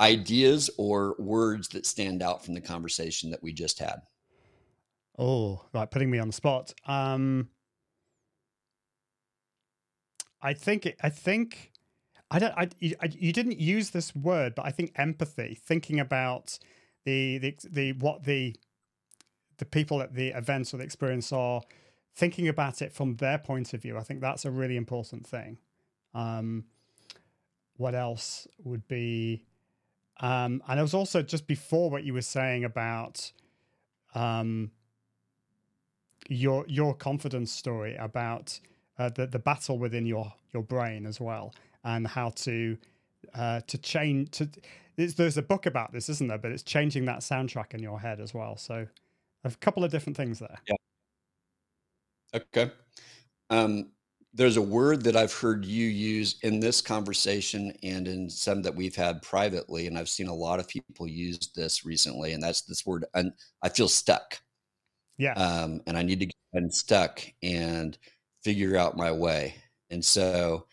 ideas 0.00 0.70
or 0.78 1.16
words 1.18 1.68
that 1.70 1.86
stand 1.86 2.22
out 2.22 2.44
from 2.44 2.54
the 2.54 2.60
conversation 2.60 3.30
that 3.30 3.42
we 3.42 3.52
just 3.52 3.78
had? 3.78 4.00
Oh, 5.18 5.64
right, 5.74 5.90
putting 5.90 6.10
me 6.10 6.18
on 6.18 6.28
the 6.28 6.32
spot. 6.32 6.72
Um, 6.86 7.48
I 10.40 10.54
think 10.54 10.88
I 11.02 11.08
think 11.08 11.72
I 12.30 12.38
don't. 12.38 12.54
I, 12.56 12.68
you, 12.78 12.94
I, 13.02 13.06
you 13.06 13.32
didn't 13.32 13.58
use 13.58 13.90
this 13.90 14.14
word, 14.14 14.54
but 14.54 14.64
I 14.64 14.70
think 14.70 14.92
empathy. 14.94 15.58
Thinking 15.60 15.98
about 15.98 16.58
the 17.04 17.38
the 17.38 17.56
the 17.68 17.92
what 17.94 18.24
the 18.24 18.54
the 19.58 19.64
people 19.64 20.00
at 20.00 20.14
the 20.14 20.28
events 20.28 20.72
or 20.72 20.76
the 20.76 20.84
experience 20.84 21.32
are 21.32 21.62
thinking 22.14 22.48
about 22.48 22.82
it 22.82 22.92
from 22.92 23.16
their 23.16 23.38
point 23.38 23.74
of 23.74 23.82
view, 23.82 23.96
I 23.96 24.02
think 24.02 24.20
that's 24.20 24.44
a 24.44 24.50
really 24.50 24.76
important 24.76 25.26
thing. 25.26 25.58
Um, 26.14 26.64
what 27.76 27.94
else 27.94 28.46
would 28.64 28.86
be? 28.88 29.44
Um, 30.20 30.62
and 30.68 30.78
it 30.78 30.82
was 30.82 30.94
also 30.94 31.22
just 31.22 31.46
before 31.46 31.90
what 31.90 32.02
you 32.04 32.12
were 32.12 32.22
saying 32.22 32.64
about 32.64 33.32
um, 34.14 34.72
your 36.28 36.64
your 36.68 36.94
confidence 36.94 37.50
story 37.50 37.96
about 37.96 38.58
uh, 38.98 39.08
the 39.10 39.26
the 39.26 39.38
battle 39.38 39.78
within 39.78 40.06
your 40.06 40.32
your 40.52 40.62
brain 40.62 41.06
as 41.06 41.20
well, 41.20 41.54
and 41.84 42.06
how 42.06 42.30
to 42.30 42.76
uh, 43.34 43.60
to 43.66 43.78
change. 43.78 44.30
To 44.32 44.48
there's 44.96 45.36
a 45.36 45.42
book 45.42 45.66
about 45.66 45.92
this, 45.92 46.08
isn't 46.08 46.28
there? 46.28 46.38
But 46.38 46.52
it's 46.52 46.62
changing 46.62 47.04
that 47.06 47.20
soundtrack 47.20 47.74
in 47.74 47.80
your 47.80 48.00
head 48.00 48.20
as 48.20 48.34
well. 48.34 48.56
So 48.56 48.86
a 49.44 49.50
couple 49.60 49.84
of 49.84 49.90
different 49.90 50.16
things 50.16 50.38
there. 50.40 50.58
Yeah. 50.66 50.74
Okay. 52.34 52.70
Um, 53.50 53.92
there's 54.34 54.56
a 54.56 54.62
word 54.62 55.02
that 55.04 55.16
I've 55.16 55.32
heard 55.32 55.64
you 55.64 55.86
use 55.86 56.36
in 56.42 56.60
this 56.60 56.80
conversation 56.80 57.72
and 57.82 58.06
in 58.06 58.28
some 58.28 58.62
that 58.62 58.74
we've 58.74 58.94
had 58.94 59.22
privately, 59.22 59.86
and 59.86 59.96
I've 59.96 60.08
seen 60.08 60.28
a 60.28 60.34
lot 60.34 60.60
of 60.60 60.68
people 60.68 61.08
use 61.08 61.38
this 61.54 61.84
recently, 61.84 62.34
and 62.34 62.42
that's 62.42 62.62
this 62.62 62.84
word. 62.84 63.06
And 63.14 63.32
I 63.62 63.68
feel 63.68 63.88
stuck. 63.88 64.38
Yeah. 65.18 65.32
Um, 65.34 65.82
and 65.86 65.96
I 65.96 66.02
need 66.02 66.20
to 66.20 66.26
get 66.26 66.34
unstuck 66.54 67.20
and 67.42 67.98
figure 68.42 68.76
out 68.76 68.96
my 68.96 69.12
way. 69.12 69.56
And 69.90 70.04
so, 70.04 70.66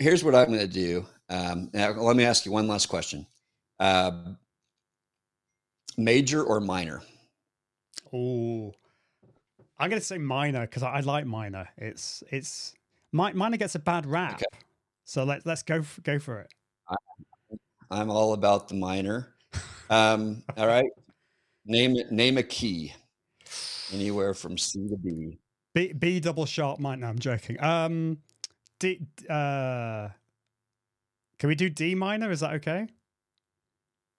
here's 0.00 0.24
what 0.24 0.34
I'm 0.34 0.48
going 0.48 0.60
to 0.60 0.66
do. 0.66 1.06
Um, 1.28 1.70
now, 1.72 1.90
let 1.92 2.16
me 2.16 2.24
ask 2.24 2.44
you 2.46 2.52
one 2.52 2.66
last 2.66 2.86
question: 2.86 3.26
uh, 3.80 4.12
major 5.96 6.42
or 6.42 6.60
minor? 6.60 7.02
Oh, 8.12 8.72
I'm 9.78 9.90
going 9.90 10.00
to 10.00 10.06
say 10.06 10.18
minor 10.18 10.62
because 10.62 10.82
I, 10.82 10.92
I, 10.92 11.00
like 11.00 11.26
minor. 11.26 11.68
It's 11.76 12.22
it's 12.30 12.74
minor 13.12 13.56
gets 13.56 13.74
a 13.74 13.78
bad 13.78 14.06
rap, 14.06 14.34
okay. 14.34 14.44
so 15.04 15.24
let's 15.24 15.44
let's 15.46 15.62
go 15.62 15.82
for, 15.82 16.00
go 16.02 16.18
for 16.18 16.40
it. 16.40 16.52
I'm 17.90 18.10
all 18.10 18.32
about 18.32 18.68
the 18.68 18.74
minor. 18.74 19.34
Um, 19.90 20.42
all 20.56 20.66
right. 20.66 20.90
Name 21.66 21.96
name 22.10 22.36
a 22.36 22.42
key. 22.42 22.92
Anywhere 23.92 24.34
from 24.34 24.56
C 24.58 24.88
to 24.88 24.96
B. 24.96 25.38
B 25.74 25.92
B 25.92 26.20
double 26.20 26.46
sharp 26.46 26.78
might. 26.78 26.98
No, 26.98 27.08
I'm 27.08 27.18
joking. 27.18 27.62
Um, 27.62 28.18
D. 28.78 29.00
Uh, 29.28 30.08
can 31.38 31.48
we 31.48 31.54
do 31.54 31.68
D 31.68 31.94
minor? 31.94 32.30
Is 32.30 32.40
that 32.40 32.54
okay? 32.54 32.86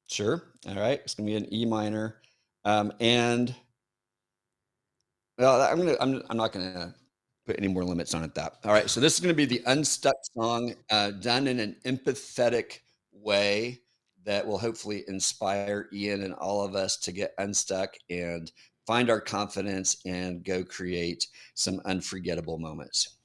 Sure. 0.08 0.44
All 0.68 0.76
right. 0.76 1.00
It's 1.04 1.16
gonna 1.16 1.28
be 1.28 1.36
an 1.36 1.52
E 1.54 1.66
minor, 1.66 2.18
um, 2.64 2.92
and 3.00 3.56
well, 5.38 5.62
I'm 5.62 5.78
gonna. 5.78 5.96
I'm. 6.00 6.22
I'm 6.30 6.38
not 6.38 6.52
gonna 6.52 6.94
put 7.46 7.58
any 7.58 7.68
more 7.68 7.84
limits 7.84 8.14
on 8.14 8.24
it. 8.24 8.36
That. 8.36 8.58
All 8.64 8.72
right. 8.72 8.90
So 8.90 9.00
this 9.00 9.14
is 9.14 9.20
gonna 9.20 9.34
be 9.34 9.46
the 9.46 9.64
unstuck 9.66 10.16
song, 10.34 10.76
uh, 10.90 11.12
done 11.12 11.48
in 11.48 11.60
an 11.60 11.76
empathetic 11.86 12.80
way 13.12 13.82
that 14.26 14.46
will 14.46 14.58
hopefully 14.58 15.04
inspire 15.08 15.88
Ian 15.94 16.24
and 16.24 16.34
all 16.34 16.64
of 16.64 16.76
us 16.76 16.98
to 16.98 17.12
get 17.12 17.34
unstuck 17.38 17.96
and 18.10 18.52
find 18.86 19.10
our 19.10 19.22
confidence 19.22 19.98
and 20.06 20.44
go 20.44 20.64
create 20.64 21.28
some 21.54 21.82
unforgettable 21.86 22.60
moments. 22.60 23.18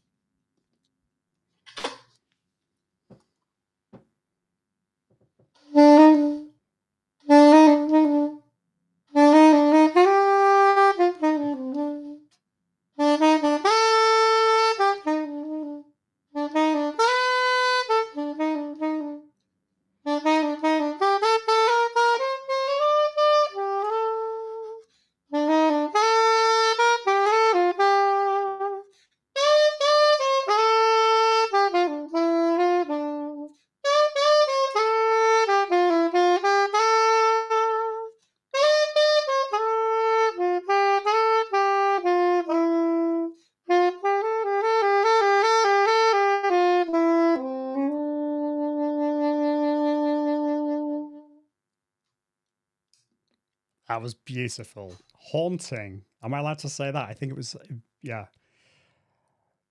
That 54.01 54.05
was 54.05 54.15
beautiful, 54.15 54.95
haunting. 55.13 56.03
Am 56.23 56.33
I 56.33 56.39
allowed 56.39 56.59
to 56.61 56.71
say 56.71 56.91
that? 56.91 57.09
I 57.11 57.13
think 57.13 57.33
it 57.33 57.35
was. 57.37 57.55
Yeah, 58.01 58.29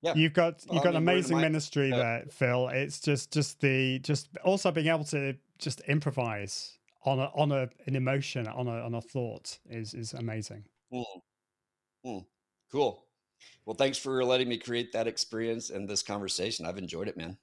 Yeah. 0.03 0.13
you've 0.13 0.33
got 0.33 0.63
you've 0.69 0.81
I 0.81 0.83
got 0.83 0.93
mean, 0.93 0.97
amazing 0.97 1.37
my- 1.37 1.41
ministry 1.41 1.91
uh, 1.91 1.97
there, 1.97 2.25
Phil. 2.29 2.67
It's 2.67 2.99
just 2.99 3.33
just 3.33 3.59
the 3.59 3.97
just 3.97 4.29
also 4.43 4.69
being 4.69 4.85
able 4.85 5.05
to 5.05 5.35
just 5.57 5.79
improvise 5.87 6.77
on 7.05 7.17
a 7.17 7.31
on 7.33 7.51
a 7.51 7.69
an 7.87 7.95
emotion 7.95 8.45
on 8.47 8.67
a 8.67 8.81
on 8.85 8.93
a 8.93 9.01
thought 9.01 9.57
is 9.67 9.95
is 9.95 10.13
amazing. 10.13 10.63
Mm. 10.93 11.05
Mm. 12.05 12.25
Cool. 12.71 13.03
Well, 13.65 13.75
thanks 13.75 13.97
for 13.97 14.23
letting 14.23 14.47
me 14.47 14.59
create 14.59 14.91
that 14.91 15.07
experience 15.07 15.71
and 15.71 15.89
this 15.89 16.03
conversation. 16.03 16.67
I've 16.67 16.77
enjoyed 16.77 17.07
it, 17.07 17.17
man. 17.17 17.35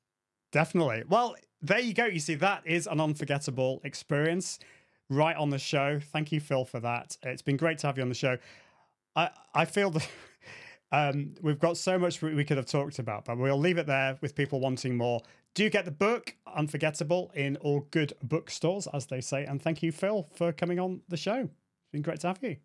Definitely. 0.53 1.03
Well, 1.09 1.34
there 1.62 1.80
you 1.80 1.95
go. 1.95 2.05
You 2.05 2.20
see, 2.20 2.37
that 2.37 2.62
is 2.64 2.87
an 2.87 3.01
unforgettable 3.01 3.80
experience 3.82 4.61
right 5.09 5.37
on 5.37 5.51
the 5.51 5.59
show. 5.59 6.01
Thank 6.01 6.33
you, 6.33 6.41
Phil, 6.41 6.65
for 6.65 6.81
that. 6.81 7.17
It's 7.23 7.43
been 7.43 7.57
great 7.57 7.79
to 7.79 7.87
have 7.87 7.97
you 7.97 8.03
on 8.03 8.09
the 8.09 8.15
show. 8.15 8.39
I 9.15 9.31
I 9.55 9.65
feel 9.65 9.91
that 9.91 10.09
um, 10.93 11.35
we've 11.43 11.59
got 11.59 11.77
so 11.77 11.99
much 11.99 12.23
we 12.23 12.45
could 12.45 12.57
have 12.57 12.67
talked 12.67 12.99
about, 12.99 13.25
but 13.25 13.39
we'll 13.39 13.59
leave 13.59 13.79
it 13.79 13.87
there 13.87 14.19
with 14.21 14.35
people 14.35 14.61
wanting 14.61 14.97
more. 14.97 15.23
Do 15.55 15.71
get 15.71 15.87
the 15.87 15.91
book 15.91 16.35
Unforgettable 16.55 17.33
in 17.35 17.57
all 17.57 17.87
good 17.91 18.13
bookstores, 18.23 18.87
as 18.93 19.07
they 19.07 19.21
say. 19.21 19.45
And 19.45 19.61
thank 19.61 19.83
you, 19.83 19.93
Phil, 19.93 20.27
for 20.35 20.53
coming 20.53 20.79
on 20.79 21.01
the 21.09 21.17
show. 21.17 21.41
It's 21.41 21.93
been 21.93 22.03
great 22.03 22.21
to 22.21 22.29
have 22.29 22.39
you. 22.43 22.57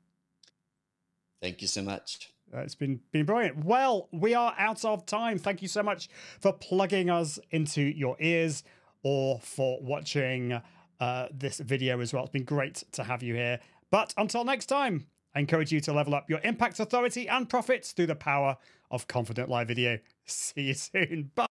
Thank 1.42 1.62
you 1.62 1.68
so 1.68 1.82
much. 1.82 2.32
Uh, 2.54 2.60
it's 2.60 2.76
been 2.76 3.00
been 3.12 3.26
brilliant. 3.26 3.64
Well, 3.64 4.10
we 4.12 4.34
are 4.34 4.54
out 4.58 4.84
of 4.84 5.06
time. 5.06 5.38
Thank 5.38 5.62
you 5.62 5.68
so 5.68 5.82
much 5.82 6.10
for 6.39 6.52
plugging 6.52 7.10
us 7.10 7.39
into 7.50 7.82
your 7.82 8.18
ears 8.20 8.64
or 9.04 9.39
for 9.39 9.80
watching 9.82 10.62
uh, 11.02 11.28
this 11.34 11.60
video 11.60 11.99
as 11.99 12.14
well. 12.14 12.24
It's 12.24 12.32
been 12.32 12.45
great 12.45 12.84
to 12.93 13.04
have 13.04 13.22
you 13.22 13.34
here. 13.34 13.60
But 13.89 14.14
until 14.16 14.45
next 14.45 14.68
time, 14.68 15.08
I 15.36 15.39
encourage 15.39 15.72
you 15.72 15.82
to 15.82 15.93
level 15.93 16.16
up 16.16 16.30
your 16.30 16.39
impact, 16.43 16.80
authority, 16.80 17.28
and 17.28 17.49
profits 17.49 17.91
through 17.91 18.08
the 18.08 18.16
power 18.16 18.56
of 18.89 19.08
confident 19.08 19.49
live 19.49 19.68
video. 19.68 19.99
See 20.26 20.62
you 20.62 20.74
soon. 20.74 21.32
Bye. 21.36 21.47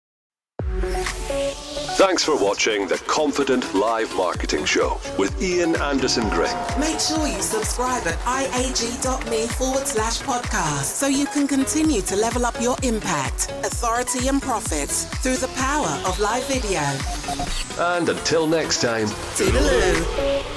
Thanks 0.88 2.24
for 2.24 2.36
watching 2.42 2.88
the 2.88 2.96
Confident 3.06 3.74
Live 3.74 4.14
Marketing 4.16 4.64
Show 4.64 5.00
with 5.18 5.42
Ian 5.42 5.76
Anderson 5.76 6.28
Gray. 6.30 6.52
Make 6.78 7.00
sure 7.00 7.26
you 7.26 7.42
subscribe 7.42 8.06
at 8.06 8.18
iag.me 8.20 9.46
forward 9.48 9.86
slash 9.86 10.20
podcast 10.20 10.84
so 10.84 11.06
you 11.08 11.26
can 11.26 11.46
continue 11.46 12.00
to 12.02 12.16
level 12.16 12.46
up 12.46 12.60
your 12.60 12.76
impact, 12.82 13.50
authority, 13.64 14.28
and 14.28 14.40
profits 14.40 15.04
through 15.22 15.36
the 15.36 15.48
power 15.48 16.00
of 16.06 16.18
live 16.20 16.44
video. 16.46 16.80
And 17.78 18.08
until 18.08 18.46
next 18.46 18.80
time, 18.80 19.08
toodaloo. 19.36 20.48